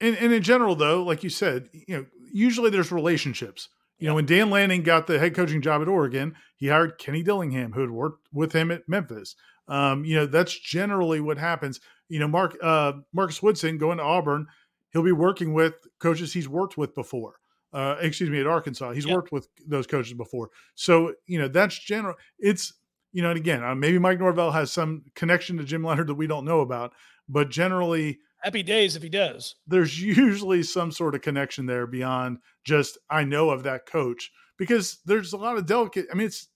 and, 0.00 0.16
and 0.18 0.32
in 0.32 0.42
general, 0.42 0.74
though, 0.74 1.02
like 1.02 1.24
you 1.24 1.30
said, 1.30 1.68
you 1.72 1.96
know, 1.96 2.06
usually 2.32 2.70
there's 2.70 2.92
relationships. 2.92 3.68
You 3.98 4.08
know, 4.08 4.16
when 4.16 4.26
Dan 4.26 4.50
Lanning 4.50 4.82
got 4.82 5.06
the 5.06 5.18
head 5.18 5.34
coaching 5.34 5.62
job 5.62 5.80
at 5.80 5.88
Oregon, 5.88 6.34
he 6.56 6.68
hired 6.68 6.98
Kenny 6.98 7.22
Dillingham, 7.22 7.72
who 7.72 7.80
had 7.82 7.90
worked 7.90 8.26
with 8.32 8.52
him 8.52 8.70
at 8.72 8.88
Memphis. 8.88 9.36
Um, 9.68 10.04
you 10.04 10.16
know, 10.16 10.26
that's 10.26 10.58
generally 10.58 11.20
what 11.20 11.38
happens. 11.38 11.80
You 12.08 12.18
know, 12.18 12.26
Mark 12.28 12.56
uh, 12.60 12.94
Marcus 13.12 13.40
Woodson 13.42 13.78
going 13.78 13.98
to 13.98 14.04
Auburn, 14.04 14.48
he'll 14.92 15.04
be 15.04 15.12
working 15.12 15.54
with 15.54 15.74
coaches 16.00 16.32
he's 16.32 16.48
worked 16.48 16.76
with 16.76 16.94
before. 16.96 17.34
Uh, 17.72 17.96
excuse 18.00 18.28
me, 18.28 18.38
at 18.40 18.46
Arkansas, 18.46 18.92
he's 18.92 19.06
Yeah. 19.06 19.14
worked 19.14 19.32
with 19.32 19.48
those 19.66 19.86
coaches 19.86 20.12
before. 20.14 20.50
So 20.74 21.14
you 21.26 21.38
know, 21.38 21.48
that's 21.48 21.78
general. 21.78 22.14
It's 22.38 22.74
you 23.12 23.22
know, 23.22 23.30
and 23.30 23.38
again, 23.38 23.62
uh, 23.62 23.74
maybe 23.74 23.98
Mike 23.98 24.18
Norvell 24.18 24.50
has 24.52 24.70
some 24.72 25.04
connection 25.14 25.58
to 25.58 25.64
Jim 25.64 25.82
Leonhard 25.84 26.06
that 26.06 26.14
we 26.14 26.26
don't 26.26 26.44
know 26.46 26.60
about, 26.60 26.92
but 27.28 27.50
generally, 27.50 28.18
Happy 28.42 28.62
days 28.62 28.96
if 28.96 29.02
he 29.02 29.08
does. 29.08 29.54
there's 29.66 30.00
usually 30.02 30.62
some 30.62 30.90
sort 30.90 31.14
of 31.14 31.20
connection 31.22 31.66
there 31.66 31.86
beyond 31.86 32.38
just 32.64 32.98
I 33.10 33.24
know 33.24 33.50
of 33.50 33.62
that 33.64 33.86
coach 33.86 34.30
because 34.58 34.98
there's 35.04 35.32
a 35.32 35.36
lot 35.36 35.56
of 35.56 35.66
delicate. 35.66 36.06
I 36.10 36.14
mean, 36.14 36.26
it's 36.26 36.48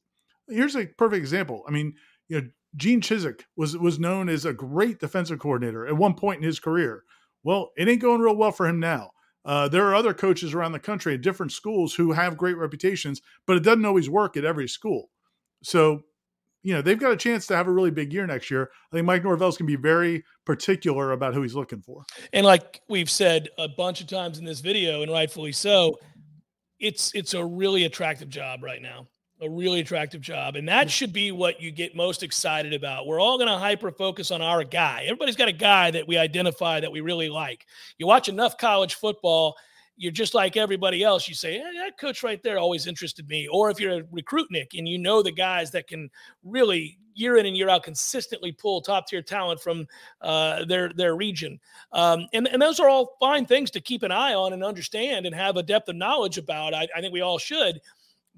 here's 0.48 0.76
a 0.76 0.87
perfect 0.87 1.18
example. 1.20 1.62
I 1.68 1.70
mean, 1.70 1.94
you 2.29 2.40
know, 2.40 2.48
Gene 2.76 3.00
Chizik 3.00 3.42
was 3.57 3.76
was 3.76 3.98
known 3.98 4.29
as 4.29 4.44
a 4.44 4.52
great 4.52 4.98
defensive 4.98 5.38
coordinator 5.38 5.87
at 5.87 5.96
one 5.96 6.14
point 6.14 6.38
in 6.38 6.44
his 6.44 6.59
career. 6.61 7.05
Well, 7.42 7.70
it 7.76 7.87
ain't 7.88 8.02
going 8.02 8.20
real 8.20 8.37
well 8.37 8.50
for 8.52 8.66
him 8.66 8.81
now. 8.81 9.11
Uh, 9.46 9.68
there 9.68 9.87
are 9.87 9.94
other 9.94 10.12
coaches 10.12 10.52
around 10.52 10.72
the 10.72 10.78
country 10.78 11.14
at 11.14 11.22
different 11.22 11.52
schools 11.52 11.94
who 11.94 12.12
have 12.12 12.37
great 12.37 12.56
reputations, 12.56 13.22
but 13.46 13.56
it 13.56 13.62
doesn't 13.62 13.85
always 13.85 14.11
work 14.11 14.37
at 14.37 14.44
every 14.44 14.68
school. 14.68 15.09
So, 15.62 16.02
you 16.64 16.74
know, 16.74 16.82
they've 16.82 16.98
got 16.98 17.12
a 17.12 17.16
chance 17.16 17.46
to 17.46 17.56
have 17.56 17.68
a 17.68 17.72
really 17.72 17.92
big 17.92 18.12
year 18.12 18.26
next 18.26 18.50
year. 18.50 18.70
I 18.92 18.96
think 18.96 19.06
Mike 19.06 19.22
Norvell's 19.22 19.56
going 19.56 19.70
to 19.70 19.76
be 19.76 19.80
very 19.80 20.24
particular 20.44 21.12
about 21.12 21.32
who 21.32 21.42
he's 21.42 21.54
looking 21.54 21.80
for. 21.80 22.04
And 22.32 22.44
like 22.44 22.80
we've 22.88 23.09
said 23.09 23.48
a 23.56 23.68
bunch 23.68 24.00
of 24.00 24.09
times 24.09 24.38
in 24.38 24.44
this 24.44 24.59
video, 24.59 25.02
and 25.02 25.12
rightfully 25.12 25.52
so, 25.52 25.96
it's 26.80 27.14
it's 27.14 27.32
a 27.32 27.44
really 27.44 27.85
attractive 27.85 28.28
job 28.28 28.64
right 28.64 28.82
now. 28.82 29.06
A 29.42 29.51
really 29.51 29.81
attractive 29.81 30.22
job. 30.22 30.57
And 30.57 30.66
that 30.68 30.90
should 30.90 31.12
be 31.12 31.31
what 31.31 31.61
you 31.61 31.70
get 31.70 31.94
most 31.94 32.22
excited 32.22 32.72
about. 32.72 33.07
We're 33.07 33.20
all 33.20 33.37
going 33.37 33.51
to 33.51 33.59
hyper 33.59 33.90
focus 33.90 34.31
on 34.31 34.40
our 34.40 34.64
guy. 34.64 35.03
Everybody's 35.05 35.37
got 35.37 35.49
a 35.49 35.53
guy 35.53 35.90
that 35.90 36.09
we 36.09 36.16
identify 36.16 36.81
that 36.81 36.90
we 36.90 37.03
really 37.03 37.29
like. 37.29 37.66
You 37.99 38.07
watch 38.07 38.31
enough 38.31 38.57
college 38.57 38.94
football, 38.94 39.57
you're 39.99 40.12
just 40.12 40.35
like 40.35 40.57
everybody 40.57 41.03
else. 41.03 41.29
You 41.29 41.35
say, 41.35 41.55
hey, 41.55 41.64
that 41.85 41.99
coach 41.99 42.22
right 42.22 42.42
there 42.42 42.59
always 42.59 42.87
interested 42.87 43.29
me. 43.29 43.46
Or 43.49 43.70
if 43.70 43.81
you're 43.81 44.01
a 44.01 44.03
recruit, 44.11 44.49
Nick, 44.51 44.72
and 44.75 44.88
you 44.88 44.99
know 44.99 45.22
the 45.22 45.33
guys 45.33 45.70
that 45.72 45.87
can 45.87 46.11
really 46.44 46.99
year 47.14 47.38
in 47.38 47.46
and 47.46 47.57
year 47.57 47.70
out 47.70 47.83
consistently 47.83 48.53
pull 48.53 48.81
top 48.81 49.07
tier 49.07 49.22
talent 49.22 49.61
from 49.61 49.87
uh, 50.20 50.64
their 50.66 50.92
their 50.92 51.16
region. 51.16 51.59
Um, 51.92 52.27
and, 52.35 52.46
and 52.46 52.61
those 52.61 52.79
are 52.79 52.88
all 52.88 53.16
fine 53.18 53.46
things 53.46 53.70
to 53.72 53.81
keep 53.81 54.03
an 54.03 54.12
eye 54.12 54.35
on 54.35 54.53
and 54.53 54.62
understand 54.62 55.25
and 55.25 55.35
have 55.35 55.57
a 55.57 55.62
depth 55.62 55.88
of 55.88 55.96
knowledge 55.96 56.37
about. 56.37 56.75
I, 56.75 56.87
I 56.94 57.01
think 57.01 57.12
we 57.12 57.22
all 57.22 57.38
should. 57.38 57.81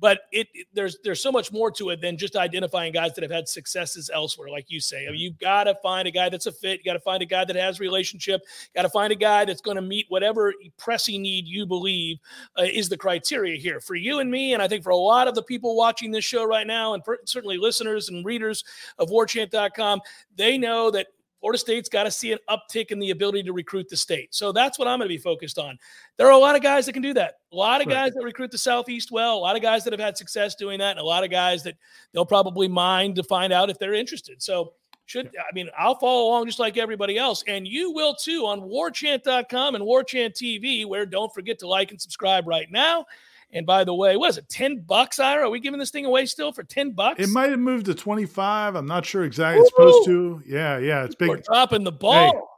But 0.00 0.20
it, 0.32 0.48
it- 0.54 0.66
there's 0.72 0.98
there's 1.02 1.22
so 1.22 1.32
much 1.32 1.52
more 1.52 1.70
to 1.72 1.90
it 1.90 2.00
than 2.00 2.16
just 2.16 2.36
identifying 2.36 2.92
guys 2.92 3.14
that 3.14 3.22
have 3.22 3.30
had 3.30 3.48
successes 3.48 4.10
elsewhere, 4.12 4.48
like 4.48 4.66
you 4.68 4.80
say. 4.80 5.06
I 5.06 5.10
mean, 5.10 5.20
you've 5.20 5.38
got 5.38 5.64
to 5.64 5.74
find 5.82 6.06
a 6.06 6.10
guy 6.10 6.28
that's 6.28 6.46
a 6.46 6.52
fit. 6.52 6.78
You 6.80 6.84
got 6.84 6.92
to 6.94 7.00
find 7.00 7.22
a 7.22 7.26
guy 7.26 7.44
that 7.44 7.56
has 7.56 7.80
relationship. 7.80 8.42
Got 8.74 8.82
to 8.82 8.88
find 8.90 9.12
a 9.12 9.16
guy 9.16 9.44
that's 9.44 9.60
going 9.60 9.76
to 9.76 9.82
meet 9.82 10.06
whatever 10.08 10.54
pressing 10.76 11.22
need 11.22 11.46
you 11.46 11.66
believe 11.66 12.18
uh, 12.58 12.62
is 12.62 12.88
the 12.88 12.96
criteria 12.96 13.56
here 13.58 13.80
for 13.80 13.94
you 13.96 14.20
and 14.20 14.30
me, 14.30 14.54
and 14.54 14.62
I 14.62 14.68
think 14.68 14.84
for 14.84 14.90
a 14.90 14.96
lot 14.96 15.26
of 15.28 15.34
the 15.34 15.42
people 15.42 15.76
watching 15.76 16.10
this 16.10 16.24
show 16.24 16.44
right 16.44 16.66
now, 16.66 16.94
and 16.94 17.02
per- 17.02 17.18
certainly 17.24 17.58
listeners 17.58 18.08
and 18.08 18.24
readers 18.24 18.64
of 18.98 19.08
WarChant.com, 19.08 20.00
they 20.36 20.58
know 20.58 20.90
that 20.90 21.08
Florida 21.40 21.58
State's 21.58 21.88
got 21.88 22.04
to 22.04 22.10
see 22.10 22.32
an 22.32 22.38
uptick 22.50 22.90
in 22.90 22.98
the 22.98 23.10
ability 23.10 23.42
to 23.44 23.52
recruit 23.52 23.88
the 23.88 23.96
state. 23.96 24.34
So 24.34 24.50
that's 24.52 24.78
what 24.78 24.88
I'm 24.88 24.98
going 24.98 25.08
to 25.08 25.14
be 25.14 25.18
focused 25.18 25.58
on. 25.58 25.78
There 26.16 26.26
are 26.26 26.32
a 26.32 26.38
lot 26.38 26.56
of 26.56 26.62
guys 26.62 26.86
that 26.86 26.92
can 26.92 27.02
do 27.02 27.14
that. 27.14 27.34
A 27.52 27.56
lot 27.56 27.80
of 27.80 27.86
Right. 27.86 27.94
guys 27.94 28.12
that 28.14 28.24
recruit 28.24 28.50
the 28.50 28.58
Southeast 28.58 29.10
well, 29.10 29.36
a 29.36 29.38
lot 29.38 29.56
of 29.56 29.62
guys 29.62 29.84
that 29.84 29.92
have 29.92 30.00
had 30.00 30.16
success 30.16 30.54
doing 30.54 30.78
that, 30.80 30.92
and 30.92 31.00
a 31.00 31.04
lot 31.04 31.24
of 31.24 31.30
guys 31.30 31.62
that 31.62 31.76
they'll 32.12 32.26
probably 32.26 32.68
mind 32.68 33.16
to 33.16 33.22
find 33.22 33.52
out 33.52 33.70
if 33.70 33.78
they're 33.78 33.94
interested. 33.94 34.42
So 34.42 34.72
should 35.06 35.28
I 35.38 35.54
mean 35.54 35.70
I'll 35.78 35.94
follow 35.94 36.28
along 36.28 36.46
just 36.46 36.58
like 36.58 36.76
everybody 36.76 37.16
else, 37.16 37.42
and 37.46 37.66
you 37.66 37.92
will 37.92 38.14
too 38.14 38.44
on 38.44 38.60
warchant.com 38.60 39.74
and 39.74 39.84
warchant 39.84 40.34
TV, 40.34 40.84
where 40.84 41.06
don't 41.06 41.32
forget 41.32 41.58
to 41.60 41.68
like 41.68 41.90
and 41.90 42.00
subscribe 42.00 42.46
right 42.46 42.70
now. 42.70 43.06
And 43.52 43.64
by 43.64 43.84
the 43.84 43.94
way, 43.94 44.16
what 44.16 44.28
is 44.30 44.38
it, 44.38 44.48
10 44.48 44.80
bucks, 44.80 45.18
Ira? 45.18 45.46
Are 45.46 45.50
we 45.50 45.60
giving 45.60 45.80
this 45.80 45.90
thing 45.90 46.04
away 46.04 46.26
still 46.26 46.52
for 46.52 46.62
10 46.62 46.92
bucks? 46.92 47.20
It 47.20 47.30
might 47.30 47.50
have 47.50 47.58
moved 47.58 47.86
to 47.86 47.94
25. 47.94 48.74
I'm 48.74 48.86
not 48.86 49.06
sure 49.06 49.24
exactly. 49.24 49.60
It's 49.60 49.70
supposed 49.70 50.04
to. 50.06 50.42
Yeah, 50.46 50.78
yeah. 50.78 51.04
It's 51.04 51.14
big. 51.14 51.30
We're 51.30 51.40
dropping 51.40 51.84
the 51.84 51.92
ball. 51.92 52.54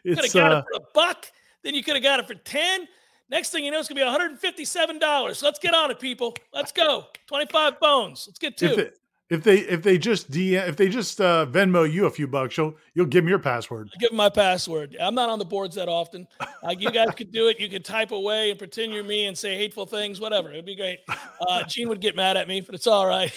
You 0.04 0.14
could 0.14 0.18
have 0.18 0.24
It's 0.26 0.34
got 0.34 0.52
uh, 0.52 0.58
it 0.58 0.64
for 0.72 0.82
a 0.82 0.86
buck. 0.94 1.26
Then 1.62 1.74
you 1.74 1.82
could 1.82 1.94
have 1.94 2.02
got 2.02 2.20
it 2.20 2.26
for 2.26 2.34
10. 2.34 2.86
Next 3.28 3.50
thing 3.50 3.64
you 3.64 3.70
know, 3.70 3.80
it's 3.80 3.88
going 3.88 3.98
to 3.98 4.38
be 4.38 4.56
$157. 4.56 5.42
Let's 5.42 5.58
get 5.58 5.74
on 5.74 5.90
it, 5.90 5.98
people. 5.98 6.34
Let's 6.54 6.72
go. 6.72 7.06
25 7.26 7.80
bones. 7.80 8.24
Let's 8.26 8.38
get 8.38 8.56
to 8.58 8.72
if 8.72 8.78
it. 8.78 8.98
If 9.28 9.42
they 9.42 9.58
if 9.58 9.82
they 9.82 9.98
just 9.98 10.30
DM 10.30 10.68
if 10.68 10.76
they 10.76 10.88
just 10.88 11.20
uh, 11.20 11.46
Venmo 11.46 11.90
you 11.90 12.06
a 12.06 12.10
few 12.10 12.28
bucks, 12.28 12.56
you'll 12.56 12.74
you'll 12.94 13.06
give 13.06 13.24
them 13.24 13.28
your 13.28 13.40
password. 13.40 13.90
Give 13.98 14.10
them 14.10 14.16
my 14.16 14.28
password. 14.28 14.96
I'm 15.00 15.14
not 15.14 15.28
on 15.28 15.38
the 15.38 15.44
boards 15.44 15.74
that 15.74 15.88
often. 15.88 16.28
Like 16.62 16.80
you 16.80 16.90
guys 16.90 17.08
could 17.16 17.32
do 17.32 17.48
it. 17.48 17.58
You 17.58 17.68
could 17.68 17.84
type 17.84 18.12
away 18.12 18.50
and 18.50 18.58
pretend 18.58 18.92
you're 18.92 19.04
me 19.04 19.26
and 19.26 19.36
say 19.36 19.56
hateful 19.56 19.84
things, 19.84 20.20
whatever. 20.20 20.52
It'd 20.52 20.64
be 20.64 20.76
great. 20.76 21.00
Uh, 21.40 21.64
Gene 21.64 21.88
would 21.88 22.00
get 22.00 22.14
mad 22.14 22.36
at 22.36 22.46
me, 22.46 22.60
but 22.60 22.74
it's 22.74 22.86
all 22.86 23.06
right. 23.06 23.32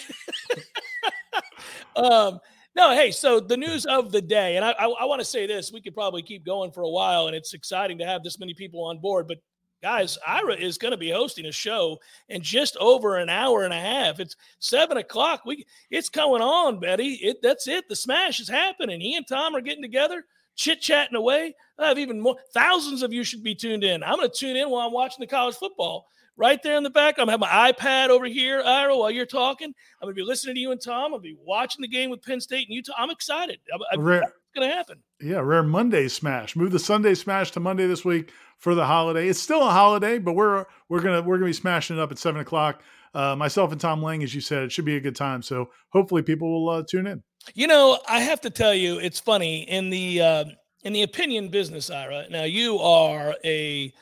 um, 1.96 2.38
no, 2.76 2.94
hey, 2.94 3.10
so 3.10 3.40
the 3.40 3.56
news 3.56 3.84
of 3.84 4.12
the 4.12 4.22
day, 4.22 4.56
and 4.56 4.64
I, 4.64 4.70
I, 4.70 4.86
I 4.86 5.04
want 5.06 5.20
to 5.20 5.24
say 5.24 5.46
this: 5.46 5.72
we 5.72 5.80
could 5.80 5.94
probably 5.94 6.22
keep 6.22 6.46
going 6.46 6.70
for 6.70 6.82
a 6.82 6.88
while, 6.88 7.26
and 7.26 7.34
it's 7.34 7.52
exciting 7.52 7.98
to 7.98 8.06
have 8.06 8.22
this 8.22 8.38
many 8.38 8.54
people 8.54 8.84
on 8.84 9.00
board. 9.00 9.26
But 9.26 9.38
guys, 9.82 10.18
Ira 10.26 10.54
is 10.54 10.78
going 10.78 10.92
to 10.92 10.98
be 10.98 11.10
hosting 11.10 11.46
a 11.46 11.52
show 11.52 11.98
in 12.28 12.42
just 12.42 12.76
over 12.76 13.16
an 13.16 13.28
hour 13.28 13.64
and 13.64 13.72
a 13.72 13.80
half. 13.80 14.20
It's 14.20 14.36
seven 14.58 14.98
o'clock. 14.98 15.42
We 15.46 15.66
it's 15.90 16.08
going 16.08 16.42
on, 16.42 16.80
Betty. 16.80 17.14
It 17.14 17.42
that's 17.42 17.68
it. 17.68 17.88
The 17.88 17.96
smash 17.96 18.40
is 18.40 18.48
happening. 18.48 19.00
He 19.00 19.16
and 19.16 19.26
Tom 19.26 19.54
are 19.54 19.60
getting 19.60 19.82
together, 19.82 20.24
chit 20.56 20.80
chatting 20.80 21.16
away. 21.16 21.54
I 21.78 21.88
have 21.88 21.98
even 21.98 22.20
more. 22.20 22.36
Thousands 22.52 23.02
of 23.02 23.12
you 23.12 23.24
should 23.24 23.42
be 23.42 23.54
tuned 23.54 23.84
in. 23.84 24.02
I'm 24.02 24.16
going 24.16 24.30
to 24.30 24.36
tune 24.36 24.56
in 24.56 24.70
while 24.70 24.86
I'm 24.86 24.92
watching 24.92 25.20
the 25.20 25.26
college 25.26 25.56
football. 25.56 26.06
Right 26.36 26.62
there 26.62 26.78
in 26.78 26.82
the 26.82 26.88
back, 26.88 27.16
I'm 27.18 27.26
gonna 27.26 27.32
have 27.32 27.40
my 27.40 27.70
iPad 27.70 28.08
over 28.08 28.24
here, 28.24 28.62
Ira, 28.62 28.96
while 28.96 29.10
you're 29.10 29.26
talking. 29.26 29.68
I'm 29.68 30.06
gonna 30.06 30.14
be 30.14 30.22
listening 30.22 30.54
to 30.54 30.60
you 30.60 30.72
and 30.72 30.80
Tom. 30.80 31.12
I'll 31.12 31.20
be 31.20 31.36
watching 31.44 31.82
the 31.82 31.88
game 31.88 32.08
with 32.08 32.22
Penn 32.22 32.40
State 32.40 32.66
and 32.66 32.74
Utah. 32.74 32.94
I'm 32.96 33.10
excited. 33.10 33.58
I'm, 33.74 33.80
I'm, 33.92 34.00
Rare- 34.00 34.22
it's 34.22 34.32
gonna 34.54 34.72
happen. 34.72 35.00
Yeah, 35.20 35.40
rare 35.40 35.62
Monday 35.62 36.08
smash. 36.08 36.56
Move 36.56 36.70
the 36.70 36.78
Sunday 36.78 37.14
smash 37.14 37.50
to 37.50 37.60
Monday 37.60 37.86
this 37.86 38.06
week 38.06 38.32
for 38.60 38.74
the 38.74 38.86
holiday. 38.86 39.26
It's 39.28 39.40
still 39.40 39.66
a 39.66 39.70
holiday, 39.70 40.18
but 40.18 40.34
we're 40.34 40.66
we're 40.88 41.00
gonna 41.00 41.22
we're 41.22 41.36
gonna 41.36 41.46
be 41.46 41.52
smashing 41.52 41.96
it 41.96 42.00
up 42.00 42.12
at 42.12 42.18
seven 42.18 42.40
o'clock. 42.40 42.82
Uh, 43.12 43.34
myself 43.34 43.72
and 43.72 43.80
Tom 43.80 44.02
Lang, 44.02 44.22
as 44.22 44.32
you 44.34 44.40
said, 44.40 44.62
it 44.62 44.70
should 44.70 44.84
be 44.84 44.96
a 44.96 45.00
good 45.00 45.16
time. 45.16 45.42
So 45.42 45.70
hopefully 45.88 46.22
people 46.22 46.52
will 46.52 46.70
uh, 46.70 46.84
tune 46.88 47.08
in. 47.08 47.22
You 47.54 47.66
know, 47.66 47.98
I 48.08 48.20
have 48.20 48.40
to 48.42 48.50
tell 48.50 48.74
you, 48.74 49.00
it's 49.00 49.18
funny 49.18 49.62
in 49.62 49.90
the 49.90 50.20
uh, 50.20 50.44
in 50.84 50.92
the 50.92 51.02
opinion 51.02 51.48
business, 51.48 51.90
Ira. 51.90 52.26
Now 52.30 52.44
you 52.44 52.78
are 52.78 53.34
a 53.44 53.92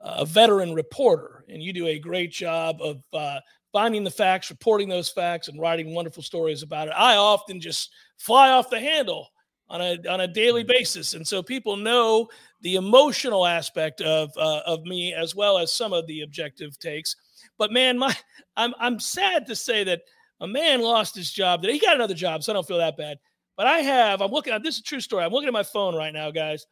a 0.00 0.24
veteran 0.24 0.74
reporter, 0.74 1.44
and 1.48 1.62
you 1.62 1.72
do 1.72 1.86
a 1.86 1.98
great 1.98 2.30
job 2.30 2.80
of 2.80 3.02
uh, 3.12 3.40
finding 3.72 4.04
the 4.04 4.10
facts, 4.10 4.50
reporting 4.50 4.88
those 4.88 5.08
facts, 5.08 5.48
and 5.48 5.60
writing 5.60 5.94
wonderful 5.94 6.22
stories 6.22 6.62
about 6.62 6.88
it. 6.88 6.94
I 6.96 7.16
often 7.16 7.60
just 7.60 7.90
fly 8.18 8.50
off 8.50 8.70
the 8.70 8.80
handle 8.80 9.28
on 9.68 9.80
a 9.80 9.98
on 10.08 10.20
a 10.20 10.28
daily 10.28 10.64
basis, 10.64 11.14
and 11.14 11.26
so 11.26 11.42
people 11.42 11.76
know 11.76 12.28
the 12.60 12.76
emotional 12.76 13.46
aspect 13.46 14.00
of 14.00 14.30
uh, 14.36 14.60
of 14.66 14.84
me 14.84 15.14
as 15.14 15.34
well 15.34 15.58
as 15.58 15.72
some 15.72 15.92
of 15.92 16.06
the 16.06 16.22
objective 16.22 16.78
takes. 16.78 17.16
But 17.56 17.72
man, 17.72 17.98
my 17.98 18.16
I'm 18.56 18.74
I'm 18.78 19.00
sad 19.00 19.46
to 19.46 19.56
say 19.56 19.84
that 19.84 20.02
a 20.40 20.46
man 20.46 20.80
lost 20.80 21.14
his 21.14 21.32
job. 21.32 21.62
That 21.62 21.72
he 21.72 21.78
got 21.78 21.94
another 21.96 22.14
job, 22.14 22.42
so 22.42 22.52
I 22.52 22.54
don't 22.54 22.66
feel 22.66 22.78
that 22.78 22.96
bad. 22.96 23.18
But 23.56 23.66
I 23.66 23.78
have. 23.78 24.22
I'm 24.22 24.30
looking 24.30 24.52
at 24.52 24.62
this 24.62 24.76
is 24.76 24.80
a 24.80 24.84
true 24.84 25.00
story. 25.00 25.24
I'm 25.24 25.32
looking 25.32 25.48
at 25.48 25.52
my 25.52 25.64
phone 25.64 25.94
right 25.94 26.12
now, 26.12 26.30
guys. 26.30 26.66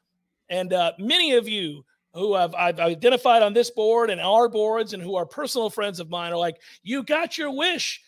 And 0.49 0.73
uh, 0.73 0.93
many 0.99 1.35
of 1.35 1.49
you 1.49 1.85
who 2.15 2.35
I've, 2.35 2.55
I've 2.55 2.81
identified 2.81 3.43
on 3.43 3.53
this 3.53 3.71
board 3.71 4.11
and 4.11 4.21
our 4.21 4.49
boards 4.49 4.95
and 4.95 5.03
who 5.03 5.17
are 5.17 5.27
personal 5.27 5.69
friends 5.69 6.01
of 6.01 6.09
mine 6.09 6.33
are 6.33 6.39
like, 6.39 6.57
you 6.83 7.03
got 7.03 7.37
your 7.37 7.51
wish. 7.51 8.01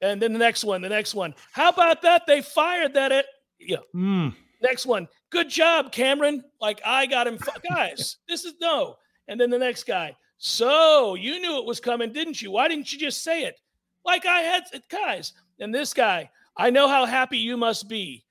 And 0.00 0.20
then 0.20 0.32
the 0.32 0.38
next 0.38 0.64
one, 0.64 0.82
the 0.82 0.88
next 0.88 1.14
one. 1.14 1.34
How 1.52 1.70
about 1.70 2.02
that? 2.02 2.22
They 2.26 2.42
fired 2.42 2.94
that 2.94 3.12
at, 3.12 3.26
yeah. 3.58 3.78
Mm. 3.94 4.34
Next 4.60 4.86
one. 4.86 5.08
Good 5.32 5.48
job, 5.48 5.90
Cameron. 5.92 6.44
Like 6.60 6.80
I 6.84 7.06
got 7.06 7.26
him. 7.26 7.38
Guys, 7.70 8.18
this 8.28 8.44
is 8.44 8.54
no. 8.60 8.96
And 9.28 9.40
then 9.40 9.48
the 9.50 9.58
next 9.58 9.84
guy. 9.84 10.14
So 10.36 11.14
you 11.14 11.40
knew 11.40 11.58
it 11.58 11.64
was 11.64 11.80
coming, 11.80 12.12
didn't 12.12 12.42
you? 12.42 12.50
Why 12.50 12.68
didn't 12.68 12.92
you 12.92 12.98
just 12.98 13.22
say 13.22 13.44
it? 13.44 13.58
Like 14.04 14.26
I 14.26 14.40
had, 14.40 14.64
uh, 14.74 14.80
guys. 14.90 15.32
And 15.60 15.72
this 15.72 15.94
guy, 15.94 16.28
I 16.56 16.68
know 16.70 16.88
how 16.88 17.06
happy 17.06 17.38
you 17.38 17.56
must 17.56 17.88
be. 17.88 18.24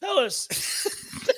Tell 0.00 0.18
us. 0.18 0.48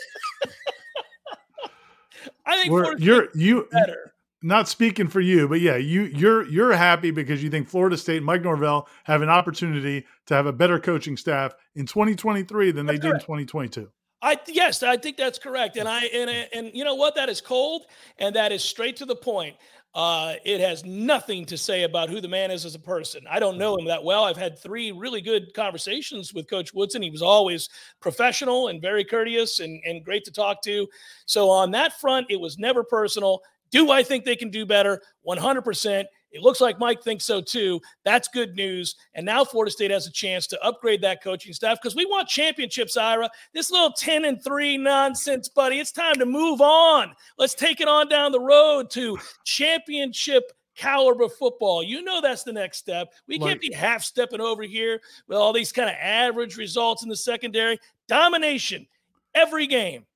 I 2.46 2.56
think 2.56 2.72
We're, 2.72 2.96
you're 2.96 3.28
you 3.34 3.68
better. 3.70 4.14
not 4.42 4.68
speaking 4.68 5.06
for 5.06 5.20
you, 5.20 5.46
but 5.46 5.60
yeah, 5.60 5.76
you 5.76 6.02
you're 6.04 6.44
you're 6.48 6.72
happy 6.72 7.10
because 7.10 7.42
you 7.42 7.50
think 7.50 7.68
Florida 7.68 7.96
State 7.96 8.16
and 8.16 8.26
Mike 8.26 8.42
Norvell 8.42 8.88
have 9.04 9.22
an 9.22 9.28
opportunity 9.28 10.06
to 10.26 10.34
have 10.34 10.46
a 10.46 10.52
better 10.52 10.80
coaching 10.80 11.16
staff 11.16 11.54
in 11.76 11.86
2023 11.86 12.72
than 12.72 12.86
they 12.86 12.94
That's 12.94 13.04
did 13.04 13.14
in 13.14 13.20
2022. 13.20 13.88
I 14.22 14.38
yes, 14.46 14.82
I 14.82 14.96
think 14.96 15.16
that's 15.16 15.38
correct. 15.38 15.76
And 15.76 15.88
I 15.88 16.04
and 16.04 16.30
and 16.52 16.70
you 16.72 16.84
know 16.84 16.94
what? 16.94 17.16
That 17.16 17.28
is 17.28 17.40
cold 17.40 17.86
and 18.18 18.34
that 18.36 18.52
is 18.52 18.62
straight 18.62 18.96
to 18.96 19.04
the 19.04 19.16
point. 19.16 19.56
Uh, 19.94 20.34
it 20.46 20.58
has 20.60 20.86
nothing 20.86 21.44
to 21.44 21.58
say 21.58 21.82
about 21.82 22.08
who 22.08 22.20
the 22.20 22.28
man 22.28 22.50
is 22.50 22.64
as 22.64 22.74
a 22.74 22.78
person. 22.78 23.22
I 23.30 23.38
don't 23.38 23.58
know 23.58 23.76
him 23.76 23.84
that 23.86 24.02
well. 24.02 24.24
I've 24.24 24.38
had 24.38 24.58
three 24.58 24.90
really 24.90 25.20
good 25.20 25.52
conversations 25.52 26.32
with 26.32 26.48
Coach 26.48 26.72
Woodson. 26.72 27.02
He 27.02 27.10
was 27.10 27.20
always 27.20 27.68
professional 28.00 28.68
and 28.68 28.80
very 28.80 29.04
courteous 29.04 29.60
and, 29.60 29.82
and 29.84 30.02
great 30.02 30.24
to 30.24 30.32
talk 30.32 30.62
to. 30.62 30.88
So 31.26 31.50
on 31.50 31.72
that 31.72 32.00
front, 32.00 32.28
it 32.30 32.40
was 32.40 32.58
never 32.58 32.82
personal. 32.82 33.42
Do 33.70 33.90
I 33.90 34.02
think 34.02 34.24
they 34.24 34.36
can 34.36 34.48
do 34.48 34.64
better? 34.64 35.02
100%. 35.26 36.04
It 36.32 36.42
looks 36.42 36.60
like 36.60 36.78
Mike 36.78 37.02
thinks 37.02 37.24
so 37.24 37.40
too. 37.40 37.80
That's 38.04 38.28
good 38.28 38.56
news. 38.56 38.96
And 39.14 39.26
now 39.26 39.44
Florida 39.44 39.70
State 39.70 39.90
has 39.90 40.06
a 40.06 40.12
chance 40.12 40.46
to 40.48 40.64
upgrade 40.64 41.02
that 41.02 41.22
coaching 41.22 41.52
staff 41.52 41.78
because 41.80 41.94
we 41.94 42.06
want 42.06 42.28
championships, 42.28 42.96
Ira. 42.96 43.30
This 43.52 43.70
little 43.70 43.92
10 43.92 44.24
and 44.24 44.42
3 44.42 44.78
nonsense, 44.78 45.48
buddy. 45.48 45.78
It's 45.78 45.92
time 45.92 46.14
to 46.14 46.26
move 46.26 46.60
on. 46.60 47.14
Let's 47.38 47.54
take 47.54 47.80
it 47.80 47.88
on 47.88 48.08
down 48.08 48.32
the 48.32 48.40
road 48.40 48.90
to 48.90 49.18
championship 49.44 50.52
caliber 50.74 51.28
football. 51.28 51.82
You 51.82 52.02
know 52.02 52.20
that's 52.20 52.44
the 52.44 52.52
next 52.52 52.78
step. 52.78 53.12
We 53.28 53.38
can't 53.38 53.60
be 53.60 53.72
half 53.72 54.02
stepping 54.02 54.40
over 54.40 54.62
here 54.62 55.00
with 55.28 55.36
all 55.36 55.52
these 55.52 55.70
kind 55.70 55.90
of 55.90 55.96
average 56.00 56.56
results 56.56 57.02
in 57.02 57.08
the 57.08 57.16
secondary. 57.16 57.78
Domination 58.08 58.86
every 59.34 59.66
game. 59.66 60.06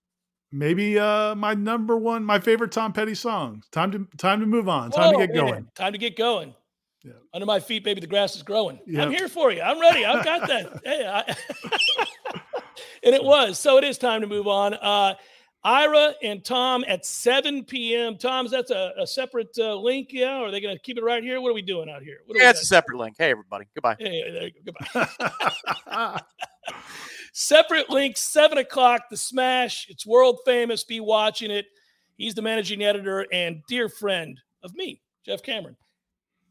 Maybe 0.53 0.99
uh 0.99 1.35
my 1.35 1.55
number 1.55 1.97
one, 1.97 2.25
my 2.25 2.39
favorite 2.39 2.73
Tom 2.73 2.93
Petty 2.93 3.15
song. 3.15 3.63
Time 3.73 3.91
to 3.93 4.07
time 4.17 4.41
to 4.41 4.47
move 4.47 4.69
on. 4.69 4.91
Time 4.91 5.13
Whoa, 5.15 5.21
to 5.21 5.27
get 5.27 5.35
man. 5.37 5.47
going. 5.47 5.67
Time 5.75 5.93
to 5.93 5.99
get 5.99 6.17
going. 6.17 6.55
Yeah. 7.05 7.13
Under 7.35 7.47
my 7.47 7.61
feet, 7.61 7.85
baby, 7.85 8.01
the 8.01 8.07
grass 8.07 8.35
is 8.37 8.43
growing. 8.43 8.81
Yeah. 8.87 9.03
I'm 9.03 9.11
here 9.13 9.29
for 9.29 9.53
you. 9.53 9.61
I'm 9.63 9.81
ready. 9.81 10.05
I've 10.05 10.25
got 10.25 10.49
that. 10.49 10.81
hey, 10.85 11.07
I- 11.07 11.37
and 13.05 13.15
it 13.15 13.23
was. 13.23 13.59
So 13.59 13.77
it 13.79 13.85
is 13.85 13.99
time 13.99 14.21
to 14.23 14.27
move 14.27 14.47
on. 14.49 14.75
Uh, 14.75 15.15
Ira 15.63 16.15
and 16.23 16.45
Tom 16.45 16.85
at 16.87 17.05
7 17.05 17.65
p.m. 17.65 18.17
Tom's 18.19 18.53
that's 18.53 18.71
a, 18.71 18.93
a 19.01 19.07
separate 19.07 19.57
uh, 19.59 19.75
link, 19.75 20.09
yeah? 20.13 20.39
Or 20.39 20.47
are 20.47 20.51
they 20.53 20.61
going 20.61 20.77
to 20.77 20.81
keep 20.83 20.97
it 20.97 21.03
right 21.03 21.23
here? 21.25 21.41
What 21.41 21.51
are 21.51 21.55
we 21.55 21.63
doing 21.63 21.89
out 21.91 22.03
here? 22.03 22.19
What 22.27 22.39
Yeah, 22.39 22.45
we 22.45 22.51
it's 22.51 22.63
a 22.63 22.67
separate 22.67 22.99
link. 22.99 23.17
Hey, 23.19 23.31
everybody. 23.31 23.67
Goodbye. 23.75 23.97
yeah, 23.99 24.09
yeah, 24.11 24.31
there 24.33 24.43
you 24.49 24.53
go. 24.65 24.73
Goodbye. 24.95 26.21
Separate 27.39 27.91
link, 27.91 28.17
seven 28.17 28.57
o'clock, 28.57 29.11
the 29.11 29.17
smash. 29.19 29.89
It's 29.91 30.07
world 30.07 30.39
famous. 30.47 30.85
Be 30.85 31.01
watching 31.01 31.51
it. 31.51 31.67
He's 32.17 32.35
the 32.35 32.41
managing 32.41 32.83
editor 32.83 33.27
and 33.31 33.61
dear 33.69 33.91
friend 33.91 34.41
of 34.63 34.75
me, 34.75 35.03
Jeff 35.23 35.43
Cameron. 35.43 35.77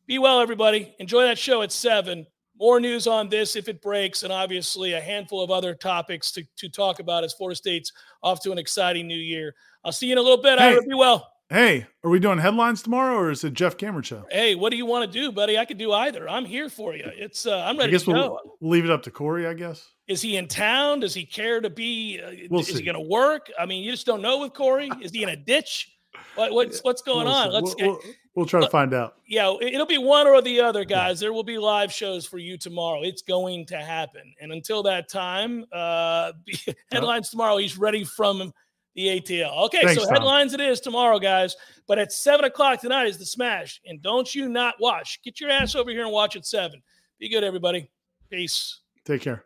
Be 0.05 0.19
well, 0.19 0.39
everybody. 0.39 0.93
Enjoy 0.99 1.23
that 1.23 1.39
show 1.39 1.63
at 1.63 1.71
seven. 1.71 2.27
More 2.59 2.79
news 2.79 3.07
on 3.07 3.29
this 3.29 3.55
if 3.55 3.67
it 3.67 3.81
breaks, 3.81 4.21
and 4.21 4.31
obviously 4.31 4.93
a 4.93 5.01
handful 5.01 5.41
of 5.41 5.49
other 5.49 5.73
topics 5.73 6.31
to, 6.33 6.43
to 6.57 6.69
talk 6.69 6.99
about 6.99 7.23
as 7.23 7.33
Florida 7.33 7.55
State's 7.55 7.91
off 8.21 8.43
to 8.43 8.51
an 8.51 8.59
exciting 8.59 9.07
new 9.07 9.17
year. 9.17 9.55
I'll 9.83 9.91
see 9.91 10.05
you 10.05 10.11
in 10.11 10.19
a 10.19 10.21
little 10.21 10.37
bit. 10.37 10.59
Hey. 10.59 10.73
Ira, 10.73 10.83
be 10.83 10.93
well. 10.93 11.31
Hey, 11.49 11.85
are 12.03 12.09
we 12.09 12.19
doing 12.19 12.39
headlines 12.39 12.81
tomorrow 12.81 13.15
or 13.15 13.31
is 13.31 13.43
it 13.43 13.53
Jeff 13.53 13.77
Cameron 13.77 14.03
show? 14.03 14.25
Hey, 14.31 14.55
what 14.55 14.71
do 14.71 14.77
you 14.77 14.85
want 14.85 15.11
to 15.11 15.19
do, 15.19 15.31
buddy? 15.31 15.57
I 15.57 15.65
could 15.65 15.77
do 15.77 15.91
either. 15.91 16.27
I'm 16.29 16.45
here 16.45 16.69
for 16.69 16.95
you. 16.95 17.05
It's 17.15 17.45
uh, 17.45 17.63
I'm 17.65 17.77
ready. 17.77 17.89
I 17.89 17.91
guess 17.91 18.03
to 18.03 18.11
we'll, 18.11 18.27
go. 18.29 18.39
we'll 18.59 18.71
leave 18.71 18.85
it 18.85 18.91
up 18.91 19.03
to 19.03 19.11
Corey, 19.11 19.47
I 19.47 19.53
guess. 19.53 19.87
Is 20.07 20.21
he 20.21 20.37
in 20.37 20.47
town? 20.47 20.99
Does 20.99 21.13
he 21.13 21.25
care 21.25 21.61
to 21.61 21.69
be? 21.69 22.19
Uh, 22.21 22.47
We'll 22.49 22.61
is 22.61 22.67
see. 22.67 22.75
he 22.75 22.83
going 22.83 22.95
to 22.95 23.01
work? 23.09 23.51
I 23.59 23.65
mean, 23.65 23.83
you 23.83 23.91
just 23.91 24.05
don't 24.05 24.21
know 24.21 24.39
with 24.39 24.53
Corey. 24.53 24.89
Is 25.01 25.11
he 25.11 25.23
in 25.23 25.29
a 25.29 25.35
ditch? 25.35 25.91
What, 26.35 26.51
what's 26.53 26.79
what's 26.81 27.01
going 27.01 27.25
We'll 27.25 27.33
on? 27.33 27.51
Let's 27.51 27.75
we'll, 27.79 27.99
we'll, 28.35 28.45
try 28.45 28.61
to 28.61 28.69
find 28.69 28.93
out. 28.93 29.15
yeah, 29.27 29.53
it- 29.61 29.73
it'll 29.73 29.85
be 29.85 29.97
one 29.97 30.27
or 30.27 30.41
the 30.41 30.59
other, 30.61 30.83
guys. 30.85 31.19
There 31.19 31.33
will 31.33 31.43
be 31.43 31.57
live 31.57 31.91
shows 31.91 32.25
for 32.25 32.37
you 32.37 32.57
tomorrow. 32.57 33.01
It's 33.03 33.21
going 33.21 33.65
to 33.67 33.77
happen, 33.77 34.33
and 34.41 34.51
until 34.51 34.83
that 34.83 35.09
time, 35.09 35.65
uh, 35.71 36.33
headlines 36.91 37.29
tomorrow. 37.29 37.57
He's 37.57 37.77
ready 37.77 38.03
from 38.03 38.53
the 38.95 39.19
ATL. 39.19 39.65
Okay, 39.65 39.81
Thanks, 39.83 40.01
so 40.01 40.07
Tom. 40.07 40.15
headlines 40.15 40.53
it 40.53 40.61
is 40.61 40.79
tomorrow, 40.79 41.19
guys. 41.19 41.55
But 41.87 41.99
at 41.99 42.11
seven 42.11 42.45
o'clock 42.45 42.81
tonight 42.81 43.07
is 43.07 43.17
the 43.17 43.25
smash, 43.25 43.81
and 43.85 44.01
don't 44.01 44.33
you 44.33 44.49
not 44.49 44.75
watch? 44.79 45.19
Get 45.23 45.39
your 45.39 45.49
ass 45.49 45.75
over 45.75 45.91
here 45.91 46.03
and 46.03 46.11
watch 46.11 46.35
at 46.35 46.45
seven. 46.45 46.81
Be 47.19 47.29
good, 47.29 47.43
everybody. 47.43 47.89
Peace. 48.29 48.81
Take 49.05 49.21
care. 49.21 49.45